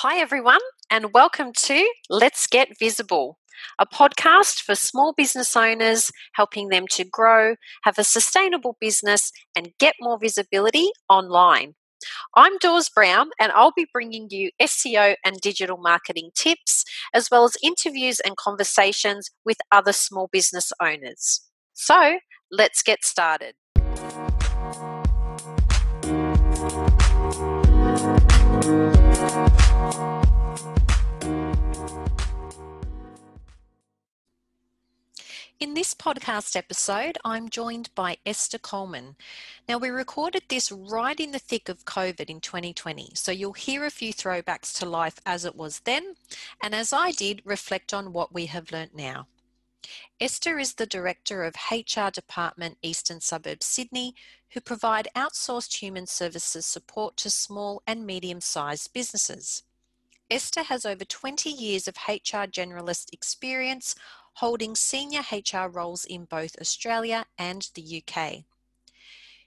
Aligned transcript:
Hi, 0.00 0.18
everyone, 0.18 0.60
and 0.90 1.14
welcome 1.14 1.54
to 1.54 1.90
Let's 2.10 2.46
Get 2.46 2.78
Visible, 2.78 3.38
a 3.78 3.86
podcast 3.86 4.60
for 4.60 4.74
small 4.74 5.14
business 5.16 5.56
owners, 5.56 6.10
helping 6.34 6.68
them 6.68 6.86
to 6.88 7.04
grow, 7.04 7.54
have 7.84 7.98
a 7.98 8.04
sustainable 8.04 8.76
business, 8.78 9.32
and 9.56 9.72
get 9.78 9.94
more 9.98 10.18
visibility 10.18 10.90
online. 11.08 11.76
I'm 12.34 12.58
Dawes 12.58 12.90
Brown, 12.90 13.30
and 13.40 13.50
I'll 13.52 13.72
be 13.74 13.86
bringing 13.90 14.26
you 14.28 14.50
SEO 14.60 15.14
and 15.24 15.40
digital 15.40 15.78
marketing 15.78 16.28
tips, 16.34 16.84
as 17.14 17.30
well 17.30 17.44
as 17.44 17.56
interviews 17.62 18.20
and 18.20 18.36
conversations 18.36 19.30
with 19.46 19.56
other 19.72 19.94
small 19.94 20.28
business 20.30 20.74
owners. 20.78 21.40
So, 21.72 22.18
let's 22.50 22.82
get 22.82 23.02
started. 23.02 23.54
In 35.58 35.72
this 35.72 35.94
podcast 35.94 36.54
episode, 36.54 37.16
I'm 37.24 37.48
joined 37.48 37.88
by 37.94 38.18
Esther 38.26 38.58
Coleman. 38.58 39.16
Now, 39.66 39.78
we 39.78 39.88
recorded 39.88 40.42
this 40.48 40.70
right 40.70 41.18
in 41.18 41.30
the 41.30 41.38
thick 41.38 41.70
of 41.70 41.86
COVID 41.86 42.28
in 42.28 42.42
2020, 42.42 43.12
so 43.14 43.32
you'll 43.32 43.54
hear 43.54 43.86
a 43.86 43.90
few 43.90 44.12
throwbacks 44.12 44.78
to 44.78 44.84
life 44.84 45.18
as 45.24 45.46
it 45.46 45.56
was 45.56 45.80
then, 45.80 46.16
and 46.62 46.74
as 46.74 46.92
I 46.92 47.10
did, 47.12 47.40
reflect 47.46 47.94
on 47.94 48.12
what 48.12 48.34
we 48.34 48.44
have 48.46 48.70
learnt 48.70 48.94
now. 48.94 49.28
Esther 50.20 50.58
is 50.58 50.74
the 50.74 50.84
Director 50.84 51.42
of 51.42 51.54
HR 51.70 52.10
Department 52.12 52.76
Eastern 52.82 53.22
Suburbs 53.22 53.64
Sydney, 53.64 54.14
who 54.50 54.60
provide 54.60 55.08
outsourced 55.16 55.76
human 55.76 56.06
services 56.06 56.66
support 56.66 57.16
to 57.16 57.30
small 57.30 57.82
and 57.86 58.04
medium 58.04 58.42
sized 58.42 58.92
businesses. 58.92 59.62
Esther 60.30 60.64
has 60.64 60.84
over 60.84 61.04
20 61.04 61.48
years 61.48 61.88
of 61.88 61.96
HR 62.06 62.44
generalist 62.44 63.06
experience 63.12 63.94
holding 64.40 64.74
senior 64.74 65.22
HR 65.32 65.66
roles 65.66 66.04
in 66.04 66.26
both 66.26 66.60
Australia 66.60 67.24
and 67.38 67.70
the 67.74 68.02
UK. 68.02 68.44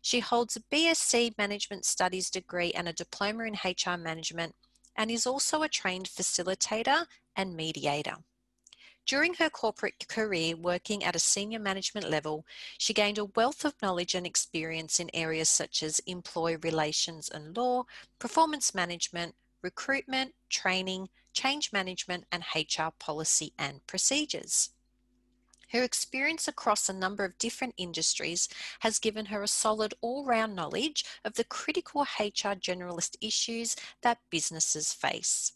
She 0.02 0.20
holds 0.20 0.56
a 0.56 0.62
BSc 0.62 1.38
Management 1.38 1.86
Studies 1.86 2.32
degree 2.32 2.72
and 2.72 2.90
a 2.90 2.94
diploma 2.94 3.44
in 3.44 3.54
HR 3.54 3.98
management 3.98 4.56
and 4.96 5.12
is 5.12 5.28
also 5.28 5.62
a 5.62 5.70
trained 5.70 6.08
facilitator 6.08 7.06
and 7.36 7.56
mediator. 7.56 8.16
During 9.06 9.36
her 9.36 9.52
corporate 9.52 10.08
career 10.08 10.56
working 10.56 11.04
at 11.04 11.16
a 11.16 11.20
senior 11.20 11.60
management 11.60 12.10
level, 12.10 12.44
she 12.80 12.92
gained 12.92 13.20
a 13.20 13.26
wealth 13.26 13.66
of 13.66 13.80
knowledge 13.84 14.16
and 14.16 14.26
experience 14.26 15.00
in 15.00 15.12
areas 15.14 15.50
such 15.50 15.84
as 15.84 16.00
employee 16.08 16.56
relations 16.56 17.30
and 17.30 17.56
law, 17.56 17.84
performance 18.18 18.74
management, 18.74 19.36
recruitment, 19.62 20.34
training, 20.50 21.10
change 21.32 21.72
management, 21.72 22.26
and 22.32 22.44
HR 22.56 22.90
policy 22.98 23.54
and 23.60 23.86
procedures. 23.86 24.72
Her 25.72 25.84
experience 25.84 26.48
across 26.48 26.90
a 26.90 26.94
number 26.94 27.24
of 27.24 27.38
different 27.38 27.76
industries 27.78 28.50
has 28.80 29.00
given 29.00 29.28
her 29.28 29.44
a 29.44 29.48
solid 29.48 29.94
all 30.02 30.26
round 30.26 30.56
knowledge 30.56 31.06
of 31.24 31.36
the 31.36 31.44
critical 31.44 32.02
HR 32.02 32.56
generalist 32.58 33.16
issues 33.22 33.76
that 34.02 34.20
businesses 34.30 34.94
face. 34.94 35.54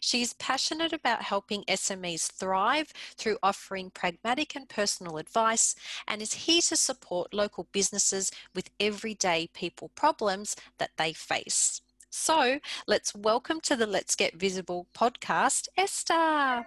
She 0.00 0.22
is 0.22 0.32
passionate 0.32 0.92
about 0.92 1.22
helping 1.22 1.62
SMEs 1.64 2.32
thrive 2.32 2.92
through 3.16 3.38
offering 3.42 3.90
pragmatic 3.90 4.56
and 4.56 4.68
personal 4.68 5.18
advice 5.18 5.76
and 6.08 6.20
is 6.20 6.34
here 6.34 6.62
to 6.62 6.76
support 6.76 7.32
local 7.32 7.68
businesses 7.70 8.32
with 8.54 8.70
everyday 8.80 9.46
people 9.48 9.90
problems 9.90 10.56
that 10.78 10.90
they 10.96 11.12
face. 11.12 11.82
So 12.10 12.58
let's 12.88 13.14
welcome 13.14 13.60
to 13.62 13.76
the 13.76 13.86
Let's 13.86 14.16
Get 14.16 14.34
Visible 14.34 14.88
podcast, 14.92 15.68
Esther. 15.76 16.66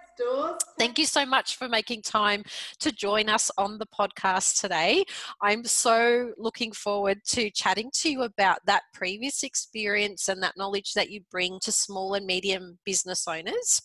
Thank 0.78 0.98
you 0.98 1.04
so 1.04 1.26
much 1.26 1.56
for 1.56 1.68
making 1.68 2.00
time 2.00 2.44
to 2.80 2.90
join 2.90 3.28
us 3.28 3.50
on 3.58 3.76
the 3.76 3.86
podcast 3.86 4.62
today. 4.62 5.04
I'm 5.42 5.64
so 5.64 6.32
looking 6.38 6.72
forward 6.72 7.18
to 7.26 7.50
chatting 7.50 7.90
to 7.96 8.10
you 8.10 8.22
about 8.22 8.60
that 8.64 8.84
previous 8.94 9.42
experience 9.42 10.30
and 10.30 10.42
that 10.42 10.56
knowledge 10.56 10.94
that 10.94 11.10
you 11.10 11.20
bring 11.30 11.60
to 11.60 11.72
small 11.72 12.14
and 12.14 12.24
medium 12.24 12.78
business 12.86 13.28
owners. 13.28 13.82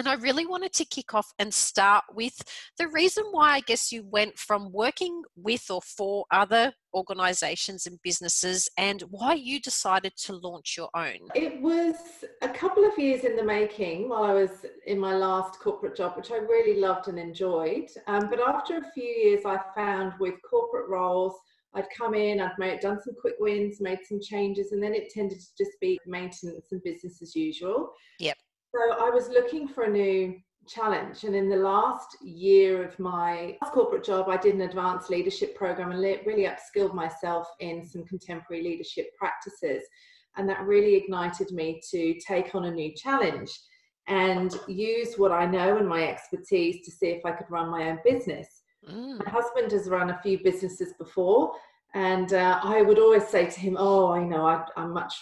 And 0.00 0.08
I 0.08 0.14
really 0.14 0.46
wanted 0.46 0.72
to 0.72 0.86
kick 0.86 1.12
off 1.12 1.30
and 1.38 1.52
start 1.52 2.04
with 2.14 2.40
the 2.78 2.88
reason 2.88 3.22
why 3.32 3.50
I 3.50 3.60
guess 3.60 3.92
you 3.92 4.02
went 4.02 4.38
from 4.38 4.72
working 4.72 5.20
with 5.36 5.70
or 5.70 5.82
for 5.82 6.24
other 6.30 6.72
organizations 6.94 7.84
and 7.84 7.98
businesses 8.02 8.66
and 8.78 9.02
why 9.10 9.34
you 9.34 9.60
decided 9.60 10.14
to 10.24 10.32
launch 10.36 10.74
your 10.78 10.88
own. 10.94 11.18
It 11.34 11.60
was 11.60 11.96
a 12.40 12.48
couple 12.48 12.82
of 12.86 12.98
years 12.98 13.24
in 13.24 13.36
the 13.36 13.44
making 13.44 14.08
while 14.08 14.22
I 14.22 14.32
was 14.32 14.64
in 14.86 14.98
my 14.98 15.14
last 15.14 15.60
corporate 15.60 15.96
job, 15.96 16.16
which 16.16 16.30
I 16.30 16.36
really 16.36 16.80
loved 16.80 17.08
and 17.08 17.18
enjoyed. 17.18 17.90
Um, 18.06 18.30
but 18.30 18.40
after 18.40 18.78
a 18.78 18.92
few 18.94 19.04
years, 19.04 19.44
I 19.44 19.58
found 19.74 20.14
with 20.18 20.36
corporate 20.48 20.88
roles, 20.88 21.34
I'd 21.74 21.88
come 21.94 22.14
in, 22.14 22.40
I'd 22.40 22.58
made, 22.58 22.80
done 22.80 23.02
some 23.04 23.16
quick 23.20 23.34
wins, 23.38 23.82
made 23.82 23.98
some 24.08 24.18
changes, 24.22 24.72
and 24.72 24.82
then 24.82 24.94
it 24.94 25.10
tended 25.10 25.40
to 25.40 25.46
just 25.58 25.78
be 25.78 26.00
maintenance 26.06 26.68
and 26.72 26.82
business 26.82 27.20
as 27.20 27.36
usual. 27.36 27.92
Yep. 28.18 28.38
So 28.72 29.04
I 29.04 29.10
was 29.10 29.28
looking 29.28 29.66
for 29.66 29.84
a 29.84 29.90
new 29.90 30.36
challenge. 30.68 31.24
And 31.24 31.34
in 31.34 31.48
the 31.48 31.56
last 31.56 32.16
year 32.22 32.84
of 32.84 32.98
my 32.98 33.56
corporate 33.72 34.04
job, 34.04 34.28
I 34.28 34.36
did 34.36 34.54
an 34.54 34.60
advanced 34.60 35.10
leadership 35.10 35.56
program 35.56 35.90
and 35.90 36.00
really 36.00 36.46
upskilled 36.46 36.94
myself 36.94 37.48
in 37.58 37.84
some 37.84 38.04
contemporary 38.04 38.62
leadership 38.62 39.08
practices. 39.18 39.82
And 40.36 40.48
that 40.48 40.64
really 40.64 40.94
ignited 40.94 41.50
me 41.50 41.80
to 41.90 42.14
take 42.26 42.54
on 42.54 42.66
a 42.66 42.70
new 42.70 42.94
challenge 42.94 43.50
and 44.06 44.56
use 44.68 45.14
what 45.16 45.32
I 45.32 45.46
know 45.46 45.76
and 45.76 45.88
my 45.88 46.08
expertise 46.08 46.84
to 46.84 46.90
see 46.90 47.08
if 47.08 47.24
I 47.24 47.32
could 47.32 47.50
run 47.50 47.70
my 47.70 47.90
own 47.90 47.98
business. 48.04 48.62
Mm. 48.88 49.24
My 49.24 49.30
husband 49.30 49.72
has 49.72 49.88
run 49.88 50.10
a 50.10 50.20
few 50.22 50.38
businesses 50.42 50.94
before, 50.98 51.52
and 51.94 52.32
uh, 52.32 52.60
I 52.62 52.82
would 52.82 52.98
always 52.98 53.26
say 53.28 53.46
to 53.46 53.60
him, 53.60 53.76
"Oh, 53.78 54.10
I 54.10 54.24
know, 54.24 54.46
I, 54.46 54.64
I'm 54.76 54.92
much 54.92 55.14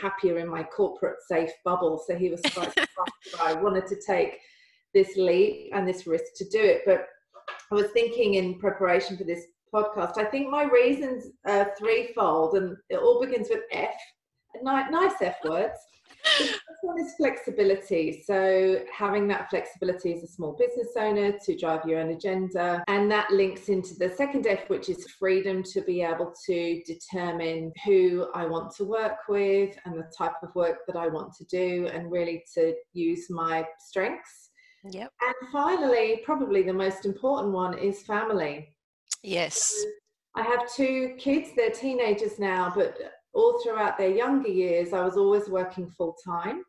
happier 0.00 0.38
in 0.38 0.48
my 0.48 0.62
corporate 0.62 1.18
safe 1.26 1.50
bubble. 1.64 2.02
So 2.06 2.16
he 2.16 2.30
was 2.30 2.40
quite 2.54 2.74
I 3.40 3.54
wanted 3.54 3.86
to 3.88 3.96
take 4.06 4.38
this 4.92 5.16
leap 5.16 5.70
and 5.72 5.88
this 5.88 6.06
risk 6.06 6.24
to 6.36 6.48
do 6.48 6.60
it. 6.60 6.82
But 6.86 7.06
I 7.70 7.74
was 7.74 7.90
thinking 7.92 8.34
in 8.34 8.58
preparation 8.58 9.16
for 9.16 9.24
this 9.24 9.46
podcast, 9.74 10.18
I 10.18 10.24
think 10.24 10.48
my 10.48 10.64
reasons 10.64 11.30
are 11.46 11.72
threefold, 11.78 12.54
and 12.54 12.76
it 12.88 12.96
all 12.96 13.20
begins 13.20 13.48
with 13.50 13.62
F, 13.72 13.94
nice 14.62 15.14
F 15.20 15.36
words. 15.44 15.78
The 16.38 16.46
first 16.46 16.82
one 16.82 17.00
is 17.00 17.14
flexibility. 17.16 18.22
So, 18.26 18.82
having 18.92 19.28
that 19.28 19.50
flexibility 19.50 20.14
as 20.14 20.22
a 20.22 20.26
small 20.26 20.52
business 20.52 20.88
owner 20.96 21.38
to 21.44 21.58
drive 21.58 21.84
your 21.86 22.00
own 22.00 22.10
agenda. 22.10 22.82
And 22.88 23.10
that 23.10 23.30
links 23.30 23.68
into 23.68 23.94
the 23.94 24.10
second 24.10 24.46
F, 24.46 24.68
which 24.68 24.88
is 24.88 25.06
freedom 25.18 25.62
to 25.64 25.82
be 25.82 26.02
able 26.02 26.32
to 26.46 26.82
determine 26.86 27.72
who 27.84 28.28
I 28.34 28.46
want 28.46 28.74
to 28.76 28.84
work 28.84 29.18
with 29.28 29.76
and 29.84 29.98
the 29.98 30.10
type 30.16 30.34
of 30.42 30.54
work 30.54 30.78
that 30.86 30.96
I 30.96 31.08
want 31.08 31.34
to 31.34 31.44
do, 31.44 31.88
and 31.92 32.10
really 32.10 32.44
to 32.54 32.74
use 32.92 33.28
my 33.30 33.64
strengths. 33.78 34.50
Yep. 34.90 35.10
And 35.22 35.50
finally, 35.52 36.22
probably 36.24 36.62
the 36.62 36.72
most 36.72 37.06
important 37.06 37.52
one 37.52 37.78
is 37.78 38.02
family. 38.02 38.74
Yes. 39.22 39.74
I 40.36 40.42
have 40.42 40.72
two 40.74 41.14
kids, 41.16 41.50
they're 41.56 41.70
teenagers 41.70 42.38
now, 42.38 42.72
but 42.74 42.98
all 43.34 43.60
throughout 43.62 43.98
their 43.98 44.14
younger 44.14 44.48
years, 44.48 44.92
I 44.92 45.04
was 45.04 45.16
always 45.16 45.48
working 45.48 45.88
full 45.88 46.16
time. 46.24 46.62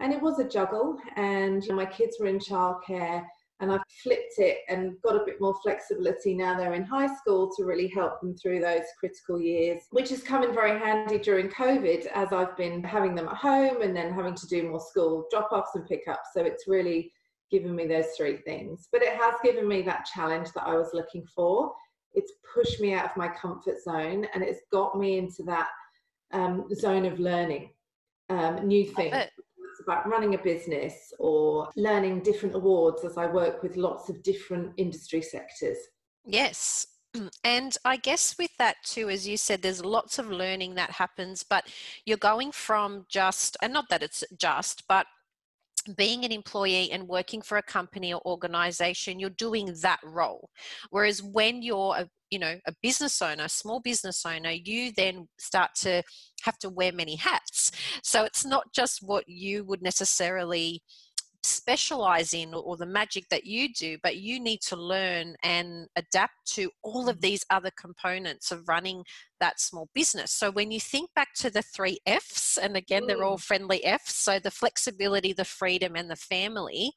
And 0.00 0.12
it 0.12 0.22
was 0.22 0.38
a 0.38 0.48
juggle, 0.48 0.96
and 1.16 1.64
my 1.70 1.84
kids 1.84 2.18
were 2.20 2.26
in 2.26 2.38
childcare, 2.38 3.24
and 3.60 3.72
I've 3.72 3.80
flipped 4.02 4.38
it 4.38 4.58
and 4.68 4.94
got 5.02 5.16
a 5.16 5.24
bit 5.24 5.40
more 5.40 5.54
flexibility 5.62 6.34
now 6.34 6.56
they're 6.56 6.74
in 6.74 6.84
high 6.84 7.12
school 7.16 7.50
to 7.56 7.64
really 7.64 7.88
help 7.88 8.20
them 8.20 8.36
through 8.36 8.60
those 8.60 8.84
critical 8.98 9.40
years, 9.40 9.82
which 9.90 10.10
has 10.10 10.22
come 10.22 10.44
in 10.44 10.54
very 10.54 10.78
handy 10.78 11.18
during 11.18 11.48
COVID 11.48 12.06
as 12.06 12.32
I've 12.32 12.56
been 12.56 12.82
having 12.84 13.14
them 13.14 13.28
at 13.28 13.36
home 13.36 13.82
and 13.82 13.96
then 13.96 14.12
having 14.12 14.34
to 14.34 14.46
do 14.46 14.68
more 14.68 14.80
school 14.80 15.26
drop 15.30 15.50
offs 15.50 15.74
and 15.74 15.86
pickups. 15.86 16.28
So 16.34 16.44
it's 16.44 16.68
really 16.68 17.12
given 17.50 17.74
me 17.74 17.86
those 17.86 18.10
three 18.16 18.36
things. 18.38 18.88
But 18.92 19.02
it 19.02 19.14
has 19.14 19.34
given 19.42 19.66
me 19.66 19.82
that 19.82 20.06
challenge 20.14 20.52
that 20.52 20.66
I 20.66 20.76
was 20.76 20.90
looking 20.92 21.26
for. 21.34 21.72
It's 22.14 22.32
pushed 22.54 22.80
me 22.80 22.94
out 22.94 23.06
of 23.06 23.16
my 23.16 23.28
comfort 23.28 23.82
zone 23.82 24.26
and 24.34 24.44
it's 24.44 24.60
got 24.72 24.96
me 24.96 25.18
into 25.18 25.42
that 25.44 25.68
um, 26.32 26.66
zone 26.74 27.06
of 27.06 27.18
learning 27.18 27.70
um, 28.28 28.66
new 28.66 28.84
things. 28.84 29.14
It's 29.14 29.80
about 29.86 30.08
running 30.08 30.34
a 30.34 30.38
business 30.38 31.12
or 31.18 31.70
learning 31.76 32.20
different 32.20 32.54
awards 32.54 33.04
as 33.04 33.16
I 33.16 33.26
work 33.26 33.62
with 33.62 33.76
lots 33.76 34.08
of 34.08 34.22
different 34.22 34.72
industry 34.76 35.22
sectors. 35.22 35.78
Yes. 36.24 36.86
And 37.42 37.76
I 37.84 37.96
guess 37.96 38.36
with 38.38 38.50
that 38.58 38.76
too, 38.84 39.08
as 39.08 39.26
you 39.26 39.38
said, 39.38 39.62
there's 39.62 39.84
lots 39.84 40.18
of 40.18 40.30
learning 40.30 40.74
that 40.74 40.90
happens, 40.90 41.42
but 41.42 41.66
you're 42.04 42.18
going 42.18 42.52
from 42.52 43.06
just, 43.08 43.56
and 43.62 43.72
not 43.72 43.88
that 43.88 44.02
it's 44.02 44.22
just, 44.38 44.84
but 44.88 45.06
being 45.96 46.24
an 46.24 46.32
employee 46.32 46.90
and 46.90 47.08
working 47.08 47.40
for 47.40 47.56
a 47.56 47.62
company 47.62 48.12
or 48.12 48.20
organization, 48.26 49.18
you're 49.18 49.30
doing 49.30 49.74
that 49.82 50.00
role. 50.04 50.50
Whereas 50.90 51.22
when 51.22 51.62
you're 51.62 51.96
a 51.96 52.08
you 52.30 52.38
know 52.38 52.58
a 52.66 52.74
business 52.82 53.20
owner 53.22 53.48
small 53.48 53.80
business 53.80 54.24
owner 54.26 54.50
you 54.50 54.92
then 54.96 55.28
start 55.38 55.70
to 55.74 56.02
have 56.42 56.58
to 56.58 56.68
wear 56.68 56.92
many 56.92 57.16
hats 57.16 57.72
so 58.02 58.24
it's 58.24 58.44
not 58.44 58.64
just 58.72 59.02
what 59.02 59.24
you 59.28 59.64
would 59.64 59.82
necessarily 59.82 60.82
specialize 61.42 62.34
in 62.34 62.52
or 62.54 62.76
the 62.76 62.86
magic 62.86 63.28
that 63.30 63.44
you 63.44 63.72
do, 63.72 63.96
but 64.02 64.16
you 64.16 64.40
need 64.40 64.60
to 64.60 64.76
learn 64.76 65.34
and 65.42 65.86
adapt 65.96 66.34
to 66.46 66.70
all 66.82 67.08
of 67.08 67.16
mm-hmm. 67.16 67.22
these 67.22 67.44
other 67.50 67.70
components 67.78 68.50
of 68.50 68.68
running 68.68 69.02
that 69.40 69.60
small 69.60 69.88
business. 69.94 70.32
So 70.32 70.50
when 70.50 70.70
you 70.70 70.80
think 70.80 71.10
back 71.14 71.28
to 71.36 71.50
the 71.50 71.62
three 71.62 71.98
F's, 72.06 72.58
and 72.58 72.76
again, 72.76 73.06
they're 73.06 73.24
all 73.24 73.38
mm. 73.38 73.42
friendly 73.42 73.84
F's, 73.84 74.16
so 74.16 74.38
the 74.38 74.50
flexibility, 74.50 75.32
the 75.32 75.44
freedom, 75.44 75.94
and 75.96 76.10
the 76.10 76.16
family, 76.16 76.92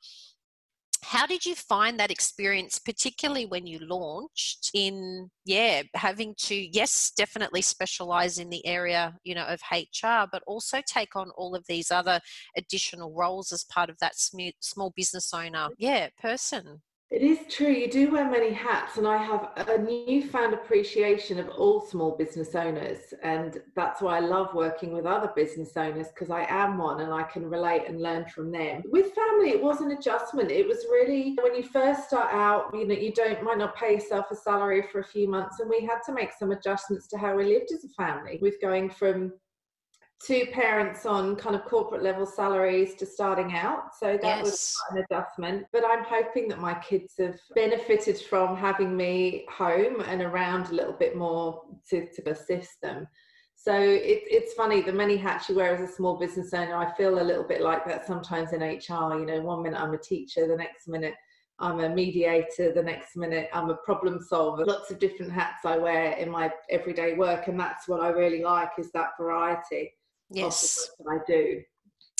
how 1.04 1.26
did 1.26 1.46
you 1.46 1.56
find 1.56 2.00
that 2.00 2.12
experience 2.12 2.80
particularly 2.80 3.46
when 3.46 3.66
you 3.66 3.80
launched 3.80 4.70
in 4.74 5.30
yeah 5.46 5.82
having 5.96 6.34
to 6.38 6.56
yes 6.56 7.12
definitely 7.18 7.62
specialize 7.62 8.38
in 8.38 8.50
the 8.50 8.66
area 8.66 9.14
you 9.24 9.34
know 9.34 9.46
of 9.46 9.60
hr 9.72 10.28
but 10.32 10.44
also 10.46 10.80
take 10.86 11.16
on 11.16 11.30
all 11.32 11.56
of 11.56 11.66
these 11.68 11.92
other 11.92 12.20
additional 12.56 13.14
roles 13.14 13.52
as 13.52 13.64
part 13.66 13.90
of 13.90 13.98
that 14.00 14.14
small 14.60 14.94
business 14.96 15.34
owner? 15.34 15.70
Yeah 15.78 16.10
person 16.22 16.82
it 17.12 17.22
is 17.22 17.40
true. 17.50 17.68
You 17.68 17.90
do 17.90 18.10
wear 18.10 18.30
many 18.30 18.54
hats, 18.54 18.98
and 18.98 19.06
I 19.06 19.18
have 19.18 19.50
a 19.68 19.78
newfound 19.78 20.54
appreciation 20.54 21.40
of 21.40 21.50
all 21.50 21.82
small 21.82 22.16
business 22.16 22.56
owners. 22.56 23.14
And 23.22 23.62
that's 23.76 24.02
why 24.02 24.16
I 24.16 24.20
love 24.22 24.54
working 24.54 24.94
with 24.94 25.06
other 25.06 25.30
business 25.36 25.76
owners 25.76 26.08
because 26.08 26.30
I 26.30 26.46
am 26.48 26.78
one 26.78 27.02
and 27.02 27.12
I 27.12 27.24
can 27.24 27.50
relate 27.50 27.84
and 27.86 28.02
learn 28.02 28.28
from 28.30 28.50
them. 28.50 28.84
With 28.86 29.14
family, 29.14 29.50
it 29.50 29.62
was 29.62 29.82
an 29.82 29.92
adjustment. 29.92 30.52
It 30.52 30.66
was 30.66 30.86
really 30.90 31.38
when 31.42 31.54
you 31.54 31.64
first 31.64 32.08
start 32.08 32.34
out, 32.34 32.70
you 32.74 32.88
know, 32.88 32.96
you 32.96 33.12
don't 33.12 33.44
might 33.44 33.58
not 33.58 33.76
pay 33.76 33.96
yourself 33.96 34.28
a 34.32 34.36
salary 34.36 34.86
for 34.90 35.02
a 35.02 35.06
few 35.06 35.28
months, 35.28 35.60
and 35.60 35.70
we 35.70 35.82
had 35.82 36.00
to 36.06 36.14
make 36.14 36.32
some 36.32 36.52
adjustments 36.52 37.08
to 37.08 37.18
how 37.18 37.36
we 37.36 37.44
lived 37.44 37.74
as 37.74 37.84
a 37.84 37.90
family 37.90 38.40
with 38.42 38.62
going 38.62 38.90
from 38.90 39.34
two 40.26 40.46
parents 40.52 41.06
on 41.06 41.36
kind 41.36 41.56
of 41.56 41.66
corporate 41.66 42.04
level 42.04 42.26
salaries 42.26 42.96
to 42.96 43.06
starting 43.06 43.56
out. 43.56 43.96
So 44.00 44.18
that 44.22 44.24
yes. 44.24 44.46
was 44.46 44.78
an 44.92 45.04
adjustment. 45.10 45.66
But 45.74 45.84
I'm 45.88 46.04
hoping 46.04 46.48
that 46.50 46.60
my 46.60 46.76
kids 46.76 47.14
have 47.20 47.40
benefited 47.56 48.20
from 48.20 48.56
having 48.56 48.96
me 48.96 49.46
home 49.50 50.02
and 50.02 50.22
around 50.22 50.68
a 50.68 50.74
little 50.74 50.94
bit 50.94 51.16
more 51.16 51.64
to, 51.90 52.08
to 52.08 52.30
assist 52.30 52.82
them. 52.82 53.08
So 53.56 53.74
it, 53.74 54.24
it's 54.26 54.54
funny, 54.54 54.82
the 54.82 54.94
many 54.94 55.18
hats 55.18 55.50
you 55.50 55.56
wear 55.56 55.76
as 55.76 55.88
a 55.88 55.94
small 55.94 56.18
business 56.18 56.54
owner, 56.54 56.76
I 56.76 56.94
feel 56.96 57.22
a 57.22 57.24
little 57.24 57.44
bit 57.44 57.62
like 57.62 57.86
that 57.86 58.08
sometimes 58.08 58.54
in 58.54 58.62
HR. 58.62 59.20
You 59.20 59.26
know, 59.26 59.42
one 59.42 59.64
minute 59.64 59.80
I'm 59.80 59.94
a 59.94 60.00
teacher, 60.00 60.48
the 60.48 60.56
next 60.56 60.88
minute 60.88 61.14
I'm 61.60 61.80
a 61.80 61.90
mediator, 61.90 62.74
the 62.74 62.82
next 62.82 63.16
minute 63.16 63.50
I'm 63.54 63.70
a 63.70 63.76
problem 63.78 64.20
solver. 64.20 64.66
Lots 64.66 64.90
of 64.90 64.98
different 64.98 65.32
hats 65.32 65.64
I 65.64 65.78
wear 65.78 66.14
in 66.14 66.30
my 66.30 66.52
everyday 66.72 67.14
work, 67.14 67.48
and 67.48 67.60
that's 67.60 67.88
what 67.88 68.02
I 68.02 68.10
really 68.10 68.42
like 68.42 68.72
is 68.80 68.92
that 68.94 69.10
variety 69.20 69.92
yes 70.32 70.90
I 71.10 71.18
do. 71.28 71.62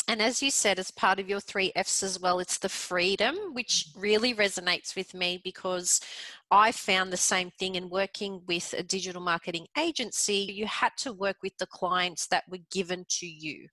And 0.08 0.22
as 0.22 0.42
you 0.42 0.52
said, 0.52 0.78
as 0.78 0.92
part 0.92 1.20
of 1.20 1.30
your 1.30 1.40
three 1.40 1.72
F's 1.76 2.04
as 2.04 2.20
well, 2.20 2.40
it's 2.40 2.58
the 2.58 2.68
freedom, 2.68 3.38
which 3.54 3.88
really 3.96 4.34
resonates 4.34 4.94
with 4.96 5.14
me 5.14 5.40
because 5.44 6.02
I 6.50 6.74
found 6.74 7.14
the 7.14 7.18
same 7.18 7.50
thing 7.52 7.76
in 7.76 7.90
working 7.90 8.42
with 8.46 8.74
a 8.78 8.84
digital 8.84 9.22
marketing 9.22 9.68
agency. 9.80 10.52
You 10.54 10.66
had 10.66 10.92
to 10.98 11.14
work 11.14 11.38
with 11.42 11.58
the 11.60 11.68
clients 11.68 12.28
that 12.28 12.44
were 12.50 12.58
given 12.72 13.06
to 13.08 13.26
you. 13.26 13.68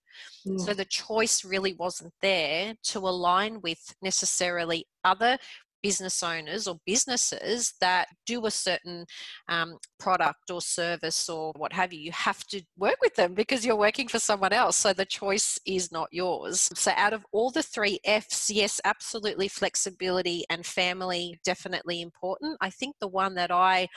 Mm. 0.47 0.61
So 0.61 0.75
the 0.75 0.85
choice 0.85 1.45
really 1.45 1.73
wasn't 1.73 2.13
there 2.23 2.75
to 2.85 2.99
align 3.01 3.61
with 3.63 3.97
necessarily 4.01 4.87
other 5.03 5.39
business 5.83 6.23
owners 6.23 6.67
or 6.67 6.79
businesses 6.87 7.75
that 7.81 8.09
do 8.27 8.47
a 8.47 8.51
certain 8.51 9.05
um, 9.49 9.77
product 9.99 10.51
or 10.51 10.61
service 10.61 11.29
or 11.29 11.53
what 11.57 11.73
have 11.73 11.93
you, 11.93 12.01
you 12.01 12.13
have 12.13 12.45
to 12.47 12.63
work 12.77 12.97
with 13.01 13.15
them 13.15 13.35
because 13.35 13.65
you're 13.65 13.77
working 13.77 14.09
for 14.09 14.19
someone 14.19 14.53
else. 14.53 14.77
So 14.77 14.93
the 14.93 15.05
choice 15.05 15.59
is 15.67 15.93
not 15.93 16.09
yours. 16.13 16.69
So, 16.75 16.93
out 16.97 17.13
of 17.13 17.25
all 17.33 17.51
the 17.51 17.63
three 17.63 17.99
F's, 18.05 18.51
yes, 18.51 18.81
absolutely 18.85 19.49
flexibility 19.49 20.45
and 20.51 20.65
family 20.65 21.39
definitely 21.45 22.01
important. 22.01 22.57
I 22.61 22.71
think 22.71 22.97
the 23.01 23.09
one 23.09 23.35
that 23.35 23.51
I 23.51 23.89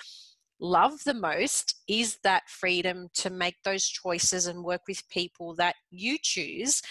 love 0.59 1.03
the 1.05 1.13
most 1.13 1.81
is 1.87 2.17
that 2.23 2.47
freedom 2.47 3.07
to 3.15 3.29
make 3.29 3.55
those 3.63 3.85
choices 3.85 4.45
and 4.45 4.63
work 4.63 4.81
with 4.87 5.01
people 5.09 5.55
that 5.55 5.75
you 5.89 6.17
choose 6.21 6.81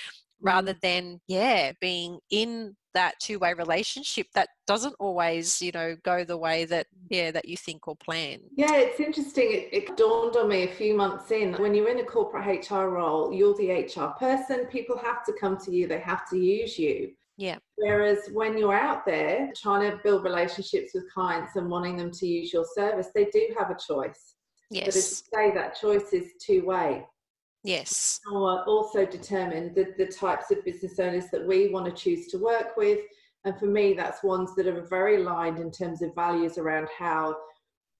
rather 0.40 0.74
mm. 0.74 0.80
than 0.80 1.20
yeah 1.28 1.72
being 1.80 2.18
in 2.30 2.76
that 2.94 3.14
two-way 3.20 3.54
relationship 3.54 4.26
that 4.34 4.48
doesn't 4.66 4.94
always 4.98 5.62
you 5.62 5.70
know 5.72 5.96
go 6.04 6.24
the 6.24 6.36
way 6.36 6.64
that 6.64 6.86
yeah 7.08 7.30
that 7.30 7.46
you 7.48 7.56
think 7.56 7.86
or 7.86 7.96
plan. 7.96 8.40
Yeah 8.56 8.74
it's 8.74 9.00
interesting 9.00 9.52
it, 9.52 9.68
it, 9.72 9.96
dawned 9.96 10.36
on 10.36 10.48
me 10.48 10.64
a 10.64 10.68
few 10.68 10.96
months 10.96 11.30
in 11.30 11.54
when 11.54 11.74
you're 11.74 11.88
in 11.88 12.00
a 12.00 12.04
corporate 12.04 12.68
hr 12.70 12.86
role 12.86 13.32
you're 13.32 13.54
the 13.54 13.70
hr 13.70 14.18
person 14.18 14.66
people 14.66 14.98
have 14.98 15.24
to 15.24 15.32
come 15.40 15.56
to 15.58 15.70
you 15.70 15.86
they 15.86 16.00
have 16.00 16.28
to 16.30 16.38
use 16.38 16.78
you. 16.78 17.12
Yeah. 17.36 17.56
Whereas 17.76 18.28
when 18.34 18.58
you're 18.58 18.74
out 18.74 19.06
there 19.06 19.50
trying 19.56 19.90
to 19.90 19.98
build 20.02 20.24
relationships 20.24 20.92
with 20.94 21.10
clients 21.10 21.56
and 21.56 21.70
wanting 21.70 21.96
them 21.96 22.10
to 22.10 22.26
use 22.26 22.52
your 22.52 22.66
service 22.74 23.08
they 23.14 23.26
do 23.26 23.48
have 23.58 23.70
a 23.70 23.76
choice. 23.76 24.34
Yes 24.70 24.86
but 24.86 24.96
as 24.96 24.96
you 24.96 25.38
say 25.38 25.54
that 25.54 25.80
choice 25.80 26.12
is 26.12 26.32
two-way 26.44 27.04
Yes. 27.62 28.20
also 28.26 29.04
determine 29.04 29.74
the, 29.74 29.92
the 29.98 30.06
types 30.06 30.50
of 30.50 30.64
business 30.64 30.98
owners 30.98 31.26
that 31.32 31.46
we 31.46 31.68
want 31.68 31.86
to 31.86 31.92
choose 31.92 32.28
to 32.28 32.38
work 32.38 32.76
with. 32.76 33.00
And 33.44 33.58
for 33.58 33.66
me, 33.66 33.94
that's 33.94 34.22
ones 34.22 34.54
that 34.56 34.66
are 34.66 34.86
very 34.86 35.16
aligned 35.16 35.58
in 35.58 35.70
terms 35.70 36.02
of 36.02 36.14
values 36.14 36.58
around 36.58 36.88
how 36.96 37.36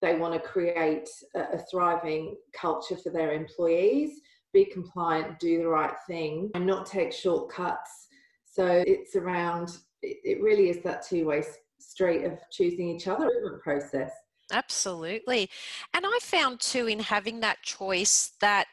they 0.03 0.17
want 0.17 0.35
to 0.35 0.41
create 0.41 1.09
a, 1.35 1.41
a 1.41 1.59
thriving 1.71 2.37
culture 2.55 2.97
for 2.97 3.11
their 3.11 3.33
employees, 3.33 4.21
be 4.53 4.65
compliant, 4.65 5.39
do 5.39 5.59
the 5.59 5.69
right 5.69 5.95
thing, 6.06 6.51
and 6.55 6.67
not 6.67 6.87
take 6.87 7.13
shortcuts. 7.13 8.09
So 8.47 8.83
it's 8.87 9.15
around, 9.15 9.77
it, 10.03 10.19
it 10.25 10.43
really 10.43 10.71
is 10.71 10.83
that 10.85 11.06
two 11.06 11.27
way 11.27 11.43
street 11.79 12.25
of 12.25 12.39
choosing 12.51 12.89
each 12.89 13.09
other 13.09 13.27
in 13.27 13.45
the 13.45 13.59
process. 13.63 14.11
Absolutely. 14.53 15.49
And 15.95 16.05
I 16.06 16.19
found 16.23 16.61
too 16.61 16.87
in 16.87 17.01
having 17.01 17.41
that 17.41 17.63
choice 17.63 18.33
that 18.41 18.67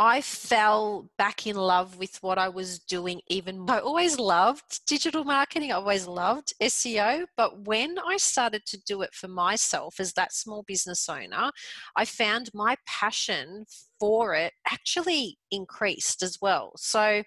I 0.00 0.22
fell 0.22 1.10
back 1.18 1.46
in 1.46 1.56
love 1.56 1.98
with 1.98 2.16
what 2.22 2.38
I 2.38 2.48
was 2.48 2.78
doing 2.78 3.20
even 3.28 3.66
I 3.68 3.80
always 3.80 4.18
loved 4.18 4.80
digital 4.86 5.24
marketing, 5.24 5.72
I 5.72 5.74
always 5.74 6.06
loved 6.06 6.54
SEO, 6.62 7.26
but 7.36 7.66
when 7.66 7.98
I 7.98 8.16
started 8.16 8.64
to 8.64 8.80
do 8.86 9.02
it 9.02 9.12
for 9.12 9.28
myself 9.28 10.00
as 10.00 10.14
that 10.14 10.32
small 10.32 10.64
business 10.66 11.06
owner, 11.06 11.50
I 11.96 12.06
found 12.06 12.48
my 12.54 12.76
passion 12.86 13.66
for 13.98 14.34
it 14.34 14.54
actually 14.66 15.36
increased 15.50 16.22
as 16.22 16.38
well. 16.40 16.72
So 16.76 17.22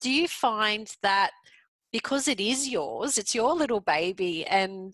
do 0.00 0.10
you 0.10 0.26
find 0.26 0.92
that 1.04 1.30
because 1.92 2.26
it 2.26 2.40
is 2.40 2.68
yours, 2.68 3.16
it's 3.16 3.32
your 3.32 3.54
little 3.54 3.80
baby 3.80 4.44
and 4.44 4.92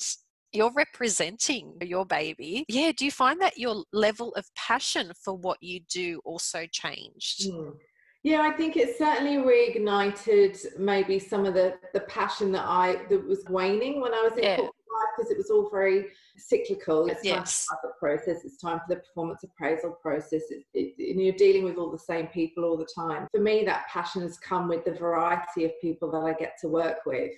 you're 0.54 0.72
representing 0.72 1.74
your 1.82 2.06
baby. 2.06 2.64
Yeah, 2.68 2.92
do 2.96 3.04
you 3.04 3.10
find 3.10 3.40
that 3.40 3.58
your 3.58 3.84
level 3.92 4.32
of 4.34 4.46
passion 4.54 5.12
for 5.22 5.34
what 5.34 5.58
you 5.60 5.80
do 5.90 6.20
also 6.24 6.66
changed? 6.70 7.50
Mm. 7.50 7.74
Yeah, 8.22 8.40
I 8.40 8.52
think 8.52 8.78
it 8.78 8.96
certainly 8.96 9.36
reignited 9.36 10.78
maybe 10.78 11.18
some 11.18 11.44
of 11.44 11.52
the 11.52 11.74
the 11.92 12.00
passion 12.00 12.52
that 12.52 12.64
I 12.64 13.02
that 13.10 13.26
was 13.26 13.44
waning 13.50 14.00
when 14.00 14.14
I 14.14 14.22
was 14.22 14.32
in 14.38 14.44
yeah. 14.44 14.56
life 14.56 14.70
because 15.14 15.30
it 15.30 15.36
was 15.36 15.50
all 15.50 15.68
very 15.68 16.06
cyclical. 16.38 17.06
It's 17.06 17.22
yes. 17.22 17.66
time 17.66 17.78
for 17.82 17.88
the 17.88 17.94
process. 18.00 18.44
It's 18.46 18.56
time 18.56 18.78
for 18.78 18.94
the 18.94 18.96
performance 18.96 19.44
appraisal 19.44 19.98
process. 20.00 20.42
It, 20.50 20.64
it, 20.72 21.10
and 21.10 21.20
you're 21.20 21.34
dealing 21.34 21.64
with 21.64 21.76
all 21.76 21.90
the 21.90 21.98
same 21.98 22.28
people 22.28 22.64
all 22.64 22.78
the 22.78 22.88
time. 22.96 23.28
For 23.30 23.42
me, 23.42 23.62
that 23.66 23.88
passion 23.88 24.22
has 24.22 24.38
come 24.38 24.68
with 24.68 24.86
the 24.86 24.92
variety 24.92 25.66
of 25.66 25.72
people 25.82 26.10
that 26.12 26.20
I 26.20 26.32
get 26.32 26.54
to 26.62 26.68
work 26.68 27.00
with 27.04 27.32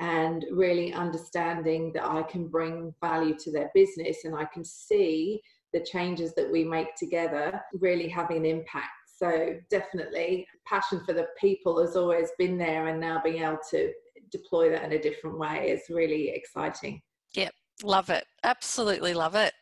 and 0.00 0.44
really 0.52 0.92
understanding 0.92 1.92
that 1.94 2.04
I 2.04 2.22
can 2.22 2.48
bring 2.48 2.94
value 3.00 3.34
to 3.40 3.50
their 3.50 3.70
business 3.74 4.24
and 4.24 4.34
I 4.34 4.44
can 4.44 4.64
see 4.64 5.40
the 5.72 5.80
changes 5.80 6.34
that 6.34 6.50
we 6.50 6.64
make 6.64 6.94
together 6.96 7.60
really 7.72 8.08
having 8.08 8.38
an 8.38 8.46
impact. 8.46 8.90
So, 9.16 9.56
definitely, 9.70 10.46
passion 10.66 11.02
for 11.06 11.14
the 11.14 11.26
people 11.40 11.80
has 11.80 11.96
always 11.96 12.28
been 12.38 12.58
there, 12.58 12.88
and 12.88 13.00
now 13.00 13.20
being 13.24 13.42
able 13.42 13.58
to 13.70 13.92
deploy 14.30 14.70
that 14.70 14.84
in 14.84 14.92
a 14.92 15.00
different 15.00 15.38
way 15.38 15.70
is 15.70 15.82
really 15.88 16.28
exciting. 16.28 17.00
Love 17.82 18.08
it. 18.08 18.24
Absolutely 18.42 19.12
love 19.12 19.34
it. 19.34 19.52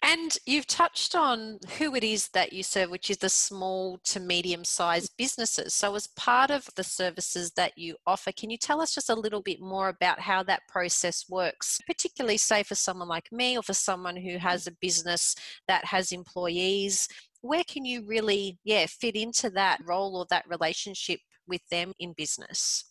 And 0.00 0.38
you've 0.46 0.68
touched 0.68 1.16
on 1.16 1.58
who 1.78 1.96
it 1.96 2.04
is 2.04 2.28
that 2.28 2.52
you 2.52 2.62
serve, 2.62 2.90
which 2.90 3.10
is 3.10 3.16
the 3.16 3.28
small 3.28 3.98
to 4.04 4.20
medium 4.20 4.64
sized 4.64 5.16
businesses. 5.18 5.74
So, 5.74 5.96
as 5.96 6.06
part 6.06 6.52
of 6.52 6.68
the 6.76 6.84
services 6.84 7.50
that 7.56 7.76
you 7.76 7.96
offer, 8.06 8.30
can 8.30 8.50
you 8.50 8.56
tell 8.56 8.80
us 8.80 8.94
just 8.94 9.10
a 9.10 9.16
little 9.16 9.42
bit 9.42 9.60
more 9.60 9.88
about 9.88 10.20
how 10.20 10.44
that 10.44 10.62
process 10.68 11.24
works, 11.28 11.80
particularly, 11.88 12.36
say, 12.36 12.62
for 12.62 12.76
someone 12.76 13.08
like 13.08 13.32
me 13.32 13.58
or 13.58 13.62
for 13.64 13.74
someone 13.74 14.16
who 14.16 14.38
has 14.38 14.68
a 14.68 14.76
business 14.80 15.34
that 15.66 15.84
has 15.86 16.12
employees? 16.12 17.08
Where 17.40 17.64
can 17.64 17.84
you 17.84 18.04
really, 18.06 18.58
yeah, 18.62 18.86
fit 18.86 19.16
into 19.16 19.50
that 19.50 19.80
role 19.84 20.16
or 20.16 20.26
that 20.30 20.48
relationship 20.48 21.18
with 21.48 21.62
them 21.68 21.94
in 21.98 22.12
business? 22.12 22.84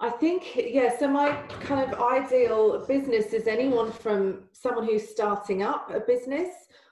I 0.00 0.10
think, 0.10 0.54
yeah, 0.56 0.96
so 0.96 1.08
my 1.08 1.32
kind 1.60 1.92
of 1.92 2.00
ideal 2.00 2.86
business 2.86 3.32
is 3.32 3.48
anyone 3.48 3.90
from 3.90 4.44
someone 4.52 4.84
who's 4.84 5.08
starting 5.08 5.62
up 5.62 5.90
a 5.92 6.00
business 6.00 6.50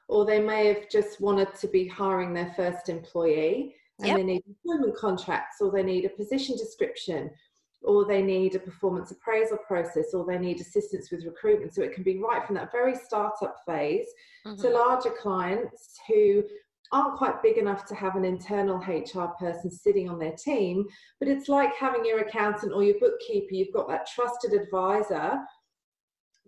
or 0.08 0.24
they 0.24 0.40
may 0.40 0.66
have 0.66 0.88
just 0.90 1.20
wanted 1.20 1.54
to 1.54 1.68
be 1.68 1.86
hiring 1.86 2.34
their 2.34 2.52
first 2.56 2.88
employee 2.88 3.76
and 3.98 4.08
yep. 4.08 4.16
they 4.16 4.22
need 4.24 4.42
employment 4.46 4.96
contracts 4.96 5.60
or 5.60 5.70
they 5.70 5.82
need 5.82 6.04
a 6.04 6.08
position 6.10 6.56
description 6.56 7.30
or 7.82 8.04
they 8.04 8.22
need 8.22 8.54
a 8.54 8.58
performance 8.58 9.10
appraisal 9.10 9.58
process 9.58 10.12
or 10.12 10.24
they 10.26 10.38
need 10.38 10.60
assistance 10.60 11.10
with 11.10 11.24
recruitment 11.24 11.72
so 11.72 11.82
it 11.82 11.94
can 11.94 12.02
be 12.02 12.18
right 12.18 12.44
from 12.44 12.56
that 12.56 12.72
very 12.72 12.94
startup 12.94 13.56
phase 13.66 14.06
mm-hmm. 14.46 14.60
to 14.60 14.68
larger 14.70 15.10
clients 15.10 15.98
who 16.08 16.42
aren't 16.92 17.16
quite 17.16 17.42
big 17.42 17.58
enough 17.58 17.84
to 17.86 17.94
have 17.94 18.16
an 18.16 18.24
internal 18.24 18.78
HR 18.78 19.32
person 19.38 19.70
sitting 19.70 20.08
on 20.08 20.18
their 20.18 20.34
team 20.36 20.84
but 21.20 21.28
it's 21.28 21.48
like 21.48 21.74
having 21.74 22.04
your 22.04 22.20
accountant 22.20 22.72
or 22.72 22.82
your 22.82 22.98
bookkeeper. 23.00 23.54
You've 23.54 23.72
got 23.72 23.88
that 23.88 24.06
trusted 24.06 24.52
advisor 24.52 25.38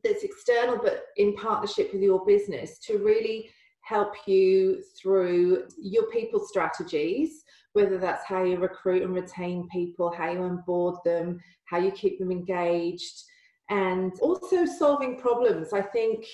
that's 0.05 0.23
external 0.23 0.79
but 0.83 1.07
in 1.17 1.35
partnership 1.35 1.93
with 1.93 2.03
your 2.03 2.25
business 2.25 2.79
to 2.87 2.99
really 2.99 3.51
help 3.83 4.15
you 4.27 4.83
through 5.01 5.65
your 5.79 6.09
people 6.11 6.41
strategies 6.41 7.43
whether 7.73 7.99
that's 7.99 8.25
how 8.25 8.43
you 8.43 8.59
recruit 8.59 9.03
and 9.03 9.15
retain 9.15 9.67
people 9.73 10.13
how 10.13 10.31
you 10.31 10.41
onboard 10.41 10.97
them 11.05 11.41
how 11.65 11.79
you 11.79 11.91
keep 11.91 12.19
them 12.19 12.31
engaged 12.31 13.25
and 13.71 14.19
also 14.21 14.65
solving 14.65 15.19
problems. 15.19 15.73
I 15.73 15.83
think 15.83 16.25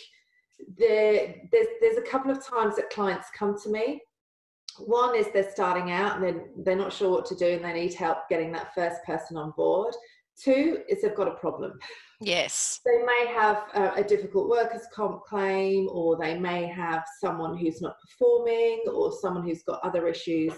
there, 0.79 1.35
there's, 1.51 1.67
there's 1.81 1.99
a 1.99 2.03
couple 2.03 2.31
of 2.31 2.45
times 2.45 2.77
that 2.77 2.91
clients 2.91 3.29
come 3.37 3.57
to 3.63 3.71
me 3.71 4.01
one 4.79 5.15
is 5.15 5.27
they're 5.33 5.51
starting 5.53 5.93
out 5.93 6.17
and 6.17 6.25
then 6.25 6.45
they're 6.65 6.75
not 6.75 6.93
sure 6.93 7.11
what 7.11 7.25
to 7.27 7.37
do 7.37 7.47
and 7.47 7.65
they 7.65 7.73
need 7.73 7.95
help 7.95 8.19
getting 8.29 8.51
that 8.51 8.75
first 8.75 9.03
person 9.05 9.37
on 9.37 9.53
board 9.57 9.95
two 10.43 10.81
is 10.89 11.03
they've 11.03 11.15
got 11.15 11.29
a 11.29 11.35
problem 11.37 11.79
Yes. 12.21 12.81
They 12.85 13.05
may 13.05 13.33
have 13.35 13.65
a, 13.75 14.01
a, 14.01 14.05
difficult 14.05 14.49
workers' 14.49 14.87
comp 14.93 15.25
claim, 15.25 15.89
or 15.91 16.17
they 16.17 16.39
may 16.39 16.67
have 16.67 17.05
someone 17.21 17.57
who's 17.57 17.83
not 17.83 17.97
performing, 18.01 18.85
or 18.93 19.13
someone 19.21 19.45
who's 19.45 19.63
got 19.63 19.81
other 19.83 20.07
issues. 20.07 20.53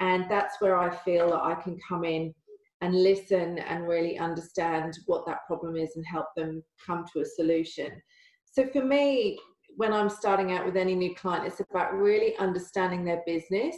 And 0.00 0.26
that's 0.28 0.60
where 0.60 0.76
I 0.76 0.94
feel 0.94 1.30
that 1.30 1.42
I 1.42 1.54
can 1.54 1.78
come 1.88 2.04
in 2.04 2.34
and 2.82 3.02
listen 3.02 3.58
and 3.58 3.88
really 3.88 4.18
understand 4.18 4.98
what 5.06 5.24
that 5.26 5.46
problem 5.46 5.76
is 5.76 5.96
and 5.96 6.04
help 6.04 6.26
them 6.36 6.62
come 6.84 7.04
to 7.12 7.20
a 7.20 7.24
solution. 7.24 7.90
So 8.56 8.66
for 8.68 8.82
me, 8.82 9.38
when 9.76 9.92
I'm 9.92 10.08
starting 10.08 10.52
out 10.52 10.64
with 10.64 10.78
any 10.78 10.94
new 10.94 11.14
client, 11.14 11.46
it's 11.46 11.60
about 11.60 11.92
really 11.92 12.34
understanding 12.38 13.04
their 13.04 13.22
business 13.26 13.76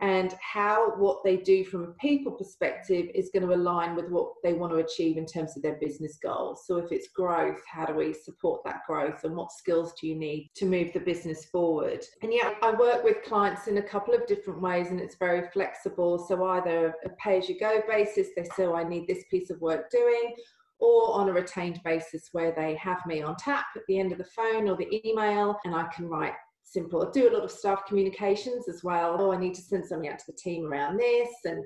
and 0.00 0.34
how 0.40 0.92
what 0.96 1.24
they 1.24 1.36
do 1.36 1.64
from 1.64 1.82
a 1.82 1.92
people 1.94 2.30
perspective 2.30 3.06
is 3.12 3.30
going 3.32 3.44
to 3.44 3.54
align 3.54 3.96
with 3.96 4.08
what 4.10 4.32
they 4.44 4.52
want 4.52 4.72
to 4.72 4.78
achieve 4.78 5.16
in 5.16 5.26
terms 5.26 5.56
of 5.56 5.62
their 5.62 5.78
business 5.80 6.16
goals. 6.22 6.62
So, 6.64 6.76
if 6.76 6.92
it's 6.92 7.08
growth, 7.08 7.60
how 7.66 7.86
do 7.86 7.94
we 7.94 8.12
support 8.12 8.62
that 8.64 8.82
growth 8.86 9.24
and 9.24 9.34
what 9.34 9.50
skills 9.50 9.92
do 10.00 10.06
you 10.06 10.14
need 10.14 10.50
to 10.56 10.66
move 10.66 10.92
the 10.92 11.00
business 11.00 11.46
forward? 11.46 12.04
And 12.22 12.32
yeah, 12.32 12.54
I 12.62 12.72
work 12.72 13.02
with 13.02 13.22
clients 13.24 13.66
in 13.66 13.78
a 13.78 13.82
couple 13.82 14.14
of 14.14 14.26
different 14.26 14.60
ways 14.60 14.90
and 14.90 15.00
it's 15.00 15.16
very 15.16 15.48
flexible. 15.52 16.18
So, 16.18 16.44
either 16.44 16.94
a 17.04 17.08
pay 17.10 17.38
as 17.38 17.48
you 17.48 17.58
go 17.58 17.80
basis, 17.88 18.28
they 18.36 18.44
say, 18.56 18.66
oh, 18.66 18.76
I 18.76 18.84
need 18.84 19.08
this 19.08 19.24
piece 19.28 19.50
of 19.50 19.60
work 19.60 19.90
doing, 19.90 20.34
or 20.80 21.14
on 21.14 21.28
a 21.28 21.32
retained 21.32 21.80
basis 21.84 22.28
where 22.32 22.52
they 22.52 22.74
have 22.76 23.04
me 23.06 23.22
on 23.22 23.36
tap 23.36 23.66
at 23.76 23.82
the 23.88 23.98
end 23.98 24.12
of 24.12 24.18
the 24.18 24.24
phone 24.24 24.68
or 24.68 24.76
the 24.76 25.08
email 25.08 25.56
and 25.64 25.74
I 25.74 25.84
can 25.94 26.08
write 26.08 26.34
simple. 26.62 27.06
I 27.06 27.10
do 27.12 27.28
a 27.28 27.34
lot 27.34 27.44
of 27.44 27.50
staff 27.50 27.86
communications 27.86 28.68
as 28.68 28.82
well. 28.82 29.16
Oh, 29.18 29.32
I 29.32 29.38
need 29.38 29.54
to 29.54 29.62
send 29.62 29.86
something 29.86 30.10
out 30.10 30.18
to 30.18 30.26
the 30.26 30.36
team 30.36 30.66
around 30.66 30.96
this, 30.96 31.28
and 31.44 31.64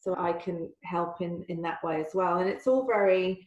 so 0.00 0.16
I 0.18 0.32
can 0.32 0.70
help 0.84 1.20
in 1.20 1.44
in 1.48 1.62
that 1.62 1.82
way 1.84 2.00
as 2.00 2.14
well. 2.14 2.38
And 2.38 2.48
it's 2.48 2.66
all 2.66 2.86
very 2.86 3.46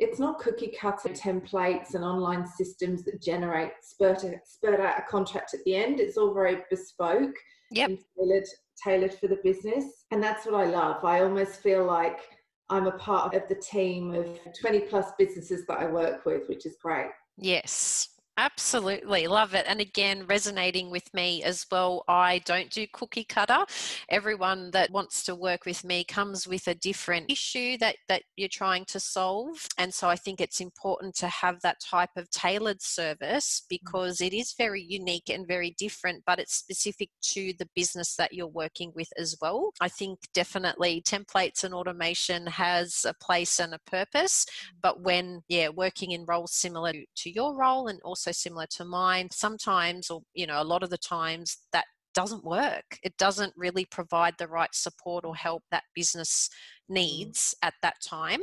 it's 0.00 0.18
not 0.18 0.38
cookie 0.38 0.72
cutter 0.80 1.10
templates 1.10 1.94
and 1.94 2.02
online 2.02 2.46
systems 2.46 3.04
that 3.04 3.20
generate 3.20 3.72
spurt, 3.82 4.24
spurt 4.46 4.80
out 4.80 4.98
a 4.98 5.02
contract 5.02 5.52
at 5.52 5.60
the 5.64 5.76
end. 5.76 6.00
It's 6.00 6.16
all 6.16 6.32
very 6.32 6.62
bespoke 6.70 7.34
yep. 7.70 7.90
tailored, 8.18 8.46
tailored 8.82 9.12
for 9.12 9.28
the 9.28 9.38
business. 9.44 9.84
And 10.10 10.22
that's 10.22 10.46
what 10.46 10.54
I 10.54 10.64
love. 10.64 11.04
I 11.04 11.20
almost 11.20 11.62
feel 11.62 11.84
like 11.84 12.20
I'm 12.70 12.86
a 12.86 12.92
part 12.92 13.34
of 13.34 13.48
the 13.48 13.56
team 13.56 14.14
of 14.14 14.38
20 14.60 14.80
plus 14.82 15.10
businesses 15.18 15.66
that 15.66 15.78
I 15.80 15.86
work 15.86 16.24
with, 16.24 16.48
which 16.48 16.66
is 16.66 16.76
great. 16.80 17.10
Yes, 17.36 18.09
Absolutely, 18.40 19.26
love 19.26 19.52
it. 19.52 19.66
And 19.68 19.82
again, 19.82 20.24
resonating 20.26 20.90
with 20.90 21.12
me 21.12 21.42
as 21.42 21.66
well. 21.70 22.04
I 22.08 22.38
don't 22.46 22.70
do 22.70 22.86
cookie 22.90 23.24
cutter. 23.24 23.66
Everyone 24.08 24.70
that 24.70 24.90
wants 24.90 25.22
to 25.24 25.34
work 25.34 25.66
with 25.66 25.84
me 25.84 26.04
comes 26.04 26.48
with 26.48 26.66
a 26.66 26.74
different 26.74 27.30
issue 27.30 27.76
that, 27.80 27.96
that 28.08 28.22
you're 28.36 28.48
trying 28.48 28.86
to 28.86 28.98
solve. 28.98 29.66
And 29.76 29.92
so 29.92 30.08
I 30.08 30.16
think 30.16 30.40
it's 30.40 30.62
important 30.62 31.16
to 31.16 31.28
have 31.28 31.60
that 31.60 31.82
type 31.82 32.16
of 32.16 32.30
tailored 32.30 32.80
service 32.80 33.60
mm. 33.60 33.68
because 33.68 34.22
it 34.22 34.32
is 34.32 34.54
very 34.56 34.80
unique 34.80 35.28
and 35.28 35.46
very 35.46 35.74
different, 35.76 36.22
but 36.24 36.38
it's 36.38 36.54
specific 36.54 37.10
to 37.32 37.52
the 37.58 37.68
business 37.76 38.16
that 38.16 38.32
you're 38.32 38.46
working 38.46 38.90
with 38.96 39.10
as 39.18 39.36
well. 39.42 39.70
I 39.82 39.88
think 39.88 40.18
definitely 40.32 41.02
templates 41.06 41.62
and 41.62 41.74
automation 41.74 42.46
has 42.46 43.04
a 43.06 43.12
place 43.22 43.60
and 43.60 43.74
a 43.74 43.80
purpose, 43.80 44.46
mm. 44.46 44.76
but 44.80 45.02
when, 45.02 45.42
yeah, 45.50 45.68
working 45.68 46.12
in 46.12 46.24
roles 46.24 46.54
similar 46.54 46.94
to 47.16 47.30
your 47.30 47.54
role 47.54 47.88
and 47.88 48.00
also 48.02 48.29
similar 48.32 48.66
to 48.76 48.84
mine. 48.84 49.28
Sometimes, 49.32 50.10
or 50.10 50.22
you 50.34 50.46
know, 50.46 50.60
a 50.60 50.64
lot 50.64 50.82
of 50.82 50.90
the 50.90 50.98
times, 50.98 51.58
that 51.72 51.84
doesn't 52.14 52.44
work. 52.44 52.98
It 53.02 53.16
doesn't 53.18 53.52
really 53.56 53.84
provide 53.84 54.34
the 54.38 54.48
right 54.48 54.74
support 54.74 55.24
or 55.24 55.36
help 55.36 55.62
that 55.70 55.84
business 55.94 56.48
mm. 56.90 56.94
needs 56.94 57.54
at 57.62 57.74
that 57.82 57.96
time. 58.04 58.40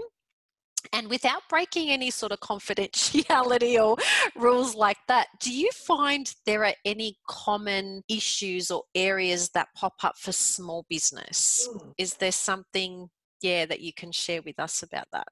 And 0.94 1.10
without 1.10 1.42
breaking 1.50 1.90
any 1.90 2.12
sort 2.12 2.32
of 2.32 2.40
confidentiality 2.40 3.84
or 3.84 3.98
rules 4.36 4.74
like 4.76 4.98
that, 5.08 5.28
do 5.42 5.52
you 5.52 5.70
find 5.72 6.34
there 6.46 6.64
are 6.64 6.76
any 6.86 7.18
common 7.28 8.04
issues 8.08 8.72
or 8.72 8.84
areas 8.96 9.50
that 9.50 9.68
pop 9.76 9.96
up 10.04 10.18
for 10.18 10.32
small 10.32 10.86
business? 10.90 11.68
Mm. 11.70 11.94
Is 11.98 12.14
there 12.16 12.32
something, 12.32 13.10
yeah, 13.42 13.66
that 13.66 13.82
you 13.82 13.92
can 13.92 14.12
share 14.12 14.42
with 14.42 14.60
us 14.60 14.82
about 14.84 15.08
that? 15.12 15.28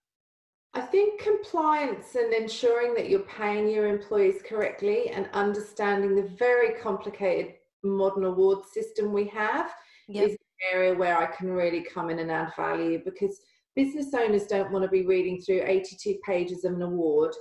I 0.75 0.82
think 0.82 1.22
compliance 1.22 2.15
and 2.15 2.34
ensuring 2.34 2.94
that 2.96 3.10
you're 3.10 3.22
paying 3.22 3.70
your 3.70 3.88
employees 3.88 4.41
correctly 4.48 5.10
and 5.10 5.29
understanding 5.32 6.15
the 6.15 6.29
very 6.38 6.74
complicated 6.82 7.53
modern 7.82 8.25
award 8.25 8.65
system 8.65 9.13
we 9.13 9.25
have 9.27 9.72
yep. 10.10 10.25
is 10.25 10.32
an 10.34 10.38
area 10.74 10.94
where 10.94 11.17
I 11.17 11.27
can 11.27 11.50
really 11.50 11.82
come 11.82 12.10
in 12.10 12.20
and 12.20 12.29
add 12.29 12.51
value 12.58 13.01
because 13.05 13.39
business 13.74 14.13
owners 14.13 14.48
don't 14.48 14.72
want 14.72 14.84
to 14.84 14.89
be 14.89 15.05
reading 15.05 15.39
through 15.39 15.63
82 15.63 16.17
pages 16.25 16.65
of 16.65 16.74
an 16.74 16.82
award 16.82 17.34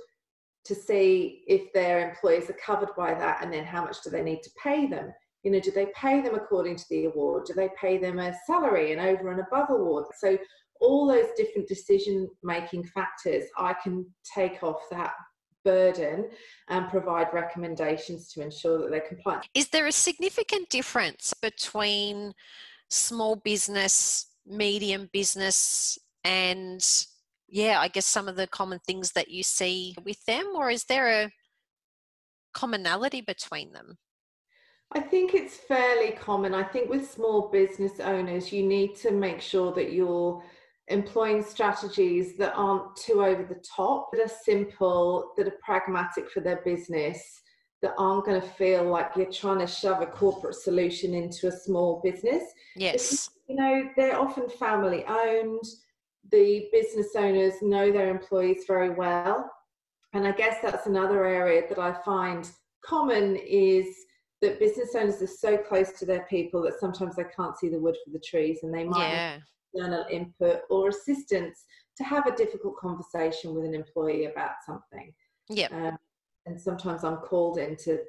to 0.63 0.73
see 0.73 1.43
if 1.47 1.73
their 1.73 2.09
employees 2.09 2.49
are 2.49 2.57
covered 2.65 2.95
by 2.95 3.13
that 3.13 3.43
and 3.43 3.53
then 3.53 3.65
how 3.65 3.83
much 3.83 3.97
do 4.01 4.09
they 4.09 4.23
need 4.23 4.43
to 4.43 4.51
pay 4.61 4.87
them. 4.87 5.13
You 5.43 5.51
know 5.51 5.59
do 5.59 5.71
they 5.71 5.87
pay 5.93 6.21
them 6.21 6.35
according 6.35 6.77
to 6.77 6.85
the 6.89 7.05
award? 7.05 7.45
Do 7.45 7.53
they 7.53 7.69
pay 7.79 7.97
them 7.97 8.17
a 8.17 8.33
salary 8.47 8.93
and 8.93 9.01
over 9.01 9.29
and 9.29 9.41
above 9.41 9.69
award? 9.69 10.05
So 10.19 10.37
all 10.81 11.07
those 11.07 11.27
different 11.37 11.67
decision 11.67 12.29
making 12.43 12.85
factors, 12.85 13.45
I 13.57 13.73
can 13.73 14.05
take 14.33 14.63
off 14.63 14.81
that 14.91 15.13
burden 15.63 16.29
and 16.69 16.89
provide 16.89 17.27
recommendations 17.33 18.31
to 18.31 18.41
ensure 18.41 18.79
that 18.79 18.91
they're 18.91 19.01
compliant. 19.01 19.47
Is 19.53 19.69
there 19.69 19.87
a 19.87 19.91
significant 19.91 20.69
difference 20.69 21.33
between 21.41 22.33
small 22.89 23.35
business, 23.37 24.27
medium 24.45 25.09
business, 25.11 25.97
and 26.23 26.85
yeah, 27.47 27.79
I 27.79 27.87
guess 27.87 28.05
some 28.05 28.27
of 28.27 28.35
the 28.35 28.47
common 28.47 28.79
things 28.79 29.11
that 29.13 29.29
you 29.29 29.43
see 29.43 29.95
with 30.03 30.23
them, 30.25 30.53
or 30.55 30.69
is 30.69 30.85
there 30.85 31.23
a 31.23 31.31
commonality 32.53 33.21
between 33.21 33.73
them? 33.73 33.97
I 34.91 34.99
think 34.99 35.33
it's 35.33 35.57
fairly 35.57 36.11
common. 36.11 36.53
I 36.53 36.63
think 36.63 36.89
with 36.89 37.09
small 37.09 37.49
business 37.49 37.99
owners, 37.99 38.53
you 38.53 38.63
need 38.63 38.95
to 38.97 39.11
make 39.11 39.41
sure 39.41 39.73
that 39.73 39.91
you're 39.91 40.43
employing 40.87 41.43
strategies 41.43 42.37
that 42.37 42.53
aren't 42.55 42.95
too 42.95 43.23
over 43.23 43.43
the 43.43 43.61
top, 43.75 44.09
that 44.11 44.21
are 44.21 44.35
simple, 44.43 45.33
that 45.37 45.47
are 45.47 45.57
pragmatic 45.63 46.29
for 46.29 46.41
their 46.41 46.61
business, 46.63 47.41
that 47.81 47.93
aren't 47.97 48.25
going 48.25 48.39
to 48.39 48.47
feel 48.47 48.83
like 48.83 49.11
you're 49.15 49.31
trying 49.31 49.59
to 49.59 49.67
shove 49.67 50.01
a 50.01 50.05
corporate 50.05 50.55
solution 50.55 51.13
into 51.13 51.47
a 51.47 51.51
small 51.51 52.01
business. 52.03 52.43
Yes. 52.75 53.29
You 53.47 53.55
know, 53.55 53.89
they're 53.95 54.19
often 54.19 54.49
family 54.49 55.05
owned. 55.07 55.63
The 56.31 56.67
business 56.71 57.09
owners 57.15 57.53
know 57.61 57.91
their 57.91 58.09
employees 58.09 58.63
very 58.67 58.89
well. 58.89 59.51
And 60.13 60.27
I 60.27 60.31
guess 60.31 60.57
that's 60.61 60.87
another 60.87 61.25
area 61.25 61.63
that 61.67 61.79
I 61.79 61.93
find 62.03 62.49
common 62.83 63.35
is 63.35 63.87
that 64.41 64.59
business 64.59 64.95
owners 64.95 65.21
are 65.21 65.27
so 65.27 65.57
close 65.57 65.91
to 65.93 66.05
their 66.05 66.25
people 66.29 66.61
that 66.63 66.79
sometimes 66.79 67.15
they 67.15 67.25
can't 67.35 67.57
see 67.57 67.69
the 67.69 67.79
wood 67.79 67.97
for 68.03 68.11
the 68.11 68.19
trees 68.19 68.59
and 68.63 68.73
they 68.73 68.83
might 68.83 69.09
yeah 69.09 69.37
external 69.75 70.05
input 70.09 70.61
or 70.69 70.89
assistance 70.89 71.65
to 71.97 72.03
have 72.03 72.27
a 72.27 72.35
difficult 72.35 72.77
conversation 72.77 73.53
with 73.53 73.65
an 73.65 73.73
employee 73.73 74.25
about 74.25 74.55
something. 74.65 75.13
Yeah. 75.49 75.67
Um, 75.71 75.97
and 76.45 76.59
sometimes 76.59 77.03
I'm 77.03 77.17
called 77.17 77.57
in 77.57 77.75
to 77.77 77.99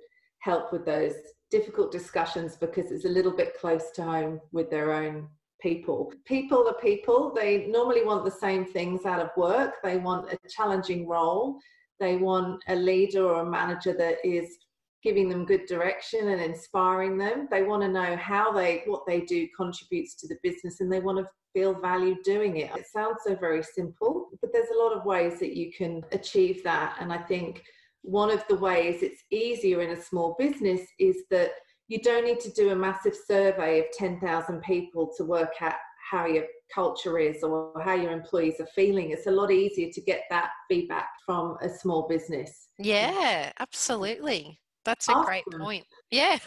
help 0.40 0.72
with 0.72 0.84
those 0.84 1.14
difficult 1.50 1.92
discussions 1.92 2.56
because 2.56 2.90
it's 2.90 3.04
a 3.04 3.08
little 3.10 3.34
bit 3.34 3.58
close 3.58 3.90
to 3.92 4.02
home 4.02 4.40
with 4.52 4.70
their 4.70 4.92
own 4.92 5.28
people. 5.60 6.12
People 6.24 6.68
are 6.68 6.74
people. 6.74 7.32
They 7.34 7.66
normally 7.66 8.04
want 8.04 8.24
the 8.24 8.30
same 8.30 8.64
things 8.64 9.06
out 9.06 9.20
of 9.20 9.30
work. 9.36 9.76
They 9.82 9.96
want 9.96 10.32
a 10.32 10.38
challenging 10.48 11.08
role. 11.08 11.58
They 11.98 12.16
want 12.16 12.62
a 12.68 12.76
leader 12.76 13.24
or 13.24 13.40
a 13.40 13.50
manager 13.50 13.94
that 13.94 14.16
is 14.24 14.58
giving 15.06 15.28
them 15.28 15.44
good 15.44 15.66
direction 15.66 16.30
and 16.30 16.40
inspiring 16.40 17.16
them. 17.16 17.46
They 17.48 17.62
want 17.62 17.80
to 17.82 17.88
know 17.88 18.16
how 18.16 18.50
they 18.50 18.82
what 18.86 19.06
they 19.06 19.20
do 19.20 19.46
contributes 19.56 20.16
to 20.16 20.26
the 20.26 20.36
business 20.42 20.80
and 20.80 20.92
they 20.92 20.98
want 20.98 21.18
to 21.18 21.28
feel 21.52 21.80
valued 21.80 22.18
doing 22.24 22.56
it. 22.56 22.72
It 22.74 22.86
sounds 22.92 23.18
so 23.24 23.36
very 23.36 23.62
simple, 23.62 24.30
but 24.40 24.52
there's 24.52 24.70
a 24.74 24.82
lot 24.82 24.92
of 24.92 25.04
ways 25.04 25.38
that 25.38 25.56
you 25.56 25.70
can 25.72 26.02
achieve 26.10 26.64
that 26.64 26.96
and 27.00 27.12
I 27.12 27.18
think 27.18 27.62
one 28.02 28.30
of 28.30 28.42
the 28.48 28.56
ways 28.56 29.04
it's 29.04 29.22
easier 29.30 29.80
in 29.80 29.90
a 29.90 30.02
small 30.02 30.34
business 30.40 30.80
is 30.98 31.18
that 31.30 31.50
you 31.86 32.00
don't 32.00 32.24
need 32.24 32.40
to 32.40 32.50
do 32.50 32.70
a 32.70 32.76
massive 32.76 33.14
survey 33.14 33.78
of 33.78 33.86
10,000 33.96 34.60
people 34.62 35.12
to 35.16 35.24
work 35.24 35.52
out 35.60 35.74
how 36.10 36.26
your 36.26 36.46
culture 36.74 37.20
is 37.20 37.44
or 37.44 37.72
how 37.84 37.94
your 37.94 38.10
employees 38.10 38.58
are 38.58 38.68
feeling. 38.74 39.12
It's 39.12 39.28
a 39.28 39.30
lot 39.30 39.52
easier 39.52 39.90
to 39.92 40.00
get 40.00 40.24
that 40.30 40.50
feedback 40.68 41.08
from 41.24 41.58
a 41.62 41.68
small 41.68 42.08
business. 42.08 42.70
Yeah, 42.78 43.52
absolutely. 43.60 44.60
That's 44.86 45.08
a 45.08 45.12
awesome. 45.12 45.26
great 45.26 45.44
point. 45.60 45.84
Yeah. 46.10 46.38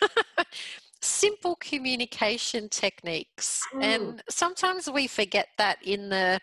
Simple 1.02 1.56
communication 1.62 2.70
techniques. 2.70 3.62
Mm. 3.76 3.84
And 3.84 4.24
sometimes 4.30 4.90
we 4.90 5.08
forget 5.08 5.48
that 5.58 5.78
in 5.84 6.10
the 6.10 6.40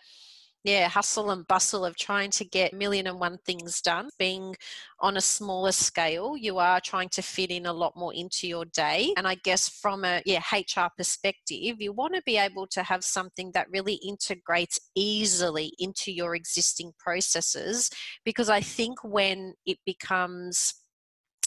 yeah, 0.67 0.89
hustle 0.89 1.31
and 1.31 1.47
bustle 1.47 1.85
of 1.85 1.97
trying 1.97 2.33
to 2.33 2.45
get 2.45 2.73
million 2.73 3.07
and 3.07 3.21
one 3.21 3.39
things 3.47 3.81
done. 3.81 4.11
Being 4.19 4.57
on 4.99 5.17
a 5.17 5.21
smaller 5.21 5.71
scale, 5.71 6.37
you 6.37 6.59
are 6.59 6.81
trying 6.81 7.09
to 7.11 7.23
fit 7.23 7.53
in 7.53 7.67
a 7.67 7.73
lot 7.73 7.95
more 7.97 8.13
into 8.13 8.49
your 8.49 8.65
day. 8.65 9.15
And 9.17 9.29
I 9.29 9.37
guess 9.37 9.69
from 9.69 10.05
a 10.05 10.23
yeah, 10.27 10.43
HR 10.53 10.89
perspective, 10.97 11.77
you 11.79 11.93
want 11.93 12.17
to 12.17 12.23
be 12.27 12.37
able 12.37 12.67
to 12.69 12.83
have 12.83 13.05
something 13.05 13.53
that 13.53 13.71
really 13.71 13.95
integrates 14.05 14.81
easily 14.97 15.73
into 15.79 16.11
your 16.11 16.35
existing 16.35 16.93
processes 16.99 17.89
because 18.25 18.51
I 18.51 18.61
think 18.61 19.05
when 19.05 19.55
it 19.67 19.79
becomes 19.87 20.75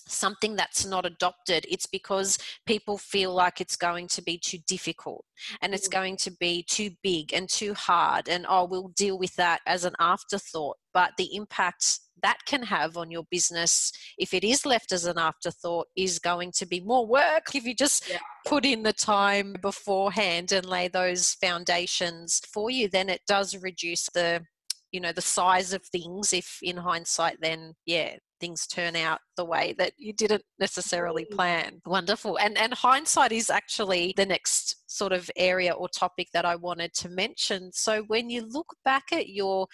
something 0.10 0.56
that's 0.56 0.86
not 0.86 1.06
adopted, 1.06 1.66
it's 1.70 1.86
because 1.86 2.38
people 2.66 2.98
feel 2.98 3.34
like 3.34 3.62
it's 3.62 3.76
going 3.76 4.08
to 4.10 4.22
be 4.22 4.38
too 4.38 4.58
difficult 4.68 5.26
and 5.62 5.74
it's 5.74 5.88
mm. 5.88 5.94
going 5.94 6.18
to 6.18 6.32
be 6.40 6.64
too 6.64 6.92
big 7.04 7.34
and 7.34 7.50
too 7.50 7.74
hard, 7.74 8.28
and 8.28 8.46
oh, 8.50 8.66
we'll 8.66 8.90
deal 8.90 9.18
with 9.18 9.36
that 9.36 9.62
as 9.66 9.86
an 9.86 9.94
afterthought. 10.00 10.78
But 10.94 11.12
the 11.18 11.36
impact 11.36 12.00
that 12.22 12.40
can 12.46 12.64
have 12.64 12.98
on 12.98 13.12
your 13.12 13.24
business, 13.32 13.92
if 14.18 14.34
it 14.34 14.44
is 14.44 14.66
left 14.66 14.92
as 14.92 15.06
an 15.06 15.18
afterthought, 15.18 15.88
is 15.96 16.20
going 16.20 16.52
to 16.54 16.66
be 16.66 16.82
more 16.82 17.06
work 17.06 17.56
if 17.56 17.64
you 17.66 17.74
just 17.74 18.10
yeah. 18.10 18.18
put 18.46 18.66
in 18.66 18.84
the 18.84 18.94
time 18.94 19.56
beforehand 19.62 20.52
and 20.52 20.66
lay 20.66 20.88
those 20.88 21.34
foundations 21.36 22.42
for 22.54 22.70
you, 22.70 22.90
then 22.90 23.10
it 23.10 23.22
does 23.28 23.56
reduce 23.58 24.10
the 24.14 24.42
you 24.92 25.00
know 25.00 25.12
the 25.12 25.22
size 25.22 25.74
of 25.74 25.84
things 25.86 26.34
if 26.34 26.58
in 26.64 26.78
hindsight 26.78 27.38
then 27.42 27.74
yeah 27.86 28.16
things 28.40 28.68
turn 28.68 28.96
out 28.96 29.20
the 29.38 29.46
way 29.46 29.76
that 29.78 29.94
you 29.98 30.14
didn't 30.14 30.44
necessarily 30.60 31.26
mm. 31.26 31.36
plan. 31.36 31.82
Wonderful. 31.86 32.38
And 32.38 32.58
and 32.58 32.74
hindsight 32.74 33.32
is 33.32 33.50
actually 33.50 34.14
the 34.18 34.26
next 34.26 34.76
sort 34.88 35.14
of 35.14 35.30
area 35.36 35.72
or 35.72 35.88
topic 35.88 36.28
that 36.34 36.46
I 36.46 36.56
wanted 36.56 36.94
to 36.96 37.10
mention. 37.10 37.72
So 37.72 38.04
when 38.08 38.30
you 38.30 38.46
look 38.48 38.76
back 38.84 39.12
at 39.12 39.30
your 39.30 39.68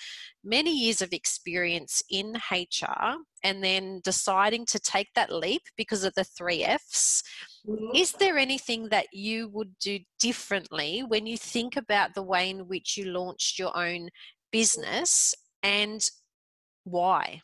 many 0.44 0.78
years 0.78 1.02
of 1.02 1.14
experience 1.14 2.04
in 2.10 2.36
HR 2.52 3.16
and 3.44 3.64
then 3.64 4.02
deciding 4.04 4.66
to 4.68 4.80
take 4.80 5.08
that 5.16 5.32
leap 5.32 5.62
because 5.78 6.04
of 6.04 6.14
the 6.16 6.26
3 6.26 6.64
Fs, 6.64 7.24
mm-hmm. 7.68 7.96
is 7.96 8.12
there 8.14 8.38
anything 8.38 8.90
that 8.90 9.08
you 9.14 9.50
would 9.50 9.74
do 9.80 10.00
differently 10.20 11.04
when 11.08 11.26
you 11.26 11.38
think 11.38 11.78
about 11.78 12.14
the 12.14 12.24
way 12.24 12.50
in 12.50 12.68
which 12.68 12.98
you 12.98 13.06
launched 13.06 13.58
your 13.58 13.76
own 13.78 14.10
business 14.52 15.34
and 15.64 16.02
why? 16.84 17.42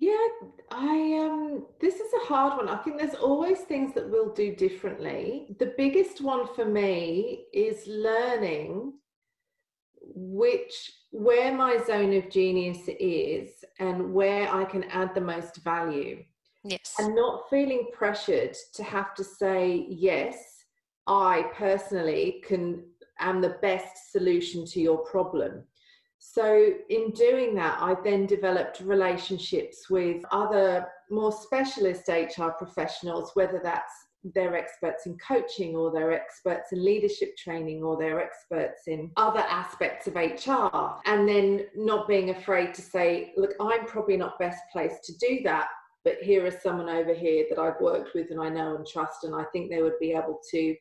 Yeah, 0.00 0.28
I 0.70 1.18
um 1.22 1.66
this 1.78 1.96
is 1.96 2.10
a 2.14 2.26
hard 2.26 2.56
one. 2.56 2.68
I 2.68 2.78
think 2.78 2.98
there's 2.98 3.14
always 3.14 3.60
things 3.60 3.92
that 3.94 4.08
we'll 4.08 4.32
do 4.32 4.56
differently. 4.56 5.54
The 5.58 5.74
biggest 5.76 6.22
one 6.22 6.46
for 6.54 6.64
me 6.64 7.44
is 7.52 7.86
learning 7.86 8.94
which 10.02 10.90
where 11.10 11.54
my 11.54 11.76
zone 11.86 12.14
of 12.14 12.30
genius 12.30 12.80
is 12.98 13.62
and 13.78 14.14
where 14.14 14.52
I 14.52 14.64
can 14.64 14.84
add 14.84 15.14
the 15.14 15.20
most 15.20 15.58
value. 15.58 16.24
Yes. 16.64 16.94
And 16.98 17.14
not 17.14 17.50
feeling 17.50 17.88
pressured 17.92 18.56
to 18.74 18.82
have 18.82 19.14
to 19.16 19.24
say 19.24 19.86
yes, 19.88 20.64
I 21.06 21.44
personally 21.54 22.42
can 22.46 22.84
am 23.18 23.42
the 23.42 23.58
best 23.60 24.12
solution 24.12 24.64
to 24.64 24.80
your 24.80 24.98
problem 24.98 25.64
so, 26.22 26.70
in 26.90 27.12
doing 27.12 27.54
that, 27.54 27.78
I 27.80 27.96
then 28.04 28.26
developed 28.26 28.80
relationships 28.80 29.88
with 29.88 30.22
other 30.30 30.86
more 31.10 31.32
specialist 31.32 32.08
HR 32.08 32.50
professionals, 32.50 33.30
whether 33.34 33.58
that's 33.64 33.90
they're 34.34 34.54
experts 34.54 35.06
in 35.06 35.16
coaching 35.16 35.74
or 35.74 35.90
they're 35.90 36.12
experts 36.12 36.72
in 36.72 36.84
leadership 36.84 37.34
training 37.38 37.82
or 37.82 37.96
they're 37.96 38.20
experts 38.20 38.82
in 38.86 39.10
other 39.16 39.40
aspects 39.40 40.06
of 40.06 40.14
HR. 40.14 41.00
And 41.06 41.26
then 41.26 41.64
not 41.74 42.06
being 42.06 42.28
afraid 42.28 42.74
to 42.74 42.82
say, 42.82 43.32
look, 43.38 43.54
I'm 43.58 43.86
probably 43.86 44.18
not 44.18 44.38
best 44.38 44.60
placed 44.74 45.02
to 45.04 45.14
do 45.26 45.40
that, 45.44 45.68
but 46.04 46.16
here 46.20 46.44
is 46.44 46.60
someone 46.62 46.90
over 46.90 47.14
here 47.14 47.46
that 47.48 47.58
I've 47.58 47.80
worked 47.80 48.10
with 48.14 48.30
and 48.30 48.42
I 48.42 48.50
know 48.50 48.76
and 48.76 48.86
trust, 48.86 49.24
and 49.24 49.34
I 49.34 49.44
think 49.54 49.70
they 49.70 49.80
would 49.80 49.98
be 49.98 50.12
able 50.12 50.38
to 50.50 50.76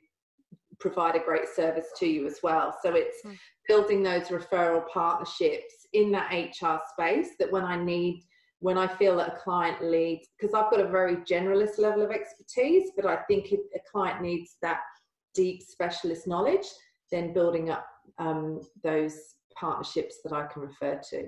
provide 0.80 1.16
a 1.16 1.24
great 1.24 1.48
service 1.54 1.88
to 1.98 2.08
you 2.08 2.26
as 2.26 2.40
well. 2.42 2.76
So 2.84 2.94
it's 2.94 3.18
mm. 3.26 3.38
building 3.68 4.04
those 4.04 4.28
referral 4.28 4.88
partnerships 4.88 5.88
in 5.94 6.12
that 6.12 6.32
HR 6.32 6.80
space 6.94 7.30
that 7.40 7.52
when 7.52 7.64
I 7.64 7.82
need, 7.82 8.24
when 8.60 8.78
I 8.78 8.88
feel 8.88 9.18
that 9.18 9.34
a 9.34 9.38
client 9.38 9.84
leads, 9.84 10.28
because 10.38 10.54
I've 10.54 10.72
got 10.72 10.80
a 10.80 10.88
very 10.88 11.18
generalist 11.18 11.78
level 11.78 12.04
of 12.04 12.12
expertise, 12.12 12.92
but 12.96 13.06
I 13.06 13.18
think 13.28 13.52
if 13.52 13.60
a 13.76 13.80
client 13.92 14.22
needs 14.22 14.58
that 14.62 14.80
deep 15.34 15.62
specialist 15.62 16.28
knowledge, 16.28 16.66
then 17.12 17.34
building 17.34 17.70
up 17.70 17.86
um, 18.18 18.62
those 18.84 19.18
partnerships 19.56 20.18
that 20.24 20.34
I 20.34 20.48
can 20.48 20.64
refer 20.64 21.00
to. 21.12 21.28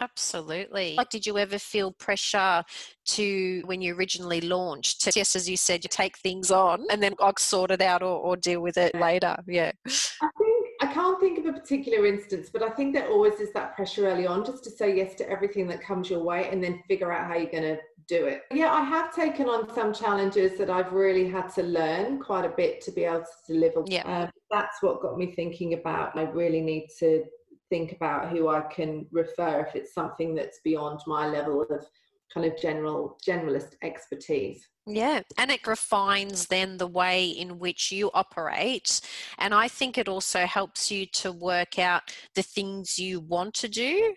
Absolutely. 0.00 0.94
Like, 0.96 1.10
did 1.10 1.26
you 1.26 1.38
ever 1.38 1.58
feel 1.58 1.92
pressure 1.92 2.62
to, 3.06 3.62
when 3.64 3.80
you 3.80 3.94
originally 3.94 4.40
launched, 4.40 5.02
to, 5.02 5.12
yes, 5.16 5.34
as 5.36 5.48
you 5.48 5.56
said, 5.56 5.84
you 5.84 5.88
take 5.90 6.18
things 6.18 6.50
on 6.50 6.84
and 6.90 7.02
then 7.02 7.14
I'll 7.20 7.34
sort 7.38 7.70
it 7.70 7.80
out 7.80 8.02
or, 8.02 8.18
or 8.18 8.36
deal 8.36 8.60
with 8.60 8.76
it 8.76 8.94
later? 8.94 9.36
Yeah. 9.46 9.72
I 9.86 10.28
think, 10.38 10.66
I 10.82 10.86
can't 10.86 11.18
think 11.18 11.38
of 11.38 11.46
a 11.46 11.52
particular 11.52 12.06
instance, 12.06 12.50
but 12.52 12.62
I 12.62 12.70
think 12.70 12.94
there 12.94 13.08
always 13.08 13.40
is 13.40 13.52
that 13.54 13.74
pressure 13.74 14.06
early 14.06 14.26
on 14.26 14.44
just 14.44 14.64
to 14.64 14.70
say 14.70 14.94
yes 14.94 15.14
to 15.16 15.30
everything 15.30 15.66
that 15.68 15.80
comes 15.80 16.10
your 16.10 16.22
way 16.22 16.50
and 16.50 16.62
then 16.62 16.82
figure 16.86 17.12
out 17.12 17.26
how 17.26 17.34
you're 17.34 17.50
going 17.50 17.62
to 17.62 17.78
do 18.08 18.26
it. 18.26 18.42
Yeah, 18.52 18.72
I 18.72 18.82
have 18.82 19.14
taken 19.14 19.48
on 19.48 19.74
some 19.74 19.92
challenges 19.92 20.58
that 20.58 20.70
I've 20.70 20.92
really 20.92 21.28
had 21.28 21.48
to 21.54 21.62
learn 21.62 22.20
quite 22.20 22.44
a 22.44 22.50
bit 22.50 22.80
to 22.82 22.92
be 22.92 23.04
able 23.04 23.20
to 23.20 23.52
deliver. 23.52 23.82
Yeah. 23.86 24.02
Um, 24.02 24.30
that's 24.50 24.82
what 24.82 25.00
got 25.00 25.18
me 25.18 25.32
thinking 25.34 25.74
about 25.74 26.16
I 26.16 26.22
really 26.22 26.60
need 26.60 26.88
to 26.98 27.24
think 27.70 27.92
about 27.92 28.30
who 28.30 28.48
I 28.48 28.62
can 28.62 29.06
refer 29.10 29.66
if 29.66 29.74
it's 29.74 29.94
something 29.94 30.34
that's 30.34 30.60
beyond 30.64 31.00
my 31.06 31.26
level 31.26 31.62
of 31.62 31.86
kind 32.32 32.46
of 32.46 32.58
general 32.60 33.18
generalist 33.26 33.74
expertise. 33.82 34.68
Yeah, 34.86 35.22
and 35.36 35.50
it 35.50 35.66
refines 35.66 36.46
then 36.46 36.76
the 36.76 36.86
way 36.86 37.28
in 37.28 37.58
which 37.58 37.90
you 37.90 38.10
operate. 38.14 39.00
And 39.38 39.52
I 39.52 39.66
think 39.68 39.98
it 39.98 40.08
also 40.08 40.46
helps 40.46 40.90
you 40.90 41.06
to 41.14 41.32
work 41.32 41.78
out 41.78 42.02
the 42.34 42.42
things 42.42 42.98
you 42.98 43.20
want 43.20 43.54
to 43.54 43.68
do 43.68 44.14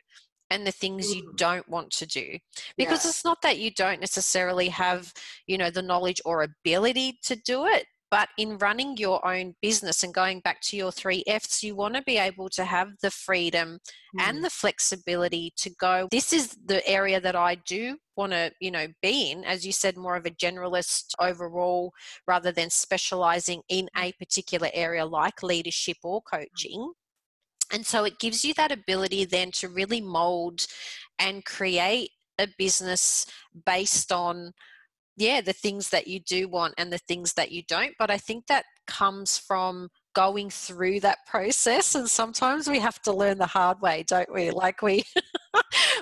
and 0.51 0.65
the 0.65 0.71
things 0.71 1.13
you 1.13 1.23
mm. 1.23 1.35
don't 1.37 1.67
want 1.69 1.91
to 1.91 2.05
do 2.05 2.37
because 2.77 3.03
yeah. 3.05 3.09
it's 3.09 3.23
not 3.23 3.41
that 3.41 3.59
you 3.59 3.71
don't 3.71 3.99
necessarily 3.99 4.67
have 4.67 5.13
you 5.45 5.57
know 5.57 5.69
the 5.69 5.81
knowledge 5.81 6.19
or 6.25 6.41
ability 6.41 7.19
to 7.23 7.35
do 7.35 7.65
it 7.67 7.85
but 8.11 8.29
in 8.37 8.57
running 8.57 8.97
your 8.97 9.25
own 9.25 9.55
business 9.61 10.03
and 10.03 10.13
going 10.13 10.39
back 10.39 10.61
to 10.61 10.77
your 10.77 10.91
three 10.91 11.23
F's, 11.27 11.63
you 11.63 11.75
want 11.75 11.95
to 11.95 12.01
be 12.01 12.17
able 12.17 12.49
to 12.49 12.65
have 12.65 12.89
the 13.01 13.11
freedom 13.11 13.79
mm. 14.15 14.21
and 14.21 14.43
the 14.43 14.49
flexibility 14.49 15.53
to 15.57 15.69
go, 15.79 16.07
this 16.11 16.33
is 16.33 16.57
the 16.65 16.85
area 16.87 17.21
that 17.21 17.35
I 17.35 17.55
do 17.55 17.97
want 18.15 18.31
to, 18.31 18.51
you 18.59 18.71
know, 18.71 18.87
be 19.01 19.31
in. 19.31 19.43
As 19.43 19.65
you 19.65 19.71
said, 19.71 19.95
more 19.97 20.15
of 20.15 20.25
a 20.25 20.31
generalist 20.31 21.13
overall 21.19 21.93
rather 22.27 22.51
than 22.51 22.69
specializing 22.69 23.61
in 23.69 23.89
a 23.95 24.11
particular 24.13 24.69
area 24.73 25.05
like 25.05 25.43
leadership 25.43 25.97
or 26.03 26.21
mm. 26.21 26.39
coaching. 26.39 26.93
And 27.71 27.85
so 27.85 28.03
it 28.03 28.19
gives 28.19 28.43
you 28.43 28.55
that 28.55 28.71
ability 28.71 29.25
then 29.25 29.51
to 29.55 29.69
really 29.69 30.01
mold 30.01 30.65
and 31.19 31.45
create 31.45 32.09
a 32.39 32.47
business 32.57 33.27
based 33.65 34.11
on 34.11 34.53
yeah 35.19 35.41
the 35.41 35.53
things 35.53 35.89
that 35.89 36.07
you 36.07 36.19
do 36.19 36.47
want 36.47 36.73
and 36.77 36.91
the 36.91 36.97
things 36.97 37.33
that 37.33 37.51
you 37.51 37.61
don't 37.67 37.93
but 37.99 38.09
i 38.09 38.17
think 38.17 38.47
that 38.47 38.65
comes 38.87 39.37
from 39.37 39.87
going 40.15 40.49
through 40.49 40.99
that 40.99 41.19
process 41.27 41.93
and 41.95 42.09
sometimes 42.09 42.67
we 42.67 42.79
have 42.79 42.99
to 43.01 43.13
learn 43.13 43.37
the 43.37 43.45
hard 43.45 43.79
way 43.79 44.03
don't 44.07 44.33
we? 44.33 44.51
Like 44.51 44.81
we 44.81 45.03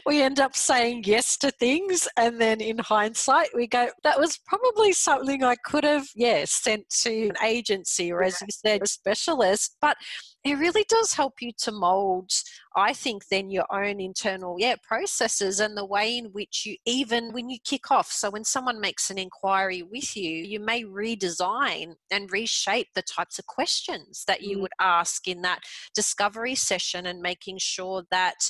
we 0.07 0.21
end 0.21 0.39
up 0.39 0.55
saying 0.55 1.03
yes 1.05 1.35
to 1.35 1.51
things 1.51 2.07
and 2.17 2.39
then 2.39 2.61
in 2.61 2.77
hindsight 2.77 3.49
we 3.53 3.67
go 3.67 3.89
that 4.03 4.17
was 4.17 4.39
probably 4.47 4.93
something 4.93 5.43
i 5.43 5.55
could 5.65 5.83
have 5.83 6.07
yeah 6.15 6.43
sent 6.45 6.89
to 6.89 7.27
an 7.27 7.35
agency 7.43 8.11
or 8.11 8.23
as 8.23 8.41
you 8.41 8.47
said 8.49 8.81
a 8.81 8.87
specialist 8.87 9.75
but 9.81 9.97
it 10.45 10.57
really 10.57 10.85
does 10.87 11.11
help 11.13 11.33
you 11.41 11.51
to 11.57 11.71
mold 11.73 12.31
i 12.77 12.93
think 12.93 13.23
then 13.29 13.49
your 13.49 13.65
own 13.69 13.99
internal 13.99 14.55
yeah 14.57 14.75
processes 14.81 15.59
and 15.59 15.75
the 15.75 15.85
way 15.85 16.17
in 16.17 16.25
which 16.27 16.63
you 16.65 16.77
even 16.85 17.33
when 17.33 17.49
you 17.49 17.57
kick 17.65 17.91
off 17.91 18.09
so 18.09 18.29
when 18.29 18.45
someone 18.45 18.79
makes 18.79 19.09
an 19.09 19.17
inquiry 19.17 19.83
with 19.83 20.15
you 20.15 20.29
you 20.29 20.59
may 20.59 20.83
redesign 20.83 21.95
and 22.11 22.31
reshape 22.31 22.87
the 22.95 23.01
types 23.01 23.39
of 23.39 23.45
questions 23.45 24.23
that 24.25 24.41
you 24.41 24.57
mm. 24.57 24.61
would 24.61 24.71
ask 24.79 25.27
in 25.27 25.41
that 25.41 25.59
discovery 25.93 26.55
session 26.55 27.07
and 27.07 27.19
making 27.19 27.57
sure 27.57 28.03
that 28.09 28.49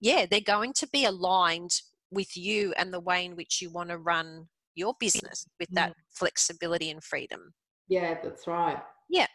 yeah 0.00 0.26
they're 0.30 0.40
going 0.40 0.72
to 0.72 0.88
be 0.92 1.04
aligned 1.04 1.70
with 2.10 2.36
you 2.36 2.72
and 2.76 2.92
the 2.92 3.00
way 3.00 3.24
in 3.24 3.36
which 3.36 3.60
you 3.62 3.70
want 3.70 3.88
to 3.88 3.98
run 3.98 4.46
your 4.74 4.94
business 4.98 5.46
with 5.58 5.68
that 5.72 5.90
mm. 5.90 5.94
flexibility 6.10 6.90
and 6.90 7.02
freedom 7.02 7.52
yeah 7.88 8.16
that's 8.22 8.46
right 8.46 8.78
yeah 9.08 9.26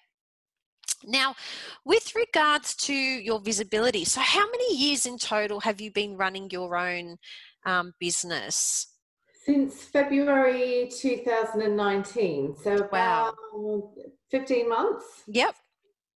now, 1.08 1.36
with 1.84 2.16
regards 2.16 2.76
to 2.76 2.94
your 2.94 3.40
visibility, 3.40 4.06
so 4.06 4.22
how 4.22 4.50
many 4.50 4.76
years 4.76 5.06
in 5.06 5.18
total 5.18 5.60
have 5.60 5.82
you 5.82 5.92
been 5.92 6.18
running 6.18 6.50
your 6.52 6.76
own 6.76 7.18
um, 7.66 7.94
business? 8.00 8.88
Since 9.44 9.84
February 9.84 10.90
2019, 10.92 12.56
so 12.64 12.76
about 12.78 13.36
wow. 13.54 13.92
15 14.32 14.70
months. 14.70 15.24
Yep 15.28 15.56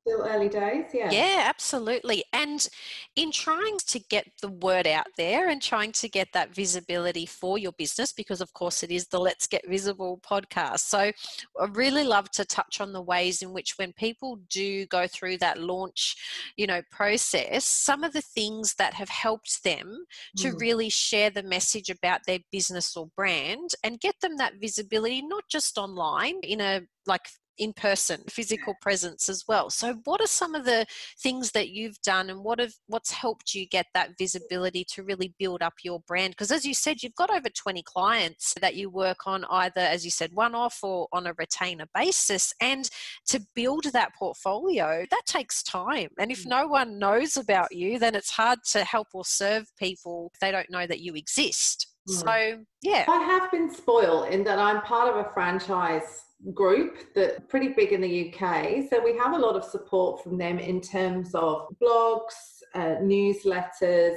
still 0.10 0.26
early 0.28 0.50
days 0.50 0.86
yeah 0.93 1.10
yeah 1.12 1.43
absolutely 1.45 2.24
and 2.34 2.67
in 3.15 3.32
trying 3.32 3.78
to 3.86 4.00
get 4.10 4.26
the 4.41 4.48
word 4.48 4.88
out 4.88 5.06
there 5.17 5.50
and 5.50 5.62
trying 5.62 5.91
to 5.91 6.10
get 6.10 6.28
that 6.34 6.54
visibility 6.54 7.26
for 7.26 7.58
your 7.58 7.72
business 7.74 8.12
because 8.12 8.41
of 8.41 8.52
course 8.54 8.82
it 8.82 8.91
is 8.91 9.08
the 9.08 9.19
let's 9.19 9.45
get 9.48 9.62
visible 9.67 10.19
podcast 10.28 10.80
so 10.80 11.00
i 11.00 11.65
really 11.74 12.04
love 12.04 12.30
to 12.32 12.43
touch 12.45 12.82
on 12.82 12.91
the 12.91 13.02
ways 13.02 13.41
in 13.41 13.54
which 13.54 13.74
when 13.78 13.93
people 13.93 14.39
do 14.50 14.86
go 14.88 15.06
through 15.08 15.38
that 15.38 15.60
launch 15.60 16.15
you 16.58 16.65
know 16.65 16.82
process 16.91 17.65
some 17.65 18.04
of 18.04 18.13
the 18.13 18.22
things 18.22 18.74
that 18.76 18.93
have 18.93 19.10
helped 19.10 19.63
them 19.63 20.06
to 20.36 20.50
mm. 20.50 20.60
really 20.60 20.89
share 20.89 21.30
the 21.30 21.43
message 21.43 21.89
about 21.89 22.22
their 22.26 22.39
business 22.52 22.98
or 22.98 23.08
brand 23.15 23.69
and 23.84 24.00
get 24.00 24.15
them 24.22 24.38
that 24.38 24.54
visibility 24.60 25.22
not 25.22 25.43
just 25.50 25.78
online 25.78 26.39
in 26.43 26.62
a 26.62 26.82
like 27.06 27.28
in 27.60 27.74
person 27.74 28.22
physical 28.30 28.74
presence 28.82 29.30
as 29.30 29.43
well. 29.48 29.69
So 29.69 29.95
what 30.06 30.22
are 30.22 30.28
some 30.28 30.56
of 30.56 30.65
the 30.65 30.86
things 31.22 31.52
that 31.52 31.69
you've 31.69 32.02
done 32.02 32.30
and 32.30 32.43
what 32.43 32.60
have 32.60 32.74
what's 32.88 33.12
helped 33.12 33.54
you 33.54 33.67
get 33.67 33.88
that 33.93 34.17
visibility 34.17 34.86
to 34.93 35.04
really 35.04 35.36
build 35.38 35.62
up 35.62 35.74
your 35.84 36.00
brand? 36.08 36.32
Because 36.32 36.52
as 36.52 36.65
you 36.65 36.74
said 36.74 37.04
you've 37.04 37.15
got 37.15 37.30
over 37.30 37.50
20 37.50 37.84
clients 37.84 38.56
that 38.62 38.76
you 38.76 38.89
work 38.89 39.28
on 39.28 39.45
either 39.50 39.82
as 39.82 40.06
you 40.06 40.12
said 40.12 40.32
one 40.34 40.56
off 40.56 40.80
or 40.82 41.08
on 41.12 41.28
a 41.28 41.34
retainer 41.38 41.86
basis. 41.93 42.54
And 42.62 42.89
to 43.28 43.41
build 43.56 43.86
that 43.93 44.15
portfolio 44.17 45.06
that 45.12 45.26
takes 45.26 45.62
time. 45.62 46.10
And 46.17 46.32
if 46.32 46.43
mm. 46.45 46.50
no 46.50 46.67
one 46.67 46.98
knows 46.98 47.38
about 47.38 47.76
you 47.76 48.00
then 48.00 48.15
it's 48.15 48.32
hard 48.32 48.60
to 48.72 48.84
help 48.84 49.08
or 49.13 49.26
serve 49.26 49.65
people 49.78 50.32
if 50.34 50.39
they 50.39 50.52
don't 50.52 50.72
know 50.72 50.88
that 50.88 51.02
you 51.02 51.13
exist. 51.15 51.88
Mm. 52.10 52.13
so 52.13 52.63
yeah. 52.82 53.06
I 53.08 53.22
have 53.24 53.52
been 53.52 53.69
spoiled 53.69 54.30
in 54.30 54.43
that 54.45 54.58
i'm 54.58 54.82
part 54.82 55.10
of 55.10 55.17
a 55.17 55.30
franchise 55.34 56.24
group 56.54 57.13
that 57.15 57.47
pretty 57.49 57.69
big 57.69 57.91
in 57.91 58.02
the 58.02 58.34
UK. 58.34 58.89
So 58.89 59.04
we 59.04 59.17
have 59.17 59.34
a 59.34 59.38
lot 59.38 59.56
of 59.56 59.63
support 59.63 60.23
from 60.23 60.38
them 60.38 60.58
in 60.58 60.82
terms 60.82 61.36
of 61.36 61.67
blogs, 61.82 62.34
uh, 62.75 62.95
newsletters 63.02 64.15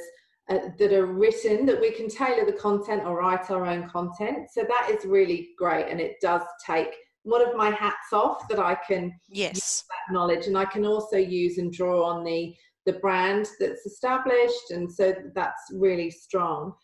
uh, 0.49 0.59
that 0.79 0.93
are 0.93 1.07
written 1.07 1.67
that 1.67 1.81
we 1.81 1.93
can 1.93 2.09
tailor 2.09 2.45
the 2.45 2.53
content 2.53 3.03
or 3.05 3.17
write 3.19 3.51
our 3.51 3.67
own 3.67 3.89
content. 3.89 4.49
So 4.53 4.63
that 4.63 4.91
is 4.91 5.05
really 5.05 5.51
great, 5.59 5.89
and 5.89 6.01
it 6.01 6.17
does 6.21 6.43
take 6.65 6.95
one 7.25 7.47
of 7.47 7.57
my 7.57 7.71
hats 7.71 8.13
off 8.13 8.49
that 8.49 8.59
I 8.59 8.75
can 8.75 9.13
yes 9.29 9.85
that 9.89 10.13
knowledge, 10.13 10.47
and 10.47 10.59
I 10.59 10.65
can 10.65 10.85
also 10.85 11.17
use 11.17 11.59
and 11.59 11.73
draw 11.73 12.05
on 12.05 12.25
the 12.25 12.55
the 12.85 12.95
brand 12.95 13.49
that's 13.61 13.87
established, 13.87 14.71
and 14.71 14.93
so 14.93 15.15
that's 15.35 15.63
really 15.73 16.11
strong. 16.11 16.75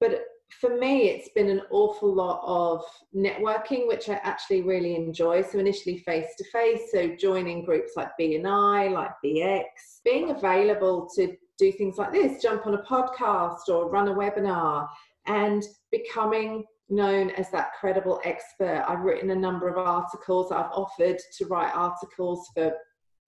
But 0.00 0.20
for 0.60 0.76
me, 0.78 1.08
it's 1.08 1.28
been 1.30 1.50
an 1.50 1.62
awful 1.70 2.12
lot 2.12 2.40
of 2.44 2.84
networking, 3.14 3.86
which 3.86 4.08
I 4.08 4.14
actually 4.22 4.62
really 4.62 4.94
enjoy. 4.94 5.42
So 5.42 5.58
initially 5.58 5.98
face 5.98 6.34
to 6.38 6.44
face, 6.50 6.90
so 6.92 7.14
joining 7.16 7.64
groups 7.64 7.92
like 7.96 8.08
BNI, 8.20 8.92
like 8.92 9.10
BX, 9.24 9.64
being 10.04 10.30
available 10.30 11.08
to 11.16 11.36
do 11.58 11.72
things 11.72 11.98
like 11.98 12.12
this, 12.12 12.42
jump 12.42 12.66
on 12.66 12.74
a 12.74 12.82
podcast 12.82 13.68
or 13.68 13.90
run 13.90 14.08
a 14.08 14.14
webinar, 14.14 14.88
and 15.26 15.64
becoming 15.90 16.64
known 16.88 17.30
as 17.30 17.50
that 17.50 17.72
credible 17.78 18.20
expert. 18.24 18.84
I've 18.86 19.00
written 19.00 19.30
a 19.30 19.34
number 19.34 19.68
of 19.68 19.78
articles. 19.78 20.52
I've 20.52 20.70
offered 20.72 21.18
to 21.38 21.46
write 21.46 21.74
articles 21.74 22.48
for 22.54 22.72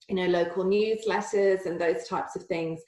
you 0.09 0.15
know 0.15 0.27
local 0.27 0.65
newsletters 0.65 1.67
and 1.67 1.79
those 1.79 2.07
types 2.09 2.35
of 2.35 2.45
things 2.45 2.81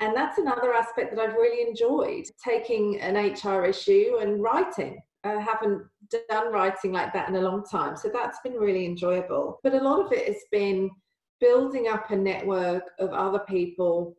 and 0.00 0.14
that's 0.14 0.38
another 0.38 0.74
aspect 0.74 1.14
that 1.14 1.20
I've 1.20 1.34
really 1.34 1.66
enjoyed 1.66 2.24
taking 2.44 3.00
an 3.00 3.16
HR 3.16 3.64
issue 3.64 4.18
and 4.20 4.42
writing. 4.42 5.00
I 5.24 5.40
haven't 5.40 5.82
done 6.28 6.52
writing 6.52 6.92
like 6.92 7.12
that 7.12 7.28
in 7.28 7.36
a 7.36 7.40
long 7.40 7.64
time. 7.64 7.96
So 7.96 8.10
that's 8.12 8.38
been 8.44 8.54
really 8.54 8.86
enjoyable. 8.86 9.58
But 9.62 9.74
a 9.74 9.82
lot 9.82 10.04
of 10.04 10.12
it 10.12 10.26
has 10.26 10.42
been 10.52 10.90
building 11.40 11.88
up 11.88 12.10
a 12.10 12.16
network 12.16 12.84
of 12.98 13.10
other 13.10 13.40
people. 13.40 14.16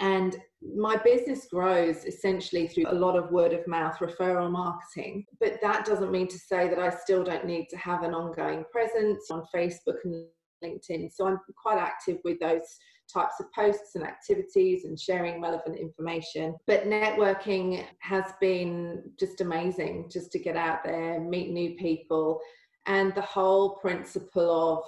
And 0.00 0.36
my 0.74 0.96
business 0.96 1.46
grows 1.46 2.04
essentially 2.04 2.66
through 2.66 2.86
a 2.88 2.94
lot 2.94 3.16
of 3.16 3.30
word 3.30 3.52
of 3.52 3.66
mouth 3.66 3.98
referral 3.98 4.50
marketing. 4.50 5.26
But 5.38 5.60
that 5.62 5.84
doesn't 5.84 6.10
mean 6.10 6.28
to 6.28 6.38
say 6.38 6.68
that 6.68 6.78
I 6.78 6.90
still 6.90 7.22
don't 7.22 7.46
need 7.46 7.68
to 7.70 7.76
have 7.76 8.02
an 8.02 8.14
ongoing 8.14 8.64
presence 8.72 9.30
on 9.30 9.44
Facebook 9.54 9.98
and 10.04 10.26
LinkedIn. 10.64 11.12
So 11.12 11.26
I'm 11.26 11.38
quite 11.62 11.78
active 11.78 12.18
with 12.24 12.40
those 12.40 12.62
types 13.12 13.34
of 13.40 13.52
posts 13.52 13.94
and 13.94 14.04
activities 14.04 14.84
and 14.84 14.98
sharing 14.98 15.40
relevant 15.40 15.78
information. 15.78 16.54
But 16.66 16.84
networking 16.84 17.84
has 18.00 18.24
been 18.40 19.02
just 19.18 19.40
amazing 19.40 20.10
just 20.10 20.32
to 20.32 20.38
get 20.38 20.56
out 20.56 20.84
there, 20.84 21.20
meet 21.20 21.50
new 21.50 21.76
people, 21.76 22.40
and 22.86 23.14
the 23.14 23.22
whole 23.22 23.76
principle 23.76 24.78
of 24.78 24.84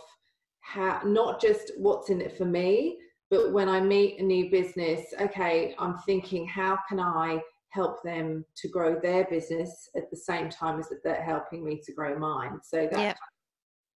how 0.60 1.00
not 1.04 1.40
just 1.40 1.72
what's 1.78 2.10
in 2.10 2.20
it 2.20 2.36
for 2.36 2.44
me, 2.44 2.98
but 3.30 3.52
when 3.52 3.68
I 3.68 3.80
meet 3.80 4.20
a 4.20 4.22
new 4.22 4.50
business, 4.50 5.02
okay, 5.20 5.74
I'm 5.78 5.98
thinking, 5.98 6.46
how 6.46 6.78
can 6.88 7.00
I 7.00 7.40
help 7.70 8.02
them 8.02 8.44
to 8.56 8.68
grow 8.68 8.98
their 8.98 9.24
business 9.24 9.90
at 9.96 10.10
the 10.10 10.16
same 10.16 10.48
time 10.48 10.78
as 10.78 10.88
that 10.88 11.02
they're 11.04 11.22
helping 11.22 11.64
me 11.64 11.80
to 11.84 11.92
grow 11.92 12.18
mine? 12.18 12.60
So 12.62 12.88
that 12.90 12.98
yep. 12.98 13.18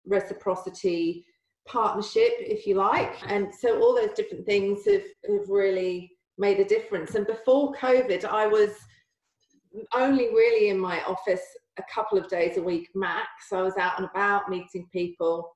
reciprocity 0.05 1.25
partnership, 1.69 2.31
if 2.39 2.65
you 2.65 2.75
like. 2.75 3.15
And 3.27 3.53
so 3.53 3.79
all 3.81 3.95
those 3.95 4.13
different 4.15 4.45
things 4.45 4.85
have, 4.85 5.03
have 5.29 5.47
really 5.47 6.11
made 6.37 6.59
a 6.59 6.65
difference. 6.65 7.15
And 7.15 7.27
before 7.27 7.73
COVID, 7.73 8.25
I 8.25 8.47
was 8.47 8.71
only 9.93 10.29
really 10.29 10.69
in 10.69 10.79
my 10.79 11.01
office 11.03 11.43
a 11.77 11.83
couple 11.93 12.17
of 12.17 12.27
days 12.27 12.57
a 12.57 12.61
week 12.61 12.89
max. 12.95 13.27
I 13.53 13.61
was 13.61 13.77
out 13.77 13.99
and 13.99 14.09
about 14.13 14.49
meeting 14.49 14.87
people, 14.91 15.55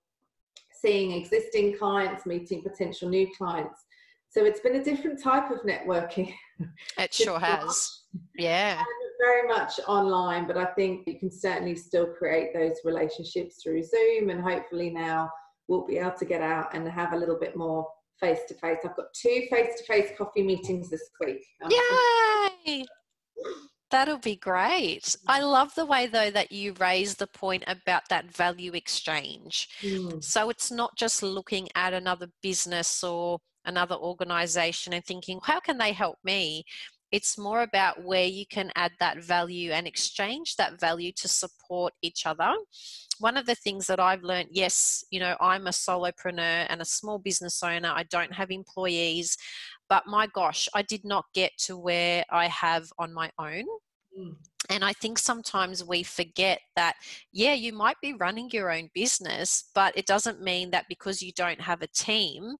seeing 0.81 1.11
existing 1.11 1.77
clients, 1.77 2.25
meeting 2.25 2.61
potential 2.61 3.09
new 3.09 3.27
clients. 3.35 3.79
So 4.29 4.45
it's 4.45 4.59
been 4.59 4.75
a 4.75 4.83
different 4.83 5.21
type 5.21 5.51
of 5.51 5.59
networking. 5.61 6.33
It 6.97 7.13
sure 7.13 7.39
has. 7.39 8.01
Yeah. 8.35 8.81
Very 9.19 9.47
much 9.47 9.79
online, 9.87 10.47
but 10.47 10.57
I 10.57 10.65
think 10.65 11.07
you 11.07 11.17
can 11.17 11.31
certainly 11.31 11.75
still 11.75 12.07
create 12.07 12.53
those 12.53 12.77
relationships 12.83 13.61
through 13.63 13.83
Zoom 13.83 14.29
and 14.29 14.41
hopefully 14.41 14.89
now 14.89 15.29
we'll 15.67 15.85
be 15.85 15.97
able 15.97 16.11
to 16.11 16.25
get 16.25 16.41
out 16.41 16.73
and 16.73 16.87
have 16.87 17.13
a 17.13 17.17
little 17.17 17.39
bit 17.39 17.55
more 17.55 17.87
face 18.19 18.39
to 18.47 18.53
face. 18.55 18.77
I've 18.83 18.95
got 18.95 19.13
two 19.13 19.47
face 19.49 19.77
to 19.77 19.83
face 19.85 20.11
coffee 20.17 20.43
meetings 20.43 20.89
this 20.89 21.09
week. 21.19 21.43
Yay! 21.69 22.85
That'll 23.91 24.17
be 24.17 24.37
great. 24.37 25.15
I 25.27 25.41
love 25.41 25.75
the 25.75 25.85
way, 25.85 26.07
though, 26.07 26.31
that 26.31 26.51
you 26.51 26.73
raise 26.79 27.13
the 27.13 27.27
point 27.27 27.63
about 27.67 28.01
that 28.09 28.35
value 28.35 28.73
exchange. 28.73 29.67
Mm. 29.83 30.23
So 30.23 30.49
it's 30.49 30.71
not 30.71 30.97
just 30.97 31.21
looking 31.21 31.67
at 31.75 31.93
another 31.93 32.27
business 32.41 33.03
or 33.03 33.37
another 33.65 33.93
organization 33.93 34.93
and 34.93 35.05
thinking, 35.05 35.39
how 35.43 35.59
can 35.59 35.77
they 35.77 35.91
help 35.91 36.17
me? 36.23 36.63
It's 37.13 37.37
more 37.37 37.61
about 37.61 38.03
where 38.03 38.25
you 38.25 38.43
can 38.47 38.71
add 38.75 38.91
that 38.99 39.23
value 39.23 39.69
and 39.71 39.85
exchange 39.85 40.55
that 40.55 40.79
value 40.79 41.11
to 41.11 41.27
support 41.27 41.93
each 42.01 42.25
other. 42.25 42.51
One 43.19 43.37
of 43.37 43.45
the 43.45 43.53
things 43.53 43.85
that 43.85 43.99
I've 43.99 44.23
learned, 44.23 44.49
yes, 44.51 45.05
you 45.11 45.19
know, 45.19 45.37
I'm 45.39 45.67
a 45.67 45.69
solopreneur 45.69 46.65
and 46.69 46.81
a 46.81 46.85
small 46.85 47.19
business 47.19 47.61
owner. 47.61 47.93
I 47.93 48.01
don't 48.09 48.33
have 48.33 48.49
employees, 48.49 49.37
but 49.89 50.07
my 50.07 50.25
gosh, 50.25 50.67
I 50.73 50.81
did 50.81 51.05
not 51.05 51.25
get 51.35 51.51
to 51.65 51.77
where 51.77 52.25
I 52.31 52.47
have 52.47 52.91
on 52.97 53.13
my 53.13 53.29
own. 53.37 53.65
Mm. 54.19 54.35
And 54.69 54.83
I 54.83 54.93
think 54.93 55.19
sometimes 55.19 55.83
we 55.83 56.03
forget 56.03 56.61
that, 56.75 56.95
yeah, 57.31 57.53
you 57.53 57.73
might 57.73 57.97
be 58.01 58.13
running 58.13 58.49
your 58.51 58.71
own 58.71 58.89
business, 58.95 59.69
but 59.75 59.95
it 59.95 60.07
doesn't 60.07 60.41
mean 60.41 60.71
that 60.71 60.85
because 60.89 61.21
you 61.21 61.31
don't 61.33 61.61
have 61.61 61.81
a 61.81 61.87
team 61.87 62.55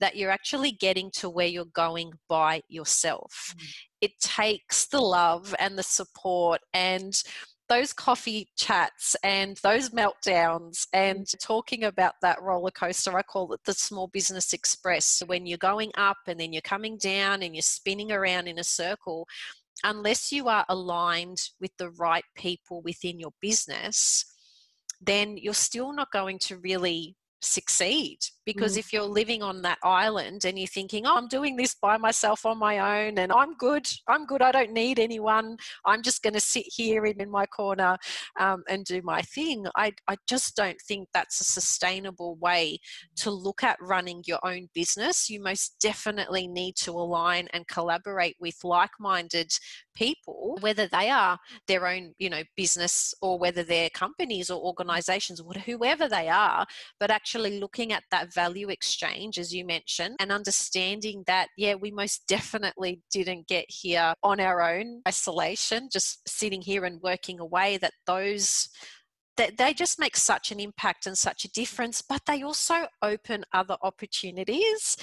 that 0.00 0.16
you're 0.16 0.30
actually 0.30 0.72
getting 0.72 1.10
to 1.12 1.28
where 1.28 1.46
you're 1.46 1.64
going 1.66 2.12
by 2.28 2.62
yourself. 2.68 3.54
Mm. 3.56 3.74
It 4.00 4.20
takes 4.20 4.86
the 4.86 5.00
love 5.00 5.54
and 5.58 5.76
the 5.78 5.82
support 5.82 6.60
and 6.72 7.20
those 7.68 7.92
coffee 7.92 8.48
chats 8.56 9.14
and 9.22 9.58
those 9.62 9.90
meltdowns 9.90 10.86
and 10.92 11.26
talking 11.40 11.84
about 11.84 12.14
that 12.22 12.40
roller 12.40 12.70
coaster 12.70 13.16
i 13.16 13.22
call 13.22 13.52
it 13.52 13.60
the 13.64 13.74
small 13.74 14.08
business 14.08 14.52
express 14.52 15.22
when 15.26 15.46
you're 15.46 15.58
going 15.58 15.90
up 15.96 16.16
and 16.26 16.40
then 16.40 16.52
you're 16.52 16.62
coming 16.62 16.96
down 16.96 17.42
and 17.42 17.54
you're 17.54 17.62
spinning 17.62 18.10
around 18.10 18.48
in 18.48 18.58
a 18.58 18.64
circle 18.64 19.26
unless 19.84 20.32
you 20.32 20.48
are 20.48 20.64
aligned 20.68 21.40
with 21.60 21.70
the 21.78 21.90
right 21.90 22.24
people 22.34 22.80
within 22.82 23.20
your 23.20 23.32
business 23.40 24.24
then 25.00 25.36
you're 25.36 25.54
still 25.54 25.92
not 25.92 26.10
going 26.10 26.38
to 26.38 26.56
really 26.58 27.14
succeed 27.40 28.18
because 28.44 28.74
mm. 28.74 28.78
if 28.78 28.92
you're 28.92 29.02
living 29.02 29.42
on 29.42 29.62
that 29.62 29.78
island 29.84 30.44
and 30.44 30.58
you're 30.58 30.66
thinking 30.66 31.06
oh 31.06 31.14
i'm 31.16 31.28
doing 31.28 31.54
this 31.54 31.74
by 31.80 31.96
myself 31.96 32.44
on 32.44 32.58
my 32.58 33.06
own 33.06 33.18
and 33.18 33.30
i'm 33.30 33.54
good 33.56 33.86
i'm 34.08 34.26
good 34.26 34.42
i 34.42 34.50
don't 34.50 34.72
need 34.72 34.98
anyone 34.98 35.56
i'm 35.84 36.02
just 36.02 36.22
going 36.22 36.32
to 36.32 36.40
sit 36.40 36.64
here 36.66 37.06
in, 37.06 37.20
in 37.20 37.30
my 37.30 37.46
corner 37.46 37.96
um, 38.40 38.64
and 38.68 38.84
do 38.86 39.00
my 39.02 39.22
thing 39.22 39.66
I, 39.76 39.92
I 40.08 40.16
just 40.28 40.56
don't 40.56 40.80
think 40.88 41.08
that's 41.14 41.40
a 41.40 41.44
sustainable 41.44 42.36
way 42.36 42.78
to 43.16 43.30
look 43.30 43.62
at 43.62 43.76
running 43.80 44.22
your 44.26 44.40
own 44.42 44.68
business 44.74 45.30
you 45.30 45.40
most 45.40 45.76
definitely 45.80 46.48
need 46.48 46.74
to 46.76 46.90
align 46.92 47.48
and 47.52 47.68
collaborate 47.68 48.36
with 48.40 48.56
like-minded 48.64 49.52
people 49.94 50.56
whether 50.60 50.88
they 50.88 51.10
are 51.10 51.38
their 51.66 51.86
own 51.86 52.14
you 52.18 52.30
know 52.30 52.42
business 52.56 53.14
or 53.22 53.38
whether 53.38 53.62
they're 53.62 53.90
companies 53.90 54.50
or 54.50 54.60
organizations 54.60 55.40
or 55.40 55.52
whoever 55.66 56.08
they 56.08 56.28
are 56.28 56.66
but 56.98 57.10
actually 57.10 57.27
looking 57.34 57.92
at 57.92 58.04
that 58.10 58.32
value 58.32 58.68
exchange 58.68 59.38
as 59.38 59.54
you 59.54 59.64
mentioned 59.64 60.16
and 60.20 60.32
understanding 60.32 61.22
that 61.26 61.48
yeah 61.56 61.74
we 61.74 61.90
most 61.90 62.26
definitely 62.28 63.00
didn't 63.10 63.46
get 63.46 63.64
here 63.68 64.12
on 64.22 64.40
our 64.40 64.62
own 64.62 65.00
isolation 65.06 65.88
just 65.92 66.26
sitting 66.28 66.62
here 66.62 66.84
and 66.84 67.00
working 67.02 67.40
away 67.40 67.76
that 67.76 67.92
those 68.06 68.68
that 69.38 69.56
they 69.56 69.72
just 69.72 69.98
make 69.98 70.16
such 70.16 70.50
an 70.50 70.60
impact 70.60 71.06
and 71.06 71.16
such 71.16 71.44
a 71.44 71.50
difference, 71.52 72.02
but 72.02 72.20
they 72.26 72.42
also 72.42 72.88
open 73.02 73.44
other 73.54 73.76
opportunities. 73.82 74.96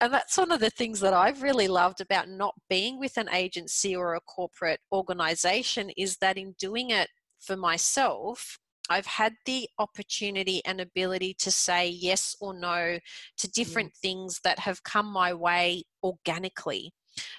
And 0.00 0.12
that's 0.12 0.38
one 0.38 0.52
of 0.52 0.60
the 0.60 0.70
things 0.70 1.00
that 1.00 1.12
I've 1.12 1.42
really 1.42 1.66
loved 1.66 2.00
about 2.00 2.28
not 2.28 2.54
being 2.68 2.98
with 2.98 3.16
an 3.16 3.28
agency 3.30 3.96
or 3.96 4.14
a 4.14 4.20
corporate 4.20 4.80
organization 4.92 5.90
is 5.96 6.18
that 6.18 6.38
in 6.38 6.54
doing 6.58 6.90
it 6.90 7.08
for 7.40 7.56
myself, 7.56 8.58
I've 8.90 9.06
had 9.06 9.34
the 9.46 9.68
opportunity 9.78 10.60
and 10.64 10.80
ability 10.80 11.34
to 11.40 11.50
say 11.50 11.88
yes 11.88 12.36
or 12.40 12.52
no 12.52 12.98
to 13.38 13.50
different 13.50 13.92
mm. 13.92 13.98
things 13.98 14.40
that 14.44 14.58
have 14.58 14.82
come 14.82 15.06
my 15.06 15.32
way 15.32 15.84
organically. 16.02 16.92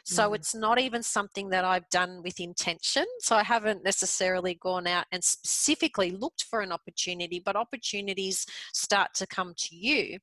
So 0.06 0.32
mm. 0.32 0.36
it's 0.36 0.56
not 0.56 0.80
even 0.80 1.04
something 1.04 1.50
that 1.50 1.66
I've 1.66 1.90
done 1.90 2.22
with 2.24 2.40
intention. 2.40 3.06
So 3.20 3.36
I 3.36 3.44
haven't 3.44 3.84
necessarily 3.84 4.56
gone 4.56 4.88
out 4.88 5.06
and 5.12 5.24
specifically 5.24 6.12
looked 6.12 6.44
for 6.50 6.62
an 6.62 6.72
opportunity, 6.72 7.42
but 7.44 7.56
opportunities 7.56 8.46
start 8.74 9.14
to 9.16 9.28
come 9.28 9.54
to 9.58 9.76
you 9.76 10.18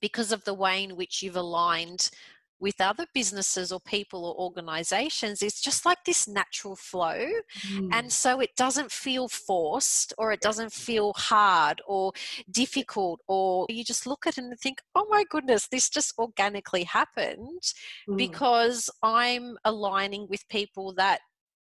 because 0.00 0.32
of 0.32 0.44
the 0.44 0.54
way 0.54 0.84
in 0.84 0.96
which 0.96 1.22
you've 1.22 1.36
aligned 1.36 2.10
with 2.60 2.80
other 2.80 3.06
businesses 3.14 3.72
or 3.72 3.80
people 3.80 4.24
or 4.24 4.34
organizations 4.38 5.42
it's 5.42 5.60
just 5.60 5.86
like 5.86 5.98
this 6.04 6.26
natural 6.26 6.76
flow 6.76 7.26
mm. 7.66 7.88
and 7.92 8.12
so 8.12 8.40
it 8.40 8.50
doesn't 8.56 8.90
feel 8.90 9.28
forced 9.28 10.12
or 10.18 10.32
it 10.32 10.40
doesn't 10.40 10.72
feel 10.72 11.12
hard 11.16 11.80
or 11.86 12.12
difficult 12.50 13.20
or 13.28 13.66
you 13.68 13.84
just 13.84 14.06
look 14.06 14.26
at 14.26 14.38
it 14.38 14.44
and 14.44 14.58
think 14.58 14.78
oh 14.94 15.06
my 15.08 15.24
goodness 15.30 15.68
this 15.68 15.88
just 15.88 16.12
organically 16.18 16.84
happened 16.84 17.62
mm. 18.08 18.16
because 18.16 18.90
i'm 19.02 19.56
aligning 19.64 20.26
with 20.28 20.46
people 20.48 20.92
that 20.94 21.20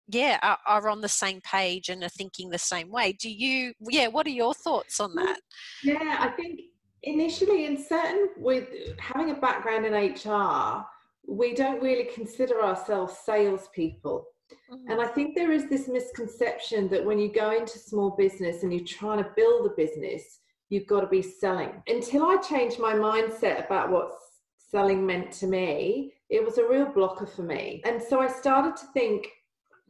yeah 0.08 0.38
are, 0.42 0.58
are, 0.66 0.88
on 0.88 1.00
the 1.00 1.08
same 1.08 1.40
page 1.42 1.88
and 1.88 2.02
are 2.02 2.08
thinking 2.08 2.50
the 2.50 2.58
same 2.58 2.90
way 2.90 3.12
do 3.12 3.30
you 3.30 3.72
yeah 3.88 4.08
what 4.08 4.26
are 4.26 4.30
your 4.30 4.52
thoughts 4.52 4.98
on 4.98 5.14
that 5.14 5.40
yeah 5.82 6.16
i 6.18 6.28
think 6.30 6.60
initially 7.02 7.66
in 7.66 7.76
certain 7.76 8.28
with 8.36 8.68
having 8.98 9.30
a 9.30 9.34
background 9.34 9.84
in 9.86 9.92
hr 9.92 10.84
we 11.26 11.54
don't 11.54 11.82
really 11.82 12.04
consider 12.04 12.62
ourselves 12.62 13.14
salespeople. 13.24 14.26
Mm-hmm. 14.70 14.90
and 14.90 15.00
i 15.00 15.06
think 15.06 15.34
there 15.34 15.52
is 15.52 15.68
this 15.68 15.88
misconception 15.88 16.88
that 16.88 17.04
when 17.04 17.18
you 17.18 17.32
go 17.32 17.52
into 17.52 17.78
small 17.78 18.10
business 18.10 18.62
and 18.62 18.72
you're 18.72 18.84
trying 18.84 19.22
to 19.22 19.30
build 19.36 19.66
a 19.66 19.74
business 19.76 20.40
you've 20.68 20.86
got 20.86 21.02
to 21.02 21.06
be 21.06 21.20
selling. 21.20 21.82
Until 21.86 22.24
i 22.24 22.36
changed 22.36 22.78
my 22.78 22.94
mindset 22.94 23.66
about 23.66 23.90
what 23.90 24.12
selling 24.56 25.04
meant 25.06 25.30
to 25.32 25.46
me 25.46 26.14
it 26.30 26.42
was 26.42 26.56
a 26.56 26.66
real 26.66 26.86
blocker 26.86 27.26
for 27.26 27.42
me. 27.42 27.82
And 27.84 28.02
so 28.02 28.20
i 28.20 28.28
started 28.28 28.76
to 28.76 28.86
think 28.94 29.28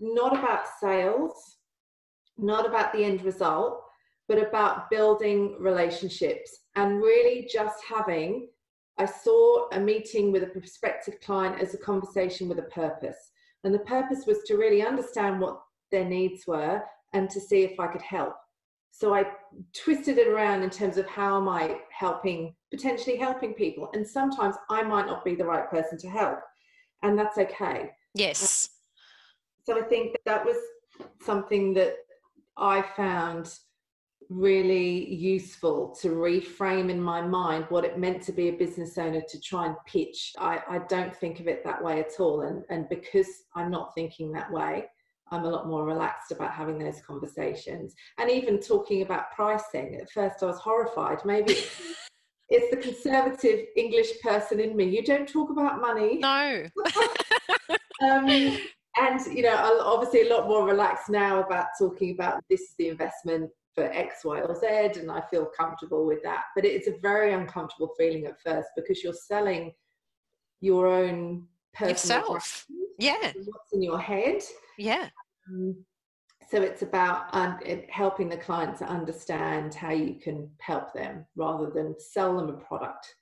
not 0.00 0.36
about 0.36 0.64
sales 0.80 1.58
not 2.38 2.66
about 2.66 2.92
the 2.92 3.04
end 3.04 3.22
result 3.22 3.82
but 4.28 4.38
about 4.38 4.90
building 4.90 5.56
relationships 5.60 6.61
and 6.76 7.02
really 7.02 7.48
just 7.52 7.76
having. 7.88 8.48
I 8.98 9.06
saw 9.06 9.68
a 9.72 9.80
meeting 9.80 10.32
with 10.32 10.42
a 10.42 10.46
prospective 10.46 11.20
client 11.20 11.60
as 11.60 11.74
a 11.74 11.78
conversation 11.78 12.48
with 12.48 12.58
a 12.58 12.62
purpose. 12.62 13.30
And 13.64 13.74
the 13.74 13.80
purpose 13.80 14.24
was 14.26 14.42
to 14.46 14.56
really 14.56 14.82
understand 14.82 15.40
what 15.40 15.62
their 15.90 16.04
needs 16.04 16.46
were 16.46 16.82
and 17.12 17.30
to 17.30 17.40
see 17.40 17.62
if 17.62 17.78
I 17.78 17.86
could 17.86 18.02
help. 18.02 18.34
So 18.90 19.14
I 19.14 19.24
twisted 19.74 20.18
it 20.18 20.28
around 20.28 20.62
in 20.62 20.70
terms 20.70 20.98
of 20.98 21.06
how 21.06 21.38
am 21.38 21.48
I 21.48 21.78
helping, 21.90 22.54
potentially 22.70 23.16
helping 23.16 23.54
people. 23.54 23.88
And 23.94 24.06
sometimes 24.06 24.54
I 24.68 24.82
might 24.82 25.06
not 25.06 25.24
be 25.24 25.34
the 25.34 25.46
right 25.46 25.68
person 25.70 25.98
to 25.98 26.08
help, 26.08 26.38
and 27.02 27.18
that's 27.18 27.38
okay. 27.38 27.90
Yes. 28.14 28.68
So 29.64 29.78
I 29.78 29.82
think 29.82 30.16
that 30.26 30.44
was 30.44 30.56
something 31.22 31.72
that 31.74 31.94
I 32.58 32.82
found 32.94 33.58
really 34.30 35.12
useful 35.14 35.94
to 36.00 36.08
reframe 36.08 36.90
in 36.90 37.00
my 37.00 37.20
mind 37.20 37.66
what 37.68 37.84
it 37.84 37.98
meant 37.98 38.22
to 38.22 38.32
be 38.32 38.48
a 38.48 38.52
business 38.52 38.98
owner 38.98 39.22
to 39.28 39.40
try 39.40 39.66
and 39.66 39.76
pitch. 39.86 40.32
I, 40.38 40.60
I 40.68 40.78
don't 40.88 41.14
think 41.14 41.40
of 41.40 41.48
it 41.48 41.64
that 41.64 41.82
way 41.82 42.00
at 42.00 42.20
all. 42.20 42.42
And, 42.42 42.64
and 42.70 42.88
because 42.88 43.44
I'm 43.54 43.70
not 43.70 43.94
thinking 43.94 44.32
that 44.32 44.50
way, 44.50 44.86
I'm 45.30 45.44
a 45.44 45.50
lot 45.50 45.66
more 45.66 45.84
relaxed 45.84 46.30
about 46.30 46.52
having 46.52 46.78
those 46.78 47.00
conversations. 47.00 47.94
And 48.18 48.30
even 48.30 48.60
talking 48.60 49.02
about 49.02 49.32
pricing, 49.32 49.96
at 50.00 50.10
first 50.10 50.42
I 50.42 50.46
was 50.46 50.58
horrified. 50.58 51.24
Maybe 51.24 51.52
it's 52.48 52.70
the 52.70 52.76
conservative 52.76 53.66
English 53.76 54.20
person 54.22 54.60
in 54.60 54.76
me. 54.76 54.84
You 54.84 55.02
don't 55.02 55.28
talk 55.28 55.50
about 55.50 55.80
money. 55.80 56.18
No. 56.18 56.66
um, 58.02 58.58
and 58.96 59.20
you 59.34 59.42
know 59.42 59.80
obviously 59.84 60.28
a 60.28 60.34
lot 60.34 60.46
more 60.46 60.66
relaxed 60.66 61.08
now 61.08 61.42
about 61.42 61.68
talking 61.78 62.10
about 62.10 62.42
this 62.50 62.60
is 62.60 62.74
the 62.78 62.88
investment 62.88 63.50
for 63.74 63.84
X, 63.84 64.24
Y, 64.24 64.40
or 64.40 64.54
Z, 64.54 65.00
and 65.00 65.10
I 65.10 65.22
feel 65.30 65.46
comfortable 65.46 66.06
with 66.06 66.22
that. 66.22 66.44
But 66.54 66.64
it's 66.64 66.88
a 66.88 66.98
very 67.00 67.32
uncomfortable 67.32 67.90
feeling 67.98 68.26
at 68.26 68.40
first 68.40 68.68
because 68.76 69.02
you're 69.02 69.12
selling 69.12 69.72
your 70.60 70.86
own 70.86 71.46
personal 71.74 72.20
yourself. 72.20 72.66
Yeah, 72.98 73.32
what's 73.34 73.72
in 73.72 73.82
your 73.82 73.98
head. 73.98 74.42
Yeah. 74.78 75.08
Um, 75.48 75.84
so 76.50 76.60
it's 76.60 76.82
about 76.82 77.34
um, 77.34 77.58
it 77.64 77.88
helping 77.90 78.28
the 78.28 78.36
client 78.36 78.76
to 78.78 78.84
understand 78.84 79.74
how 79.74 79.90
you 79.90 80.16
can 80.16 80.50
help 80.60 80.92
them 80.92 81.24
rather 81.34 81.70
than 81.70 81.94
sell 81.98 82.36
them 82.36 82.50
a 82.50 82.58
product. 82.58 83.14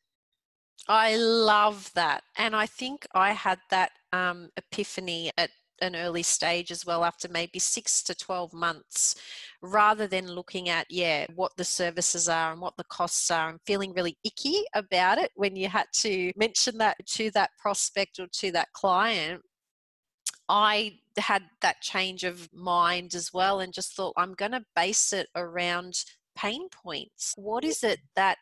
I 0.89 1.17
love 1.17 1.93
that, 1.95 2.25
and 2.37 2.57
I 2.57 2.67
think 2.67 3.07
I 3.15 3.33
had 3.33 3.61
that 3.71 3.93
um, 4.13 4.51
epiphany 4.57 5.31
at 5.39 5.51
an 5.81 5.97
early 5.97 6.23
stage 6.23 6.71
as 6.71 6.85
well 6.85 7.05
after 7.05 7.29
maybe 7.29 7.59
six 7.59 8.03
to 8.03 8.15
12 8.15 8.53
months 8.53 9.15
rather 9.63 10.07
than 10.07 10.31
looking 10.31 10.69
at 10.69 10.87
yeah 10.91 11.27
what 11.35 11.57
the 11.57 11.65
services 11.65 12.29
are 12.29 12.53
and 12.53 12.61
what 12.61 12.77
the 12.77 12.85
costs 12.85 13.31
are 13.31 13.51
and 13.51 13.61
feeling 13.67 13.93
really 13.93 14.17
icky 14.25 14.63
about 14.75 15.19
it 15.19 15.31
when 15.35 15.57
you 15.57 15.69
had 15.69 15.87
to 15.93 16.33
mention 16.37 16.79
that 16.79 16.97
to 17.07 17.31
that 17.31 17.51
prospect 17.59 18.19
or 18.19 18.27
to 18.33 18.51
that 18.53 18.73
client 18.73 19.43
I 20.49 20.99
had 21.17 21.45
that 21.63 21.81
change 21.81 22.25
of 22.25 22.49
mind 22.53 23.15
as 23.15 23.33
well 23.33 23.61
and 23.61 23.73
just 23.73 23.95
thought 23.95 24.15
I'm 24.17 24.35
going 24.35 24.51
to 24.51 24.65
base 24.75 25.13
it 25.13 25.29
around 25.37 25.95
pain 26.37 26.69
points. 26.71 27.35
What 27.37 27.65
is 27.65 27.85
it 27.85 28.01
that 28.17 28.39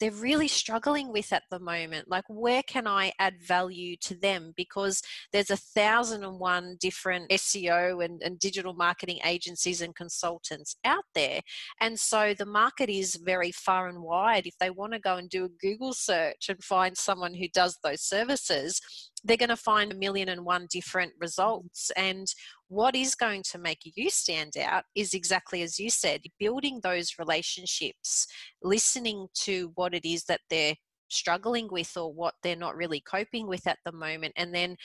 they're 0.00 0.10
really 0.10 0.48
struggling 0.48 1.12
with 1.12 1.32
at 1.32 1.44
the 1.50 1.58
moment. 1.58 2.08
Like, 2.08 2.24
where 2.28 2.62
can 2.62 2.86
I 2.86 3.12
add 3.18 3.42
value 3.42 3.96
to 4.02 4.14
them? 4.14 4.52
Because 4.56 5.02
there's 5.32 5.50
a 5.50 5.56
thousand 5.56 6.24
and 6.24 6.38
one 6.38 6.76
different 6.80 7.30
SEO 7.30 8.04
and, 8.04 8.22
and 8.22 8.38
digital 8.38 8.74
marketing 8.74 9.18
agencies 9.24 9.80
and 9.80 9.94
consultants 9.94 10.76
out 10.84 11.04
there. 11.14 11.40
And 11.80 11.98
so 11.98 12.34
the 12.34 12.46
market 12.46 12.90
is 12.90 13.16
very 13.16 13.52
far 13.52 13.88
and 13.88 14.02
wide. 14.02 14.46
If 14.46 14.58
they 14.58 14.70
want 14.70 14.92
to 14.92 14.98
go 14.98 15.16
and 15.16 15.30
do 15.30 15.44
a 15.44 15.48
Google 15.48 15.94
search 15.94 16.48
and 16.48 16.62
find 16.62 16.96
someone 16.96 17.34
who 17.34 17.48
does 17.48 17.78
those 17.82 18.02
services, 18.02 18.80
they're 19.24 19.36
going 19.36 19.48
to 19.48 19.56
find 19.56 19.92
a 19.92 19.96
million 19.96 20.28
and 20.28 20.44
one 20.44 20.66
different 20.70 21.12
results. 21.18 21.90
And 21.96 22.26
what 22.68 22.96
is 22.96 23.14
going 23.14 23.42
to 23.50 23.58
make 23.58 23.80
you 23.84 24.10
stand 24.10 24.56
out 24.56 24.84
is 24.94 25.14
exactly 25.14 25.62
as 25.62 25.78
you 25.78 25.90
said 25.90 26.22
building 26.38 26.80
those 26.82 27.14
relationships, 27.18 28.26
listening 28.62 29.26
to 29.34 29.72
what 29.74 29.94
it 29.94 30.04
is 30.04 30.24
that 30.24 30.40
they're 30.50 30.74
struggling 31.08 31.68
with 31.70 31.96
or 31.96 32.12
what 32.12 32.34
they're 32.42 32.56
not 32.56 32.76
really 32.76 33.00
coping 33.00 33.46
with 33.46 33.66
at 33.66 33.78
the 33.84 33.92
moment 33.92 34.32
and 34.36 34.54
then 34.54 34.76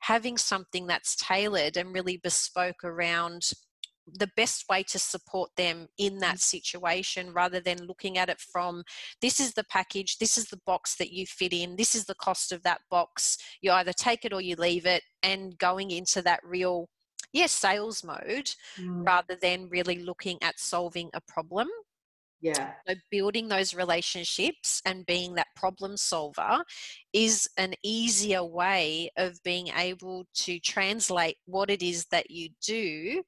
having 0.00 0.36
something 0.36 0.86
that's 0.86 1.16
tailored 1.16 1.76
and 1.76 1.94
really 1.94 2.18
bespoke 2.22 2.84
around 2.84 3.52
the 4.14 4.30
best 4.36 4.64
way 4.68 4.82
to 4.82 4.98
support 4.98 5.50
them 5.56 5.86
in 5.98 6.18
that 6.18 6.36
mm. 6.36 6.40
situation 6.40 7.32
rather 7.32 7.60
than 7.60 7.86
looking 7.86 8.18
at 8.18 8.28
it 8.28 8.40
from 8.40 8.82
this 9.20 9.40
is 9.40 9.52
the 9.52 9.64
package, 9.64 10.18
this 10.18 10.36
is 10.36 10.46
the 10.46 10.60
box 10.66 10.96
that 10.96 11.12
you 11.12 11.26
fit 11.26 11.52
in, 11.52 11.76
this 11.76 11.94
is 11.94 12.04
the 12.04 12.14
cost 12.14 12.52
of 12.52 12.62
that 12.62 12.80
box. 12.90 13.38
You 13.60 13.72
either 13.72 13.92
take 13.92 14.24
it 14.24 14.32
or 14.32 14.40
you 14.40 14.56
leave 14.56 14.86
it, 14.86 15.02
and 15.22 15.56
going 15.58 15.90
into 15.90 16.22
that 16.22 16.40
real, 16.42 16.88
yes, 17.32 17.52
sales 17.52 18.04
mode 18.04 18.50
mm. 18.78 19.06
rather 19.06 19.36
than 19.40 19.68
really 19.68 19.98
looking 19.98 20.38
at 20.42 20.58
solving 20.58 21.10
a 21.14 21.20
problem. 21.20 21.68
Yeah. 22.40 22.72
So 22.88 22.94
building 23.10 23.48
those 23.48 23.74
relationships 23.74 24.80
and 24.86 25.04
being 25.04 25.34
that 25.34 25.48
problem 25.56 25.96
solver 25.98 26.64
is 27.12 27.48
an 27.58 27.74
easier 27.84 28.42
way 28.42 29.10
of 29.18 29.42
being 29.42 29.68
able 29.76 30.24
to 30.36 30.58
translate 30.60 31.36
what 31.44 31.68
it 31.68 31.82
is 31.82 32.06
that 32.06 32.30
you 32.30 32.48
do 32.66 33.22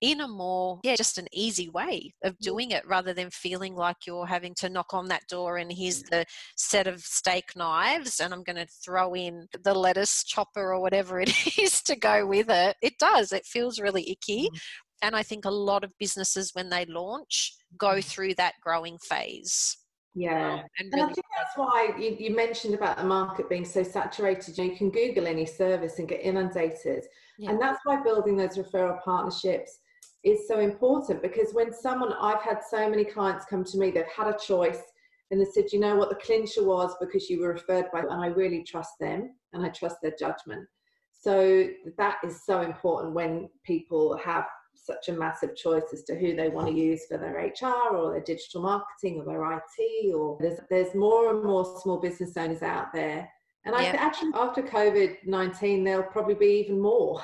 in 0.00 0.20
a 0.20 0.28
more 0.28 0.78
yeah 0.82 0.94
just 0.94 1.18
an 1.18 1.26
easy 1.32 1.68
way 1.70 2.12
of 2.22 2.38
doing 2.38 2.70
it 2.70 2.86
rather 2.86 3.14
than 3.14 3.30
feeling 3.30 3.74
like 3.74 3.96
you're 4.06 4.26
having 4.26 4.54
to 4.54 4.68
knock 4.68 4.92
on 4.92 5.08
that 5.08 5.26
door 5.28 5.56
and 5.56 5.72
here's 5.72 6.02
the 6.04 6.24
set 6.56 6.86
of 6.86 7.00
steak 7.00 7.44
knives 7.56 8.20
and 8.20 8.34
i'm 8.34 8.42
going 8.42 8.56
to 8.56 8.66
throw 8.84 9.14
in 9.14 9.46
the 9.64 9.72
lettuce 9.72 10.22
chopper 10.24 10.74
or 10.74 10.80
whatever 10.80 11.20
it 11.20 11.32
is 11.58 11.82
to 11.82 11.96
go 11.96 12.26
with 12.26 12.50
it 12.50 12.76
it 12.82 12.98
does 12.98 13.32
it 13.32 13.46
feels 13.46 13.80
really 13.80 14.10
icky 14.10 14.50
mm. 14.50 14.58
and 15.00 15.16
i 15.16 15.22
think 15.22 15.44
a 15.44 15.50
lot 15.50 15.82
of 15.82 15.92
businesses 15.98 16.50
when 16.52 16.68
they 16.68 16.84
launch 16.86 17.54
go 17.78 17.94
mm. 17.94 18.04
through 18.04 18.34
that 18.34 18.54
growing 18.62 18.98
phase 18.98 19.78
yeah, 20.18 20.62
and, 20.78 20.90
really 20.94 21.02
and 21.02 21.02
I 21.02 21.12
think 21.12 21.26
that's 21.36 21.56
why 21.56 21.90
you, 21.98 22.16
you, 22.18 22.34
mentioned 22.34 22.72
about 22.72 22.96
the 22.96 23.04
market 23.04 23.50
being 23.50 23.66
so 23.66 23.82
saturated. 23.82 24.56
You 24.56 24.74
can 24.74 24.90
Google 24.90 25.26
any 25.26 25.44
service 25.44 25.98
and 25.98 26.08
get 26.08 26.22
inundated, 26.22 27.04
yeah. 27.38 27.50
and 27.50 27.60
that's 27.60 27.80
why 27.84 28.02
building 28.02 28.34
those 28.34 28.56
referral 28.56 28.98
partnerships 29.04 29.80
is 30.26 30.48
so 30.48 30.58
important 30.58 31.22
because 31.22 31.54
when 31.54 31.72
someone 31.72 32.12
I've 32.20 32.42
had 32.42 32.58
so 32.68 32.90
many 32.90 33.04
clients 33.04 33.46
come 33.46 33.64
to 33.64 33.78
me, 33.78 33.92
they've 33.92 34.04
had 34.14 34.26
a 34.26 34.36
choice 34.36 34.82
and 35.30 35.40
they 35.40 35.44
said, 35.44 35.72
you 35.72 35.78
know 35.78 35.94
what, 35.94 36.08
the 36.08 36.16
clincher 36.16 36.64
was 36.64 36.94
because 37.00 37.30
you 37.30 37.40
were 37.40 37.52
referred 37.52 37.86
by, 37.92 38.00
and 38.00 38.12
I 38.12 38.26
really 38.26 38.62
trust 38.64 38.92
them 39.00 39.34
and 39.52 39.64
I 39.64 39.68
trust 39.70 39.96
their 40.02 40.14
judgment. 40.18 40.66
So 41.12 41.68
that 41.96 42.16
is 42.24 42.44
so 42.44 42.62
important 42.62 43.14
when 43.14 43.48
people 43.64 44.16
have 44.18 44.46
such 44.74 45.08
a 45.08 45.12
massive 45.12 45.56
choice 45.56 45.92
as 45.92 46.02
to 46.04 46.16
who 46.16 46.36
they 46.36 46.48
want 46.48 46.68
to 46.68 46.74
use 46.74 47.06
for 47.08 47.18
their 47.18 47.36
HR 47.36 47.96
or 47.96 48.12
their 48.12 48.22
digital 48.22 48.62
marketing 48.62 49.18
or 49.18 49.24
their 49.24 49.52
IT 49.52 50.14
or 50.14 50.36
there's 50.40 50.60
there's 50.70 50.94
more 50.94 51.34
and 51.34 51.42
more 51.42 51.64
small 51.80 51.98
business 51.98 52.36
owners 52.36 52.62
out 52.62 52.92
there. 52.92 53.28
And 53.64 53.74
I 53.74 53.86
actually 53.86 54.32
after 54.34 54.62
COVID 54.62 55.24
nineteen 55.24 55.82
there'll 55.82 56.04
probably 56.04 56.34
be 56.34 56.60
even 56.60 56.80
more. 56.80 57.22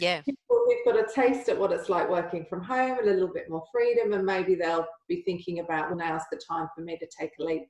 Yeah. 0.00 0.22
People 0.22 0.64
who've 0.66 0.94
got 0.94 1.04
a 1.04 1.12
taste 1.12 1.48
at 1.48 1.58
what 1.58 1.72
it's 1.72 1.88
like 1.88 2.08
working 2.08 2.46
from 2.48 2.62
home, 2.62 2.98
a 3.02 3.06
little 3.06 3.32
bit 3.32 3.50
more 3.50 3.64
freedom, 3.72 4.12
and 4.12 4.24
maybe 4.24 4.54
they'll 4.54 4.86
be 5.08 5.22
thinking 5.22 5.60
about, 5.60 5.88
well, 5.88 5.98
now's 5.98 6.22
the 6.30 6.40
time 6.48 6.68
for 6.74 6.82
me 6.82 6.98
to 6.98 7.06
take 7.18 7.32
a 7.40 7.42
leap. 7.42 7.68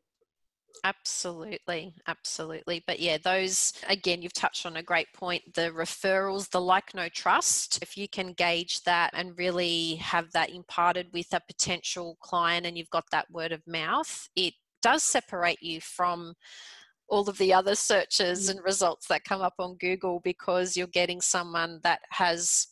Absolutely, 0.84 1.94
absolutely. 2.06 2.84
But 2.86 3.00
yeah, 3.00 3.18
those 3.18 3.72
again, 3.88 4.22
you've 4.22 4.32
touched 4.32 4.64
on 4.66 4.76
a 4.76 4.82
great 4.82 5.08
point. 5.12 5.42
The 5.54 5.72
referrals, 5.72 6.50
the 6.50 6.60
like, 6.60 6.94
no 6.94 7.08
trust. 7.08 7.80
If 7.82 7.96
you 7.96 8.08
can 8.08 8.32
gauge 8.32 8.82
that 8.82 9.10
and 9.14 9.36
really 9.38 9.96
have 9.96 10.30
that 10.32 10.50
imparted 10.50 11.08
with 11.12 11.32
a 11.32 11.40
potential 11.40 12.16
client 12.20 12.66
and 12.66 12.78
you've 12.78 12.90
got 12.90 13.06
that 13.10 13.30
word 13.30 13.52
of 13.52 13.66
mouth, 13.66 14.28
it 14.36 14.54
does 14.82 15.02
separate 15.02 15.60
you 15.60 15.80
from 15.80 16.34
all 17.08 17.28
of 17.28 17.38
the 17.38 17.52
other 17.52 17.74
searches 17.74 18.46
mm. 18.46 18.50
and 18.50 18.64
results 18.64 19.06
that 19.08 19.24
come 19.24 19.40
up 19.40 19.54
on 19.58 19.76
Google 19.76 20.20
because 20.22 20.76
you're 20.76 20.86
getting 20.86 21.20
someone 21.20 21.80
that 21.82 22.00
has 22.10 22.68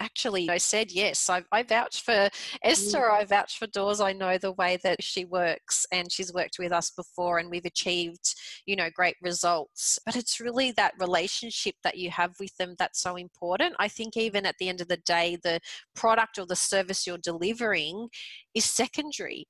actually 0.00 0.48
I 0.48 0.56
said 0.56 0.90
yes. 0.90 1.28
I, 1.30 1.44
I 1.52 1.62
vouch 1.62 2.02
for 2.02 2.28
Esther. 2.64 2.98
Mm. 2.98 3.20
I 3.20 3.24
vouch 3.24 3.58
for 3.58 3.66
Doors. 3.66 4.00
I 4.00 4.12
know 4.12 4.38
the 4.38 4.52
way 4.52 4.78
that 4.82 5.02
she 5.02 5.24
works, 5.26 5.86
and 5.92 6.10
she's 6.10 6.32
worked 6.32 6.58
with 6.58 6.72
us 6.72 6.90
before, 6.90 7.38
and 7.38 7.50
we've 7.50 7.66
achieved, 7.66 8.34
you 8.66 8.76
know, 8.76 8.88
great 8.92 9.16
results. 9.22 9.98
But 10.06 10.16
it's 10.16 10.40
really 10.40 10.72
that 10.72 10.94
relationship 10.98 11.74
that 11.84 11.98
you 11.98 12.10
have 12.10 12.34
with 12.40 12.56
them 12.56 12.74
that's 12.78 13.00
so 13.00 13.16
important. 13.16 13.76
I 13.78 13.88
think 13.88 14.16
even 14.16 14.46
at 14.46 14.56
the 14.58 14.68
end 14.68 14.80
of 14.80 14.88
the 14.88 14.96
day, 14.96 15.36
the 15.42 15.60
product 15.94 16.38
or 16.38 16.46
the 16.46 16.56
service 16.56 17.06
you're 17.06 17.18
delivering 17.18 18.08
is 18.54 18.64
secondary 18.64 19.46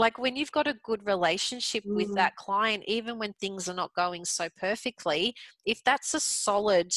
like 0.00 0.18
when 0.18 0.34
you've 0.34 0.50
got 0.50 0.66
a 0.66 0.80
good 0.82 1.04
relationship 1.04 1.84
mm. 1.84 1.94
with 1.94 2.14
that 2.14 2.34
client 2.36 2.82
even 2.86 3.18
when 3.18 3.32
things 3.34 3.68
are 3.68 3.74
not 3.74 3.94
going 3.94 4.24
so 4.24 4.48
perfectly 4.56 5.34
if 5.66 5.84
that's 5.84 6.14
a 6.14 6.20
solid 6.20 6.90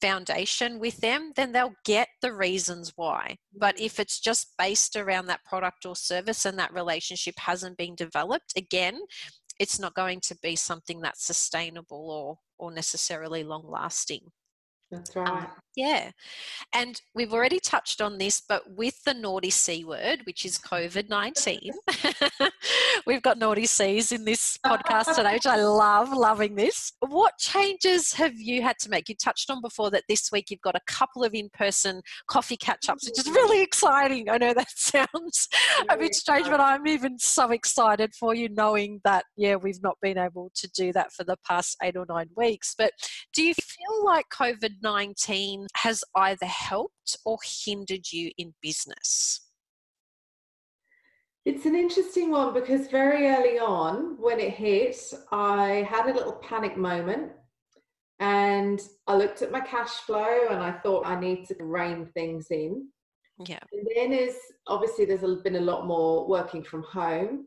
foundation 0.00 0.78
with 0.78 0.96
them 0.98 1.32
then 1.34 1.50
they'll 1.50 1.74
get 1.84 2.08
the 2.22 2.32
reasons 2.32 2.92
why 2.94 3.36
but 3.52 3.76
mm. 3.76 3.84
if 3.84 3.98
it's 3.98 4.20
just 4.20 4.54
based 4.56 4.94
around 4.94 5.26
that 5.26 5.44
product 5.44 5.84
or 5.84 5.96
service 5.96 6.46
and 6.46 6.58
that 6.58 6.72
relationship 6.72 7.34
hasn't 7.38 7.76
been 7.76 7.96
developed 7.96 8.52
again 8.56 9.00
it's 9.58 9.80
not 9.80 9.94
going 9.94 10.20
to 10.20 10.36
be 10.40 10.54
something 10.54 11.00
that's 11.00 11.26
sustainable 11.26 12.10
or 12.10 12.38
or 12.58 12.70
necessarily 12.70 13.42
long 13.42 13.68
lasting 13.68 14.22
that's 14.90 15.16
um, 15.16 15.24
right. 15.24 15.42
Um, 15.42 15.46
yeah. 15.78 16.10
And 16.72 17.00
we've 17.14 17.32
already 17.32 17.60
touched 17.60 18.00
on 18.00 18.18
this, 18.18 18.42
but 18.48 18.62
with 18.76 19.00
the 19.04 19.14
naughty 19.14 19.50
C 19.50 19.84
word, 19.84 20.22
which 20.24 20.44
is 20.44 20.58
COVID 20.58 21.08
19, 21.08 21.70
we've 23.06 23.22
got 23.22 23.38
naughty 23.38 23.64
C's 23.64 24.10
in 24.10 24.24
this 24.24 24.58
podcast 24.66 25.14
today, 25.14 25.34
which 25.34 25.46
I 25.46 25.54
love, 25.54 26.12
loving 26.12 26.56
this. 26.56 26.92
What 26.98 27.38
changes 27.38 28.12
have 28.14 28.34
you 28.34 28.60
had 28.60 28.76
to 28.80 28.90
make? 28.90 29.08
You 29.08 29.14
touched 29.14 29.50
on 29.50 29.60
before 29.60 29.92
that 29.92 30.02
this 30.08 30.30
week 30.32 30.50
you've 30.50 30.60
got 30.62 30.74
a 30.74 30.80
couple 30.88 31.22
of 31.22 31.32
in 31.32 31.48
person 31.50 32.02
coffee 32.28 32.56
catch 32.56 32.88
ups, 32.88 33.08
which 33.08 33.24
is 33.24 33.32
really 33.32 33.62
exciting. 33.62 34.28
I 34.28 34.38
know 34.38 34.54
that 34.54 34.70
sounds 34.76 35.48
a 35.88 35.96
bit 35.96 36.12
strange, 36.16 36.46
but 36.46 36.60
I'm 36.60 36.88
even 36.88 37.20
so 37.20 37.50
excited 37.52 38.14
for 38.18 38.34
you 38.34 38.48
knowing 38.48 39.00
that, 39.04 39.26
yeah, 39.36 39.54
we've 39.54 39.82
not 39.84 39.96
been 40.02 40.18
able 40.18 40.50
to 40.56 40.68
do 40.70 40.92
that 40.94 41.12
for 41.12 41.22
the 41.22 41.36
past 41.46 41.76
eight 41.84 41.96
or 41.96 42.06
nine 42.08 42.30
weeks. 42.36 42.74
But 42.76 42.90
do 43.32 43.44
you 43.44 43.54
feel 43.54 44.04
like 44.04 44.26
COVID 44.32 44.72
19 44.82 45.66
has 45.76 46.02
either 46.14 46.46
helped 46.46 47.16
or 47.24 47.38
hindered 47.64 48.10
you 48.12 48.30
in 48.38 48.54
business? 48.62 49.48
It's 51.44 51.64
an 51.64 51.74
interesting 51.74 52.30
one 52.30 52.52
because 52.52 52.88
very 52.88 53.28
early 53.28 53.58
on, 53.58 54.16
when 54.20 54.38
it 54.38 54.52
hit, 54.52 54.96
I 55.32 55.86
had 55.88 56.06
a 56.06 56.14
little 56.14 56.34
panic 56.34 56.76
moment 56.76 57.32
and 58.20 58.80
I 59.06 59.16
looked 59.16 59.42
at 59.42 59.52
my 59.52 59.60
cash 59.60 59.90
flow 59.90 60.48
and 60.50 60.62
I 60.62 60.72
thought 60.72 61.06
I 61.06 61.18
need 61.18 61.46
to 61.46 61.56
rein 61.60 62.06
things 62.12 62.48
in. 62.50 62.88
Yeah. 63.46 63.60
And 63.72 63.86
then 63.94 64.12
is 64.12 64.36
obviously 64.66 65.04
there's 65.04 65.42
been 65.42 65.56
a 65.56 65.60
lot 65.60 65.86
more 65.86 66.28
working 66.28 66.62
from 66.62 66.82
home. 66.82 67.46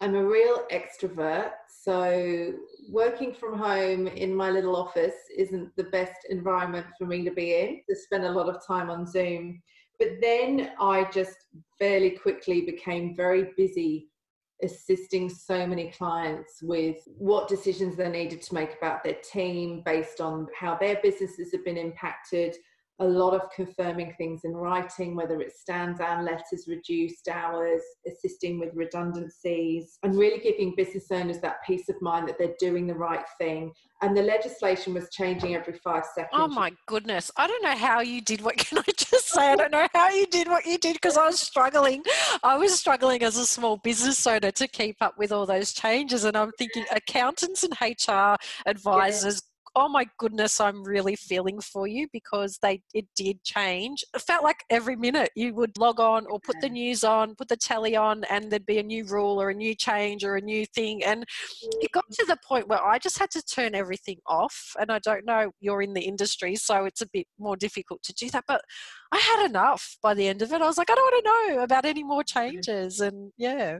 I'm 0.00 0.14
a 0.14 0.24
real 0.24 0.64
extrovert, 0.72 1.50
so 1.82 2.52
working 2.90 3.32
from 3.32 3.58
home 3.58 4.06
in 4.06 4.34
my 4.34 4.50
little 4.50 4.76
office 4.76 5.14
isn't 5.34 5.74
the 5.76 5.84
best 5.84 6.26
environment 6.28 6.86
for 6.98 7.06
me 7.06 7.24
to 7.24 7.30
be 7.30 7.54
in, 7.54 7.80
to 7.88 7.96
spend 7.96 8.24
a 8.24 8.30
lot 8.30 8.48
of 8.48 8.64
time 8.66 8.90
on 8.90 9.06
Zoom. 9.06 9.62
But 9.98 10.08
then 10.20 10.72
I 10.78 11.04
just 11.10 11.36
fairly 11.78 12.10
quickly 12.10 12.62
became 12.62 13.16
very 13.16 13.52
busy 13.56 14.08
assisting 14.62 15.30
so 15.30 15.66
many 15.66 15.90
clients 15.90 16.62
with 16.62 16.96
what 17.16 17.48
decisions 17.48 17.96
they 17.96 18.10
needed 18.10 18.42
to 18.42 18.54
make 18.54 18.76
about 18.76 19.02
their 19.02 19.16
team 19.32 19.82
based 19.86 20.20
on 20.20 20.48
how 20.58 20.76
their 20.76 20.98
businesses 21.02 21.50
have 21.52 21.64
been 21.64 21.78
impacted, 21.78 22.56
a 23.00 23.04
lot 23.04 23.34
of 23.34 23.50
confirming 23.54 24.14
things 24.18 24.42
in 24.44 24.52
writing, 24.52 25.16
whether 25.16 25.40
it's 25.40 25.60
stand 25.60 25.98
down 25.98 26.24
letters, 26.24 26.66
reduced 26.68 27.28
hours, 27.28 27.80
assisting 28.06 28.60
with 28.60 28.70
redundancies, 28.74 29.98
and 30.02 30.14
really 30.16 30.38
giving 30.40 30.74
business 30.76 31.06
owners 31.10 31.40
that 31.40 31.56
peace 31.66 31.88
of 31.88 32.00
mind 32.02 32.28
that 32.28 32.38
they're 32.38 32.54
doing 32.58 32.86
the 32.86 32.94
right 32.94 33.24
thing. 33.38 33.72
And 34.02 34.16
the 34.16 34.22
legislation 34.22 34.94
was 34.94 35.08
changing 35.10 35.54
every 35.54 35.74
five 35.82 36.04
oh 36.04 36.10
seconds. 36.14 36.30
Oh 36.32 36.48
my 36.48 36.72
goodness. 36.86 37.30
I 37.36 37.46
don't 37.46 37.62
know 37.62 37.76
how 37.76 38.00
you 38.00 38.20
did 38.20 38.42
what 38.42 38.56
can 38.58 38.78
I 38.78 38.92
just 38.96 39.28
say? 39.28 39.50
I 39.50 39.56
don't 39.56 39.72
know 39.72 39.88
how 39.94 40.10
you 40.10 40.26
did 40.26 40.48
what 40.48 40.66
you 40.66 40.78
did 40.78 40.94
because 40.94 41.16
I 41.16 41.26
was 41.26 41.40
struggling. 41.40 42.02
I 42.42 42.56
was 42.56 42.78
struggling 42.78 43.22
as 43.22 43.36
a 43.36 43.46
small 43.46 43.78
business 43.78 44.26
owner 44.26 44.50
to 44.50 44.68
keep 44.68 44.96
up 45.00 45.16
with 45.18 45.32
all 45.32 45.46
those 45.46 45.72
changes. 45.72 46.24
And 46.24 46.36
I'm 46.36 46.52
thinking 46.58 46.84
accountants 46.90 47.64
and 47.64 47.72
HR 47.80 48.36
advisors 48.66 49.40
oh 49.76 49.88
my 49.88 50.06
goodness, 50.18 50.60
I'm 50.60 50.82
really 50.82 51.16
feeling 51.16 51.60
for 51.60 51.86
you 51.86 52.08
because 52.12 52.58
they 52.62 52.82
it 52.92 53.06
did 53.16 53.42
change. 53.44 54.04
It 54.14 54.22
felt 54.22 54.42
like 54.42 54.64
every 54.70 54.96
minute 54.96 55.30
you 55.36 55.54
would 55.54 55.78
log 55.78 56.00
on 56.00 56.26
or 56.26 56.40
put 56.40 56.60
the 56.60 56.68
news 56.68 57.04
on, 57.04 57.34
put 57.34 57.48
the 57.48 57.56
telly 57.56 57.96
on, 57.96 58.24
and 58.24 58.50
there'd 58.50 58.66
be 58.66 58.78
a 58.78 58.82
new 58.82 59.04
rule 59.04 59.40
or 59.40 59.50
a 59.50 59.54
new 59.54 59.74
change 59.74 60.24
or 60.24 60.36
a 60.36 60.40
new 60.40 60.66
thing. 60.66 61.04
And 61.04 61.24
it 61.80 61.92
got 61.92 62.04
mm. 62.10 62.16
to 62.16 62.26
the 62.26 62.36
point 62.46 62.68
where 62.68 62.84
I 62.84 62.98
just 62.98 63.18
had 63.18 63.30
to 63.32 63.42
turn 63.42 63.74
everything 63.74 64.18
off. 64.26 64.74
And 64.80 64.90
I 64.90 64.98
don't 64.98 65.24
know, 65.24 65.52
you're 65.60 65.82
in 65.82 65.94
the 65.94 66.02
industry, 66.02 66.56
so 66.56 66.84
it's 66.84 67.02
a 67.02 67.08
bit 67.12 67.26
more 67.38 67.56
difficult 67.56 68.02
to 68.04 68.12
do 68.12 68.28
that. 68.30 68.44
But 68.48 68.62
I 69.12 69.18
had 69.18 69.46
enough 69.46 69.96
by 70.02 70.14
the 70.14 70.28
end 70.28 70.42
of 70.42 70.52
it. 70.52 70.62
I 70.62 70.66
was 70.66 70.78
like, 70.78 70.90
I 70.90 70.94
don't 70.94 71.12
want 71.12 71.24
to 71.24 71.56
know 71.56 71.62
about 71.62 71.84
any 71.84 72.04
more 72.04 72.24
changes. 72.24 73.00
And 73.00 73.32
yeah. 73.36 73.78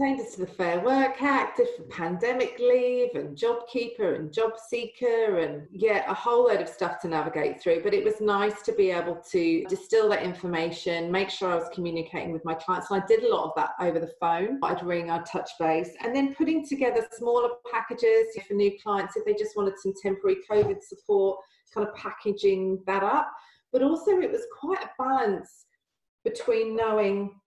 Pertained 0.00 0.32
to 0.32 0.40
the 0.40 0.46
Fair 0.46 0.80
Work 0.80 1.20
Act, 1.22 1.58
different 1.58 1.90
pandemic 1.90 2.58
leave, 2.58 3.14
and 3.14 3.36
JobKeeper 3.36 4.16
and 4.16 4.32
Job 4.32 4.52
Seeker, 4.70 5.40
and 5.40 5.66
yeah, 5.72 6.10
a 6.10 6.14
whole 6.14 6.44
load 6.44 6.62
of 6.62 6.68
stuff 6.68 7.00
to 7.02 7.08
navigate 7.08 7.60
through. 7.60 7.82
But 7.82 7.92
it 7.92 8.02
was 8.02 8.18
nice 8.18 8.62
to 8.62 8.72
be 8.72 8.90
able 8.90 9.16
to 9.30 9.64
distill 9.68 10.08
that 10.08 10.22
information, 10.22 11.12
make 11.12 11.28
sure 11.28 11.52
I 11.52 11.56
was 11.56 11.68
communicating 11.74 12.32
with 12.32 12.44
my 12.46 12.54
clients. 12.54 12.90
And 12.90 13.02
I 13.02 13.06
did 13.06 13.24
a 13.24 13.34
lot 13.34 13.44
of 13.44 13.52
that 13.56 13.72
over 13.78 14.00
the 14.00 14.12
phone. 14.18 14.58
I'd 14.62 14.82
ring, 14.82 15.10
I'd 15.10 15.26
touch 15.26 15.50
base, 15.58 15.90
and 16.02 16.16
then 16.16 16.34
putting 16.34 16.66
together 16.66 17.06
smaller 17.12 17.50
packages 17.70 18.28
for 18.48 18.54
new 18.54 18.72
clients 18.82 19.16
if 19.16 19.26
they 19.26 19.34
just 19.34 19.54
wanted 19.54 19.74
some 19.78 19.92
temporary 20.02 20.38
COVID 20.50 20.82
support, 20.82 21.40
kind 21.74 21.86
of 21.86 21.94
packaging 21.94 22.82
that 22.86 23.02
up. 23.02 23.30
But 23.70 23.82
also, 23.82 24.18
it 24.18 24.32
was 24.32 24.46
quite 24.58 24.82
a 24.82 24.90
balance 24.98 25.66
between 26.24 26.74
knowing 26.74 27.39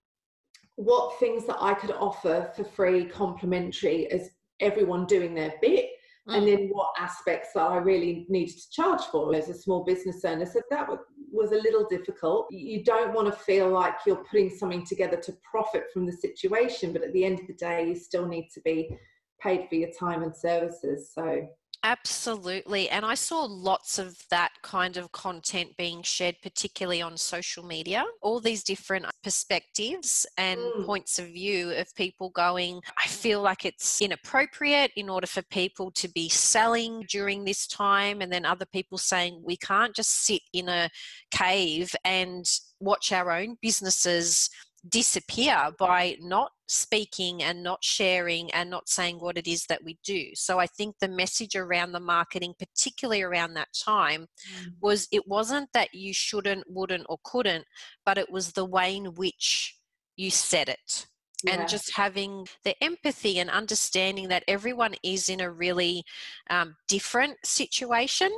what 0.76 1.20
things 1.20 1.46
that 1.46 1.58
I 1.60 1.74
could 1.74 1.92
offer 1.92 2.52
for 2.56 2.64
free, 2.64 3.06
complimentary, 3.06 4.12
as 4.12 4.30
everyone 4.60 5.06
doing 5.06 5.34
their 5.34 5.54
bit, 5.62 5.90
mm. 6.28 6.36
and 6.36 6.48
then 6.48 6.70
what 6.72 6.94
aspects 6.98 7.50
that 7.54 7.62
I 7.64 7.78
really 7.78 8.26
needed 8.30 8.56
to 8.56 8.72
charge 8.72 9.02
for 9.12 9.36
as 9.36 9.50
a 9.50 9.54
small 9.54 9.84
business 9.84 10.24
owner. 10.26 10.46
So 10.46 10.62
that 10.70 10.88
was 11.32 11.52
a 11.52 11.62
little 11.62 11.86
difficult. 11.90 12.48
You 12.52 12.84
don't 12.84 13.14
want 13.14 13.28
to 13.28 13.40
feel 13.40 13.70
like 13.70 13.96
you're 14.06 14.24
putting 14.24 14.50
something 14.50 14.86
together 14.86 15.18
to 15.18 15.38
profit 15.50 15.86
from 15.94 16.06
the 16.06 16.14
situation, 16.14 16.94
but 16.94 17.04
at 17.04 17.14
the 17.14 17.26
end 17.26 17.40
of 17.40 17.48
the 17.48 17.54
day, 17.54 17.88
you 17.88 17.96
still 17.96 18.28
need 18.28 18.50
to 18.54 18.62
be 18.62 18.96
paid 19.42 19.68
for 19.68 19.76
your 19.76 19.90
time 20.00 20.24
and 20.24 20.36
services. 20.36 21.12
So 21.14 21.48
Absolutely. 21.86 22.90
And 22.90 23.06
I 23.06 23.16
saw 23.16 23.44
lots 23.44 24.00
of 24.00 24.18
that 24.30 24.52
kind 24.62 24.96
of 24.96 25.12
content 25.12 25.76
being 25.78 26.02
shared, 26.02 26.38
particularly 26.42 27.02
on 27.02 27.18
social 27.18 27.62
media. 27.62 28.06
All 28.22 28.40
these 28.40 28.64
different 28.64 29.06
perspectives 29.22 30.26
and 30.38 30.62
mm. 30.62 30.86
points 30.86 31.20
of 31.20 31.26
view 31.26 31.72
of 31.72 31.94
people 31.96 32.30
going, 32.30 32.80
I 32.98 33.08
feel 33.08 33.42
like 33.42 33.66
it's 33.66 34.02
inappropriate 34.02 34.92
in 34.96 35.10
order 35.10 35.28
for 35.28 35.42
people 35.42 35.92
to 35.92 36.08
be 36.08 36.30
selling 36.30 37.04
during 37.10 37.44
this 37.44 37.68
time. 37.68 38.22
And 38.22 38.32
then 38.32 38.46
other 38.46 38.66
people 38.66 38.98
saying, 38.98 39.42
we 39.44 39.58
can't 39.58 39.94
just 39.94 40.26
sit 40.26 40.42
in 40.54 40.70
a 40.70 40.90
cave 41.32 41.94
and 42.06 42.46
watch 42.80 43.12
our 43.12 43.30
own 43.30 43.58
businesses 43.62 44.50
disappear 44.88 45.72
by 45.80 46.18
not 46.20 46.52
speaking 46.68 47.42
and 47.44 47.64
not 47.64 47.84
sharing 47.84 48.52
and 48.52 48.70
not 48.70 48.90
saying 48.90 49.20
what 49.20 49.38
it 49.38 49.48
is 49.48 49.66
that 49.68 49.84
we 49.84 49.98
do. 50.04 50.30
So 50.34 50.60
I 50.60 50.68
think 50.68 50.96
the 51.00 51.08
message 51.08 51.56
around 51.56 51.92
the 51.92 52.00
marketing, 52.00 52.54
particularly 52.58 53.22
around 53.22 53.54
that 53.54 53.70
time, 53.74 54.28
mm. 54.52 54.74
was 54.82 55.08
it 55.12 55.28
wasn't 55.28 55.70
that 55.74 55.94
you 55.94 56.14
shouldn't, 56.14 56.66
wouldn't, 56.68 57.06
or 57.08 57.20
couldn't, 57.24 57.66
but 58.06 58.18
it 58.18 58.30
was 58.30 58.52
the 58.52 58.66
way 58.66 58.96
in 58.96 59.14
which 59.16 59.78
you 60.16 60.30
said 60.30 60.70
it. 60.70 61.08
Yeah. 61.44 61.60
And 61.60 61.70
just 61.70 61.96
having 61.98 62.48
the 62.64 62.82
empathy 62.82 63.40
and 63.40 63.50
understanding 63.50 64.30
that 64.30 64.46
everyone 64.48 64.96
is 65.04 65.28
in 65.28 65.42
a 65.42 65.52
really 65.52 66.04
um, 66.50 66.78
different 66.88 67.38
situation. 67.44 68.32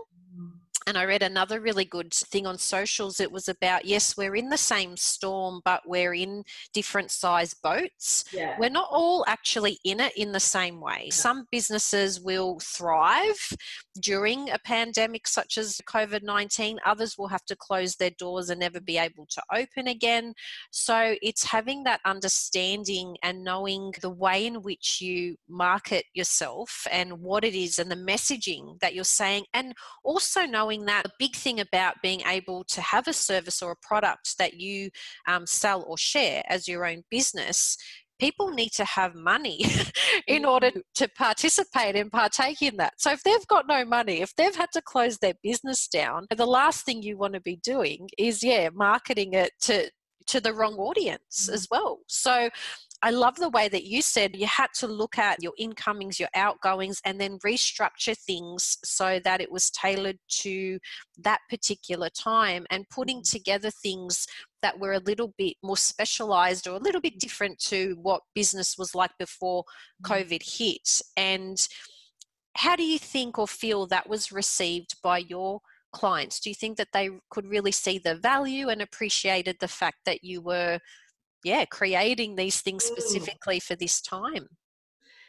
And 0.88 0.98
I 0.98 1.06
read 1.06 1.24
another 1.24 1.60
really 1.60 1.86
good 1.86 2.14
thing 2.14 2.46
on 2.46 2.60
socials. 2.60 3.20
It 3.20 3.32
was 3.32 3.50
about 3.50 3.86
yes, 3.86 4.16
we're 4.16 4.36
in 4.36 4.50
the 4.50 4.58
same 4.58 4.96
storm, 4.96 5.62
but 5.66 5.82
we're 5.86 6.14
in 6.14 6.44
different 6.74 7.10
size 7.10 7.56
boats. 7.56 8.26
Yeah. 8.32 8.56
We're 8.60 8.70
not 8.70 8.90
all 8.92 9.26
actually 9.28 9.80
in 9.84 10.00
it 10.00 10.14
in 10.16 10.32
the 10.32 10.40
same 10.40 10.80
way. 10.80 11.10
Some 11.10 11.48
businesses 11.52 12.22
will 12.22 12.60
thrive 12.60 13.54
during 14.00 14.50
a 14.50 14.60
pandemic 14.60 15.28
such 15.28 15.58
as 15.58 15.82
COVID 15.88 16.22
19, 16.24 16.80
others 16.86 17.18
will 17.18 17.28
have 17.28 17.46
to 17.46 17.56
close 17.56 17.96
their 17.96 18.10
doors 18.12 18.50
and 18.50 18.60
never 18.60 18.82
be 18.82 18.98
able 18.98 19.26
to 19.28 19.42
open 19.54 19.88
again. 19.88 20.34
So 20.72 21.16
it's 21.22 21.44
having 21.44 21.84
that 21.86 22.02
understanding 22.06 23.16
and 23.24 23.44
knowing 23.44 23.94
the 24.02 24.10
way 24.10 24.46
in 24.46 24.62
which 24.62 25.02
you 25.02 25.38
market 25.48 26.06
yourself 26.14 26.86
and 26.92 27.22
what 27.22 27.44
it 27.44 27.56
is 27.56 27.80
and 27.80 27.90
the 27.90 27.96
messaging 27.96 28.80
that 28.82 28.94
you're 28.94 29.04
saying, 29.04 29.46
and 29.54 29.74
also 30.04 30.46
knowing 30.46 30.75
knowing 30.76 30.86
that 30.86 31.06
a 31.06 31.12
big 31.20 31.36
thing 31.36 31.60
about 31.60 32.02
being 32.02 32.22
able 32.22 32.64
to 32.66 32.82
have 32.82 33.08
a 33.08 33.14
service 33.14 33.62
or 33.62 33.72
a 33.72 33.88
product 33.88 34.38
that 34.38 34.56
you 34.56 34.90
um, 35.28 35.46
sell 35.46 35.84
or 35.88 35.98
share 35.98 36.44
as 36.48 36.68
your 36.68 36.86
own 36.86 37.04
business 37.10 37.78
people 38.18 38.50
need 38.50 38.70
to 38.70 38.86
have 38.86 39.14
money 39.14 39.66
in 40.28 40.46
order 40.46 40.68
mm-hmm. 40.68 40.80
to 40.94 41.06
participate 41.18 41.98
and 41.98 42.10
partake 42.10 42.62
in 42.62 42.78
that. 42.78 42.94
So 42.98 43.12
if 43.12 43.22
they've 43.24 43.48
got 43.48 43.68
no 43.68 43.84
money, 43.84 44.22
if 44.22 44.34
they've 44.38 44.56
had 44.56 44.72
to 44.72 44.82
close 44.82 45.18
their 45.18 45.34
business 45.44 45.90
down, 45.90 46.26
the 46.34 46.46
last 46.46 46.86
thing 46.86 47.04
you 47.04 47.18
want 47.18 47.34
to 47.34 47.42
be 47.42 47.58
doing 47.58 48.08
is 48.18 48.42
yeah, 48.42 48.70
marketing 48.74 49.34
it 49.34 49.52
to 49.64 49.92
to 50.28 50.40
the 50.40 50.54
wrong 50.54 50.76
audience 50.76 51.50
as 51.50 51.68
mm-hmm. 51.68 51.76
well. 51.76 52.00
So 52.08 52.50
I 53.06 53.12
love 53.12 53.36
the 53.36 53.50
way 53.50 53.70
that 53.70 53.84
you 53.84 54.02
said 54.02 54.36
you 54.36 54.48
had 54.48 54.74
to 54.80 54.88
look 54.88 55.20
at 55.20 55.44
your 55.44 55.54
incomings, 55.60 56.20
your 56.20 56.30
outgoings, 56.34 57.00
and 57.06 57.22
then 57.22 57.38
restructure 57.46 58.18
things 58.18 58.80
so 58.84 59.20
that 59.24 59.42
it 59.42 59.52
was 59.52 59.70
tailored 59.70 60.18
to 60.40 60.80
that 61.20 61.42
particular 61.48 62.10
time 62.10 62.66
and 62.72 62.90
putting 62.90 63.18
mm-hmm. 63.18 63.38
together 63.38 63.70
things 63.70 64.26
that 64.64 64.80
were 64.80 64.94
a 64.94 65.00
little 65.06 65.36
bit 65.38 65.56
more 65.62 65.78
specialized 65.78 66.68
or 66.68 66.78
a 66.78 66.80
little 66.80 67.00
bit 67.00 67.20
different 67.20 67.60
to 67.60 67.96
what 68.02 68.24
business 68.34 68.76
was 68.76 68.96
like 68.96 69.12
before 69.20 69.64
mm-hmm. 70.04 70.12
COVID 70.12 70.58
hit. 70.58 71.04
And 71.16 71.60
how 72.56 72.76
do 72.76 72.84
you 72.84 72.98
think 72.98 73.38
or 73.38 73.48
feel 73.48 73.86
that 73.86 74.10
was 74.10 74.32
received 74.32 74.96
by 75.04 75.20
your 75.20 75.60
clients? 75.94 76.40
Do 76.40 76.50
you 76.50 76.56
think 76.56 76.78
that 76.78 76.92
they 76.92 77.12
could 77.30 77.46
really 77.46 77.72
see 77.72 78.00
the 78.00 78.16
value 78.16 78.70
and 78.70 78.82
appreciated 78.82 79.58
the 79.60 79.68
fact 79.68 79.98
that 80.08 80.24
you 80.24 80.42
were 80.42 80.80
yeah 81.46 81.64
creating 81.64 82.36
these 82.36 82.60
things 82.60 82.84
mm. 82.84 82.88
specifically 82.88 83.62
for 83.62 83.76
this 83.76 84.02
time. 84.02 84.50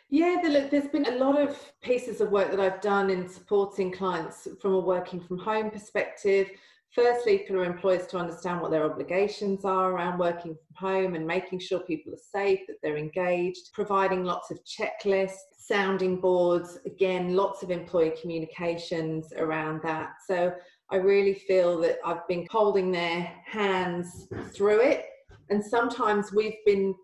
Yeah 0.09 0.39
there's 0.43 0.89
been 0.89 1.07
a 1.07 1.19
lot 1.19 1.41
of 1.41 1.57
pieces 1.83 2.21
of 2.21 2.31
work 2.31 2.51
that 2.53 2.61
i've 2.61 2.81
done 2.81 3.11
in 3.11 3.29
supporting 3.29 3.93
clients 3.93 4.47
from 4.61 4.73
a 4.75 4.81
working 4.81 5.21
from 5.21 5.39
home 5.39 5.71
perspective. 5.71 6.51
Firstly 6.91 7.45
for 7.47 7.62
employers 7.62 8.07
to 8.07 8.17
understand 8.17 8.62
what 8.62 8.71
their 8.71 8.91
obligations 8.91 9.67
are 9.67 9.93
around 9.93 10.19
working 10.19 10.55
from 10.55 10.89
home 10.89 11.14
and 11.14 11.27
making 11.27 11.59
sure 11.59 11.81
people 11.81 12.14
are 12.14 12.31
safe 12.41 12.61
that 12.69 12.77
they're 12.83 12.97
engaged 12.97 13.73
providing 13.75 14.25
lots 14.25 14.51
of 14.51 14.59
checklists 14.64 15.53
sounding 15.59 16.19
boards 16.21 16.79
again 16.87 17.35
lots 17.37 17.62
of 17.62 17.71
employee 17.71 18.14
communications 18.21 19.33
around 19.37 19.83
that. 19.83 20.14
So 20.27 20.55
i 20.89 20.97
really 20.97 21.35
feel 21.35 21.79
that 21.81 21.99
i've 22.07 22.27
been 22.29 22.47
holding 22.49 22.93
their 22.93 23.31
hands 23.45 24.29
through 24.55 24.81
it 24.81 25.05
and 25.51 25.65
sometimes 25.65 26.33
we've 26.33 26.65
been 26.65 26.95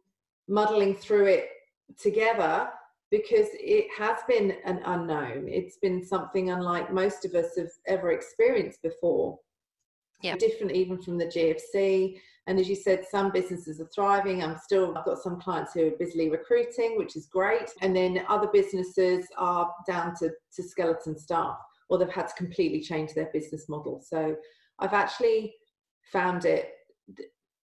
muddling 0.48 0.94
through 0.94 1.26
it 1.26 1.48
together 1.98 2.68
because 3.10 3.48
it 3.52 3.86
has 3.96 4.18
been 4.26 4.56
an 4.64 4.80
unknown. 4.86 5.46
It's 5.46 5.76
been 5.76 6.04
something 6.04 6.50
unlike 6.50 6.92
most 6.92 7.24
of 7.24 7.34
us 7.34 7.56
have 7.56 7.70
ever 7.86 8.12
experienced 8.12 8.82
before. 8.82 9.38
Yeah. 10.22 10.36
Different 10.36 10.72
even 10.72 11.00
from 11.02 11.18
the 11.18 11.26
GFC. 11.26 12.18
And 12.46 12.58
as 12.58 12.68
you 12.68 12.74
said, 12.74 13.04
some 13.08 13.30
businesses 13.30 13.80
are 13.80 13.88
thriving. 13.94 14.42
I'm 14.42 14.56
still, 14.56 14.96
I've 14.96 15.04
got 15.04 15.18
some 15.18 15.40
clients 15.40 15.74
who 15.74 15.88
are 15.88 15.98
busily 15.98 16.30
recruiting, 16.30 16.96
which 16.96 17.14
is 17.14 17.26
great. 17.26 17.70
And 17.82 17.94
then 17.94 18.24
other 18.28 18.48
businesses 18.52 19.26
are 19.36 19.70
down 19.86 20.14
to, 20.16 20.30
to 20.56 20.62
skeleton 20.62 21.18
staff 21.18 21.58
or 21.88 21.98
they've 21.98 22.08
had 22.08 22.28
to 22.28 22.34
completely 22.34 22.80
change 22.80 23.12
their 23.12 23.30
business 23.32 23.68
model. 23.68 24.02
So 24.02 24.34
I've 24.78 24.94
actually 24.94 25.54
found 26.10 26.46
it 26.46 26.70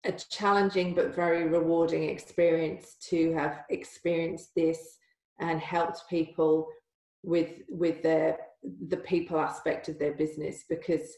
a 0.04 0.12
challenging 0.12 0.94
but 0.94 1.14
very 1.14 1.46
rewarding 1.46 2.04
experience 2.04 2.96
to 3.08 3.32
have 3.34 3.60
experienced 3.70 4.54
this 4.54 4.98
and 5.40 5.60
helped 5.60 6.08
people 6.10 6.68
with 7.22 7.60
with 7.68 8.02
their 8.02 8.38
the 8.88 8.96
people 8.96 9.38
aspect 9.38 9.88
of 9.88 9.98
their 9.98 10.12
business 10.12 10.64
because 10.68 11.16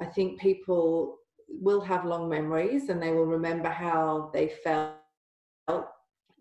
I 0.00 0.04
think 0.04 0.40
people 0.40 1.18
will 1.48 1.80
have 1.80 2.04
long 2.04 2.28
memories 2.28 2.88
and 2.88 3.02
they 3.02 3.12
will 3.12 3.24
remember 3.24 3.68
how 3.68 4.30
they 4.32 4.48
felt 4.48 4.94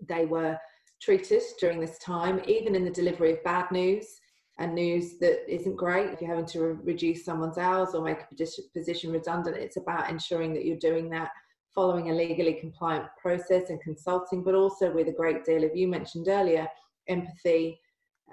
they 0.08 0.26
were 0.26 0.58
treated 1.02 1.42
during 1.60 1.80
this 1.80 1.98
time, 2.00 2.42
even 2.48 2.76
in 2.76 2.84
the 2.84 2.92
delivery 2.92 3.34
of 3.34 3.44
bad 3.44 3.72
news 3.72 4.20
and 4.60 4.74
news 4.74 5.18
that 5.20 5.52
isn't 5.52 5.76
great. 5.76 6.12
If 6.12 6.22
you're 6.22 6.30
having 6.30 6.46
to 6.48 6.62
re- 6.62 6.78
reduce 6.84 7.24
someone's 7.24 7.58
hours 7.58 7.94
or 7.94 8.04
make 8.04 8.20
a 8.22 8.36
position 8.74 9.12
redundant, 9.12 9.58
it's 9.58 9.78
about 9.78 10.10
ensuring 10.10 10.54
that 10.54 10.66
you're 10.66 10.78
doing 10.78 11.10
that 11.12 11.30
following 11.78 12.10
a 12.10 12.14
legally 12.14 12.56
compliant 12.56 13.06
process 13.22 13.70
and 13.70 13.80
consulting, 13.82 14.44
but 14.44 14.56
also 14.56 14.92
with 14.92 15.08
a 15.10 15.12
great 15.12 15.46
deal 15.46 15.64
of, 15.64 15.76
you 15.76 15.88
mentioned 15.88 16.28
earlier, 16.28 16.68
empathy 17.08 17.80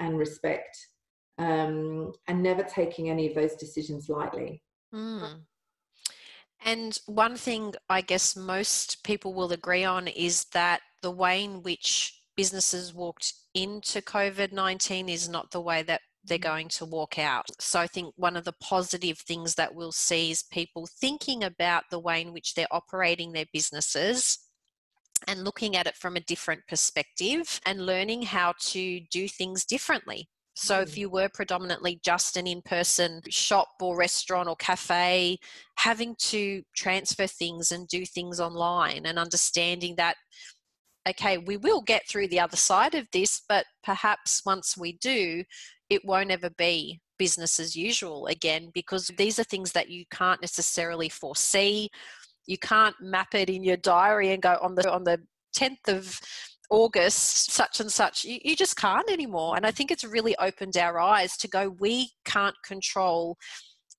and 0.01 0.17
respect, 0.17 0.75
um, 1.37 2.11
and 2.27 2.43
never 2.43 2.63
taking 2.63 3.11
any 3.11 3.29
of 3.29 3.35
those 3.35 3.55
decisions 3.57 4.09
lightly. 4.09 4.63
Mm. 4.95 5.43
And 6.65 6.99
one 7.05 7.37
thing 7.37 7.75
I 7.91 8.01
guess 8.01 8.35
most 8.35 9.05
people 9.05 9.35
will 9.35 9.53
agree 9.53 9.85
on 9.85 10.09
is 10.09 10.47
that 10.55 10.81
the 11.03 11.11
way 11.11 11.45
in 11.45 11.63
which 11.63 12.19
businesses 12.39 12.95
walked 12.95 13.35
into 13.53 14.01
COVID 14.01 14.53
19 14.53 15.11
is 15.11 15.29
not 15.29 15.51
the 15.51 15.61
way 15.61 15.83
that 15.83 16.01
they're 16.25 16.39
going 16.39 16.69
to 16.69 16.85
walk 16.85 17.19
out. 17.19 17.47
So 17.61 17.79
I 17.79 17.87
think 17.87 18.15
one 18.17 18.37
of 18.37 18.45
the 18.45 18.55
positive 18.61 19.19
things 19.19 19.55
that 19.57 19.75
we'll 19.75 19.93
see 19.93 20.31
is 20.31 20.45
people 20.51 20.89
thinking 21.01 21.45
about 21.45 21.85
the 21.91 21.99
way 21.99 22.23
in 22.23 22.33
which 22.33 22.55
they're 22.55 22.67
operating 22.71 23.33
their 23.33 23.47
businesses 23.53 24.39
and 25.27 25.45
looking 25.45 25.77
at 25.77 25.87
it 25.87 25.97
from 25.97 26.17
a 26.17 26.21
different 26.21 26.63
perspective 26.69 27.61
and 27.67 27.87
learning 27.87 28.23
how 28.23 28.55
to 28.61 29.01
do 29.11 29.29
things 29.29 29.65
differently. 29.65 30.29
So, 30.57 30.81
if 30.81 30.93
mm. 30.93 30.99
you 30.99 31.11
were 31.11 31.29
predominantly 31.29 32.01
just 32.05 32.37
an 32.37 32.47
in 32.47 32.63
person 32.63 33.21
shop 33.29 33.69
or 33.81 33.97
restaurant 33.97 34.49
or 34.49 34.57
cafe, 34.57 35.39
having 35.77 36.15
to 36.21 36.63
transfer 36.77 37.27
things 37.27 37.73
and 37.73 37.89
do 37.89 38.07
things 38.07 38.39
online 38.39 39.05
and 39.05 39.19
understanding 39.19 39.97
that, 39.97 40.17
okay, 41.09 41.39
we 41.39 41.57
will 41.57 41.83
get 41.83 42.09
through 42.09 42.29
the 42.29 42.41
other 42.41 42.57
side 42.57 42.95
of 42.95 43.07
this, 43.13 43.43
but 43.49 43.67
perhaps 43.83 44.43
once 44.47 44.77
we 44.77 44.93
do, 44.99 45.43
it 45.91 46.05
won't 46.05 46.31
ever 46.31 46.51
be 46.51 47.01
business 47.19 47.61
as 47.61 47.77
usual 47.77 48.27
again 48.27 48.71
because 48.75 49.09
these 49.17 49.39
are 49.39 49.45
things 49.45 49.73
that 49.73 49.89
you 49.89 50.05
can't 50.11 50.41
necessarily 50.41 51.09
foresee. 51.09 51.89
You 52.47 52.59
can't 52.59 52.97
map 53.01 53.35
it 53.35 53.49
in 53.49 53.63
your 53.63 53.77
diary 53.77 54.33
and 54.33 54.43
go 54.43 54.59
on 54.61 54.75
the 54.75 54.91
on 54.91 55.05
the 55.05 55.21
10th 55.57 55.89
of 55.89 56.21
August, 56.71 57.53
such 57.53 57.81
and 57.81 57.91
such. 57.91 58.25
You, 58.25 58.39
you 58.43 58.57
just 58.57 58.77
can't 58.77 59.09
anymore. 59.11 59.57
And 59.57 59.67
I 59.67 59.71
think 59.71 59.91
it's 59.91 60.05
really 60.05 60.37
opened 60.39 60.77
our 60.77 60.99
eyes 60.99 61.37
to 61.39 61.49
go, 61.49 61.69
we 61.79 62.11
can't 62.25 62.57
control 62.65 63.37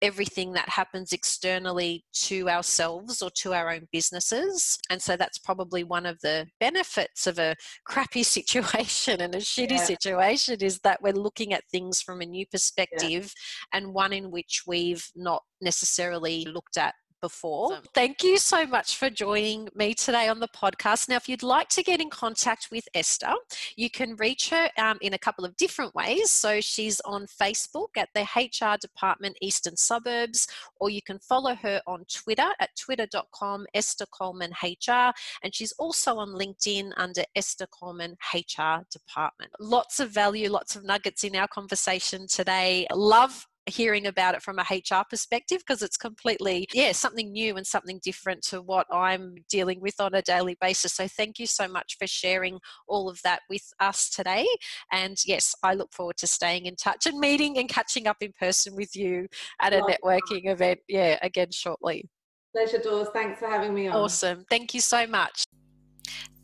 everything 0.01 0.53
that 0.53 0.69
happens 0.69 1.13
externally 1.13 2.03
to 2.13 2.49
ourselves 2.49 3.21
or 3.21 3.29
to 3.31 3.53
our 3.53 3.71
own 3.71 3.87
businesses. 3.91 4.77
And 4.89 5.01
so 5.01 5.15
that's 5.15 5.37
probably 5.37 5.83
one 5.83 6.05
of 6.05 6.19
the 6.21 6.47
benefits 6.59 7.27
of 7.27 7.39
a 7.39 7.55
crappy 7.85 8.23
situation 8.37 9.21
and 9.21 9.35
a 9.35 9.39
shitty 9.39 9.71
yeah. 9.71 9.83
situation 9.83 10.61
is 10.61 10.79
that 10.79 11.01
we're 11.01 11.13
looking 11.13 11.53
at 11.53 11.63
things 11.71 12.01
from 12.01 12.21
a 12.21 12.25
new 12.25 12.45
perspective 12.47 13.33
yeah. 13.33 13.77
and 13.77 13.93
one 13.93 14.13
in 14.13 14.31
which 14.31 14.63
we've 14.67 15.07
not 15.15 15.41
necessarily 15.61 16.45
looked 16.45 16.77
at 16.77 16.93
before. 17.25 17.79
Thank 17.95 18.21
you 18.21 18.37
so 18.37 18.67
much 18.67 18.97
for 18.97 19.09
joining 19.09 19.67
me 19.73 19.95
today 19.95 20.27
on 20.27 20.39
the 20.39 20.47
podcast. 20.49 21.09
Now, 21.09 21.15
if 21.15 21.27
you'd 21.27 21.41
like 21.41 21.69
to 21.69 21.81
get 21.81 21.99
in 21.99 22.11
contact 22.11 22.67
with 22.71 22.87
Esther, 22.93 23.33
you 23.75 23.89
can 23.89 24.15
reach 24.17 24.51
her 24.51 24.69
um, 24.77 24.99
in 25.01 25.15
a 25.15 25.17
couple 25.17 25.43
of 25.43 25.57
different 25.57 25.95
ways. 25.95 26.29
So 26.29 26.61
she's 26.61 27.01
on 27.01 27.25
Facebook 27.25 27.97
at 27.97 28.09
the 28.13 28.27
HR 28.35 28.77
Department 28.79 29.37
Eastern 29.41 29.75
Suburbs, 29.75 30.47
or 30.79 30.91
you 30.91 31.01
can 31.01 31.17
follow 31.17 31.55
her 31.55 31.81
on 31.87 32.05
Twitter 32.13 32.49
at 32.59 32.69
twitter.com 32.75 33.65
Esther 33.73 34.05
Coleman 34.11 34.51
HR, 34.61 35.11
and 35.41 35.51
she's 35.51 35.71
also 35.79 36.17
on 36.17 36.29
LinkedIn 36.29 36.91
under 36.95 37.23
Esther 37.35 37.65
Coleman 37.67 38.17
HR 38.35 38.85
Department. 38.91 39.51
Lots 39.59 39.99
of 39.99 40.11
value, 40.11 40.51
lots 40.51 40.75
of 40.75 40.83
nuggets 40.83 41.23
in 41.23 41.35
our 41.35 41.47
conversation 41.47 42.27
today. 42.27 42.85
Love 42.93 43.47
hearing 43.67 44.05
about 44.05 44.35
it 44.35 44.41
from 44.41 44.59
a 44.59 44.65
HR 44.69 45.03
perspective 45.09 45.59
because 45.59 45.81
it's 45.81 45.97
completely, 45.97 46.67
yeah, 46.73 46.91
something 46.91 47.31
new 47.31 47.57
and 47.57 47.65
something 47.65 47.99
different 48.03 48.41
to 48.43 48.61
what 48.61 48.87
I'm 48.91 49.35
dealing 49.49 49.81
with 49.81 49.99
on 49.99 50.13
a 50.13 50.21
daily 50.21 50.57
basis. 50.61 50.93
So 50.93 51.07
thank 51.07 51.39
you 51.39 51.47
so 51.47 51.67
much 51.67 51.97
for 51.97 52.07
sharing 52.07 52.59
all 52.87 53.09
of 53.09 53.21
that 53.23 53.41
with 53.49 53.63
us 53.79 54.09
today. 54.09 54.45
And 54.91 55.17
yes, 55.25 55.55
I 55.63 55.73
look 55.73 55.93
forward 55.93 56.17
to 56.17 56.27
staying 56.27 56.65
in 56.65 56.75
touch 56.75 57.05
and 57.05 57.19
meeting 57.19 57.57
and 57.57 57.69
catching 57.69 58.07
up 58.07 58.17
in 58.21 58.33
person 58.39 58.75
with 58.75 58.95
you 58.95 59.27
at 59.61 59.73
a 59.73 59.81
networking 59.81 60.49
event, 60.51 60.79
yeah, 60.87 61.17
again 61.21 61.51
shortly. 61.51 62.09
Pleasure, 62.53 62.77
Dawes. 62.77 63.09
Thanks 63.13 63.39
for 63.39 63.47
having 63.47 63.73
me 63.73 63.87
on. 63.87 63.95
Awesome. 63.95 64.45
Thank 64.49 64.73
you 64.73 64.79
so 64.79 65.05
much. 65.07 65.44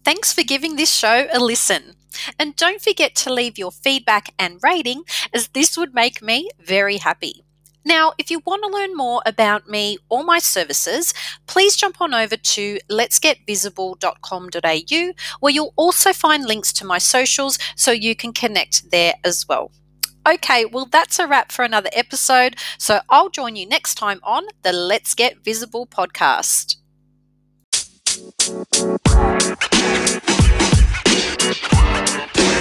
Thanks 0.04 0.34
for 0.34 0.44
giving 0.44 0.76
this 0.76 0.94
show 0.94 1.28
a 1.32 1.40
listen. 1.40 1.96
And 2.38 2.56
don't 2.56 2.82
forget 2.82 3.16
to 3.16 3.34
leave 3.34 3.58
your 3.58 3.72
feedback 3.72 4.34
and 4.38 4.60
rating, 4.62 5.04
as 5.34 5.48
this 5.50 5.78
would 5.78 5.94
make 5.94 6.22
me 6.22 6.50
very 6.60 6.98
happy. 6.98 7.46
Now, 7.84 8.14
if 8.18 8.30
you 8.30 8.42
want 8.46 8.64
to 8.64 8.70
learn 8.70 8.96
more 8.96 9.22
about 9.26 9.68
me 9.68 9.98
or 10.10 10.24
my 10.24 10.40
services, 10.40 11.14
please 11.48 11.76
jump 11.76 12.00
on 12.00 12.14
over 12.14 12.38
to 12.38 12.80
letsgetvisible.com.au 12.90 15.14
where 15.40 15.54
you'll 15.54 15.74
also 15.76 16.14
find 16.14 16.46
links 16.46 16.72
to 16.74 16.86
my 16.86 17.00
socials 17.00 17.58
so 17.76 17.92
you 17.92 18.16
can 18.16 18.34
connect 18.34 18.92
there 18.92 19.16
as 19.24 19.48
well. 19.48 19.72
Okay, 20.28 20.66
well, 20.66 20.86
that's 20.86 21.18
a 21.18 21.26
wrap 21.26 21.52
for 21.52 21.66
another 21.66 21.90
episode. 21.94 22.56
So 22.78 23.00
I'll 23.10 23.30
join 23.30 23.56
you 23.56 23.66
next 23.66 23.96
time 23.96 24.20
on 24.22 24.46
the 24.62 24.72
Let's 24.72 25.16
Get 25.16 25.44
Visible 25.44 25.88
podcast. 25.88 26.76
Thank 28.40 28.76
you. 32.38 32.61